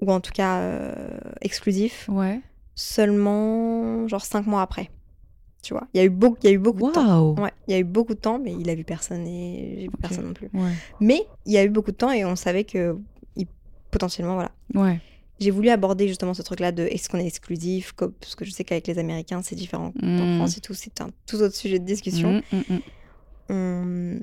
[0.00, 2.40] ou en tout cas euh, exclusif, Ouais.
[2.74, 4.90] seulement genre cinq mois après.
[5.62, 7.34] Tu vois, il y a eu beaucoup, il y a eu beaucoup de temps.
[7.34, 9.82] Ouais, il y a eu beaucoup de temps, mais il a vu personne et j'ai
[9.88, 10.48] vu personne non plus.
[10.54, 10.72] Ouais.
[11.00, 12.96] Mais il y a eu beaucoup de temps et on savait que
[13.36, 13.46] il-
[13.90, 14.52] potentiellement, voilà.
[14.74, 15.00] Ouais.
[15.38, 18.64] J'ai voulu aborder justement ce truc-là de est-ce qu'on est exclusif, parce que je sais
[18.64, 19.92] qu'avec les Américains c'est différent.
[20.02, 20.36] En Mm.
[20.38, 22.42] France et tout, c'est un tout autre sujet de discussion.
[22.52, 22.80] Mm, mm, mm.
[23.50, 24.20] on-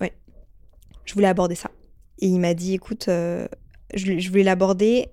[0.00, 0.12] Ouais.
[1.04, 1.70] Je voulais aborder ça.
[2.20, 3.46] Et il m'a dit, écoute, euh,
[3.94, 5.08] je, je voulais l'aborder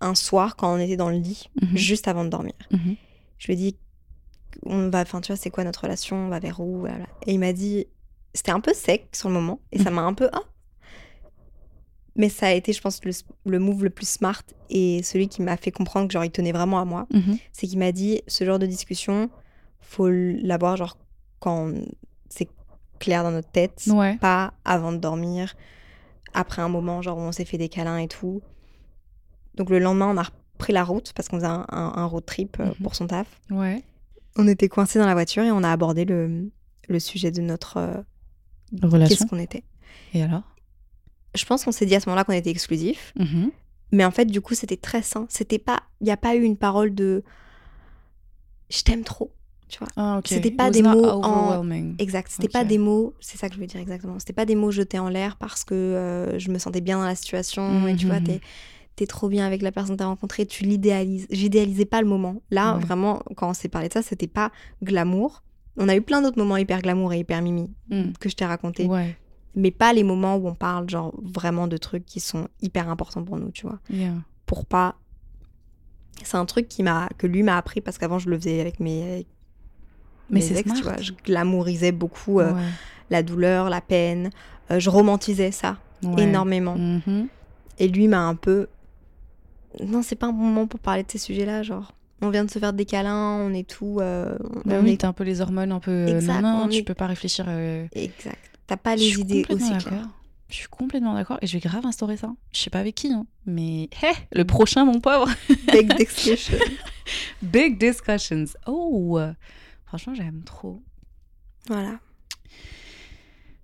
[0.00, 1.76] un soir quand on était dans le lit, Mhm.
[1.76, 2.54] juste avant de dormir.
[2.70, 2.96] Mhm.
[3.38, 3.76] Je lui ai dit,
[4.64, 7.06] on va, enfin, tu vois, c'est quoi notre relation On va vers où Voilà.
[7.26, 7.86] Et il m'a dit,
[8.34, 10.42] c'était un peu sec sur le moment, et ça m'a un peu, ah
[12.16, 13.12] Mais ça a été, je pense, le,
[13.44, 16.52] le move le plus smart et celui qui m'a fait comprendre que, genre, il tenait
[16.52, 17.06] vraiment à moi.
[17.12, 17.36] Mhm.
[17.52, 19.28] C'est qu'il m'a dit, ce genre de discussion,
[19.80, 20.96] faut l'avoir, genre,
[21.40, 21.72] quand
[22.30, 22.48] c'est
[22.98, 24.16] clair dans notre tête, Ouais.
[24.16, 25.54] pas avant de dormir,
[26.32, 28.40] après un moment, genre où on s'est fait des câlins et tout.
[29.54, 32.24] Donc le lendemain, on a repris la route parce qu'on faisait un, un- un road
[32.24, 32.74] trip euh, Mhm.
[32.82, 33.26] pour son taf.
[33.50, 33.82] Ouais.
[34.36, 36.50] On était coincés dans la voiture et on a abordé le,
[36.88, 37.94] le sujet de notre euh,
[38.82, 39.16] Relation.
[39.16, 39.64] qu'est-ce qu'on était.
[40.14, 40.42] Et alors?
[41.34, 43.50] Je pense qu'on s'est dit à ce moment-là qu'on était exclusifs, Mhm.
[43.92, 45.26] mais en fait, du coup, c'était très sain.
[45.28, 47.22] C'était pas, il n'y a pas eu une parole de
[48.70, 49.32] je t'aime trop,
[49.68, 49.88] tu vois.
[49.96, 50.20] Ah.
[50.24, 51.68] C'était pas des mots en-.
[51.98, 52.30] Exact.
[52.30, 54.18] C'était pas des mots, c'est ça que je veux dire exactement.
[54.18, 57.04] C'était pas des mots jetés en l'air parce que euh, je me sentais bien dans
[57.04, 58.24] la situation et tu vois, Mhm.
[58.96, 61.26] T'es es trop bien avec la personne que t'as rencontrée, tu l'idéalises.
[61.30, 62.36] J'idéalisais pas le moment.
[62.50, 62.80] Là, Ouais.
[62.80, 64.50] vraiment, quand on s'est parlé de ça, c'était pas
[64.82, 65.42] glamour.
[65.76, 68.12] On a eu plein d'autres moments hyper glamour et hyper mimi Mm.
[68.18, 69.16] que je t'ai raconté, Ouais.
[69.54, 73.22] mais pas les moments où on parle genre vraiment de trucs qui sont hyper importants
[73.22, 73.78] pour nous, tu vois.
[73.90, 74.14] Yeah.
[74.46, 74.96] Pour pas.
[76.24, 78.80] C'est un truc qui m'a que lui m'a appris parce qu'avant je le faisais avec
[78.80, 79.26] mes, avec
[80.30, 80.96] Mais c'est tu vois.
[81.00, 82.40] Je glamourisais beaucoup.
[82.40, 82.62] euh, Ouais.
[83.10, 84.30] la douleur, la peine.
[84.70, 86.22] Euh, je romantisais ça Ouais.
[86.24, 86.76] énormément.
[86.76, 87.28] Mhm.
[87.78, 88.66] Et lui m'a un peu.
[89.84, 91.62] Non, c'est pas un bon moment pour parler de ces sujets-là.
[91.62, 91.92] Genre,
[92.22, 93.98] on vient de se faire des câlins, on est tout.
[94.00, 95.90] euh, on Bah oui, est- t'as un peu les hormones, un peu.
[95.90, 97.44] euh, Exact, non, non, on tu est- peux pas réfléchir.
[97.48, 98.38] euh, Exact.
[98.66, 100.08] T'as pas les idées aussi claires.
[100.48, 102.32] Je suis complètement d'accord et je vais grave instaurer ça.
[102.52, 105.28] Je sais pas avec qui, hein, mais hé, le prochain, mon pauvre.
[105.72, 106.56] Big discussion.
[107.42, 108.44] Big discussions.
[108.66, 109.18] Oh,
[109.86, 110.80] franchement, j'aime trop.
[111.68, 111.98] voilà.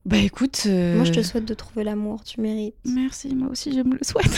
[0.05, 0.65] Bah écoute.
[0.67, 2.25] euh, Moi, je te souhaite de trouver l'amour.
[2.25, 2.75] Tu mérites.
[2.85, 4.33] Merci, moi aussi, je me le souhaite.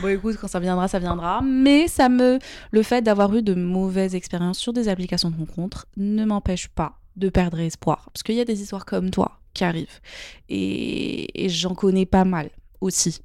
[0.00, 1.40] Bon, écoute, quand ça viendra, ça viendra.
[1.42, 2.38] Mais ça me,
[2.70, 6.98] le fait d'avoir eu de mauvaises expériences sur des applications de rencontres ne m'empêche pas
[7.16, 8.10] de perdre espoir.
[8.12, 10.00] Parce qu'il y a des histoires comme toi qui arrivent.
[10.48, 12.50] Et, et j'en connais pas mal
[12.80, 13.20] aussi.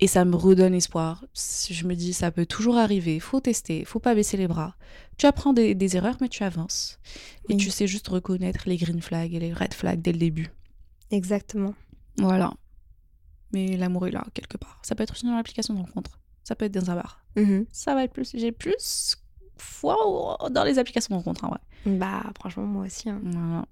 [0.00, 1.24] Et ça me redonne espoir.
[1.70, 3.18] Je me dis, ça peut toujours arriver.
[3.18, 4.74] Faut tester, faut pas baisser les bras.
[5.16, 6.98] Tu apprends des, des erreurs, mais tu avances.
[7.48, 7.56] Et Oui.
[7.56, 10.48] tu sais juste reconnaître les green flags et les red flags dès le début.
[11.10, 11.74] Exactement.
[12.18, 12.52] Voilà.
[13.52, 14.78] Mais l'amour est là, quelque part.
[14.82, 16.18] Ça peut être aussi dans l'application de rencontre.
[16.44, 17.24] Ça peut être dans un bar.
[17.36, 17.66] Mhm.
[17.72, 18.30] Ça va être plus.
[18.34, 19.16] J'ai plus
[19.58, 19.96] foi
[20.50, 21.60] dans les applications de rencontre, en vrai.
[21.86, 23.08] Bah, franchement, moi aussi.
[23.08, 23.20] hein.
[23.22, 23.64] Voilà.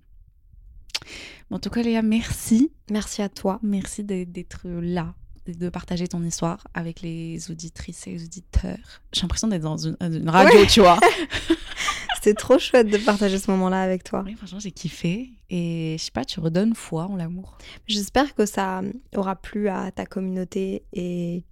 [1.51, 2.73] Bon, en tout cas, Léa, merci.
[2.91, 3.59] Merci à toi.
[3.63, 5.15] Merci d'être là,
[5.47, 9.03] de partager ton histoire avec les auditrices et les auditeurs.
[9.13, 10.99] J'ai l'impression d'être dans une, une radio, tu vois.
[12.17, 14.23] C'était trop chouette de partager ce moment-là avec toi.
[14.25, 15.33] Oui, franchement, j'ai kiffé.
[15.51, 17.59] Et je sais pas, tu redonnes foi en l'amour?
[17.87, 18.81] J'espère que ça
[19.15, 21.45] aura plu à ta communauté et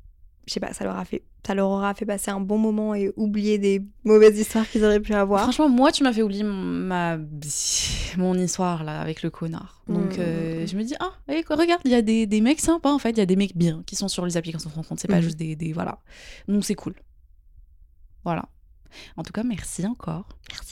[0.47, 2.95] je sais pas, ça leur a fait, ça leur aura fait passer un bon moment
[2.95, 5.43] et oublier des mauvaises histoires qu'ils auraient pu avoir.
[5.43, 7.17] Franchement, moi, tu m'as fait oublier ma...
[8.17, 9.83] mon histoire là avec le connard.
[9.89, 10.21] Donc, Mm.
[10.21, 12.93] euh, je me dis, ah, allez, quoi, regarde, il y a des, des mecs sympas
[12.93, 13.11] en fait.
[13.11, 15.01] Il y a des mecs bien qui sont sur les applications de rencontre.
[15.01, 15.23] C'est pas Mhm.
[15.23, 15.73] juste des, des.
[15.73, 15.99] Voilà.
[16.49, 16.95] Donc, c'est cool.
[18.25, 18.45] Voilà.
[19.17, 20.29] En tout cas, merci encore.
[20.51, 20.72] Merci.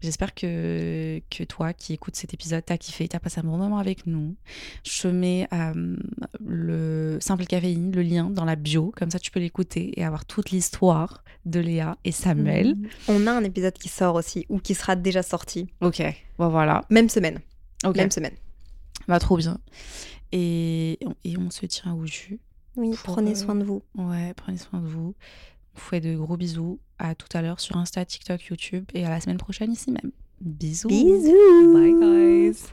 [0.00, 3.78] J'espère que, que toi qui écoutes cet épisode, t'as kiffé, t'as passé un bon moment
[3.78, 4.36] avec nous.
[4.84, 5.96] Je mets euh,
[6.44, 10.24] le simple caféine, le lien dans la bio, comme ça tu peux l'écouter et avoir
[10.24, 12.76] toute l'histoire de Léa et Samuel.
[13.08, 15.68] On a un épisode qui sort aussi ou qui sera déjà sorti.
[15.80, 16.02] Ok,
[16.38, 16.84] bon voilà.
[16.90, 17.40] Même semaine.
[17.84, 18.34] Ok, Même semaine.
[19.08, 19.58] bah trop bien.
[20.32, 22.38] Et, et on se tient au jus.
[22.76, 23.82] Oui, prenez euh, soin de vous.
[23.96, 25.14] Ouais, prenez soin de vous.
[25.74, 26.78] On vous fait de gros bisous.
[26.98, 30.10] À tout à l'heure sur Insta, TikTok, YouTube et à la semaine prochaine ici même.
[30.40, 30.88] Bisous.
[30.88, 31.72] Bisous.
[31.72, 32.72] Bye guys.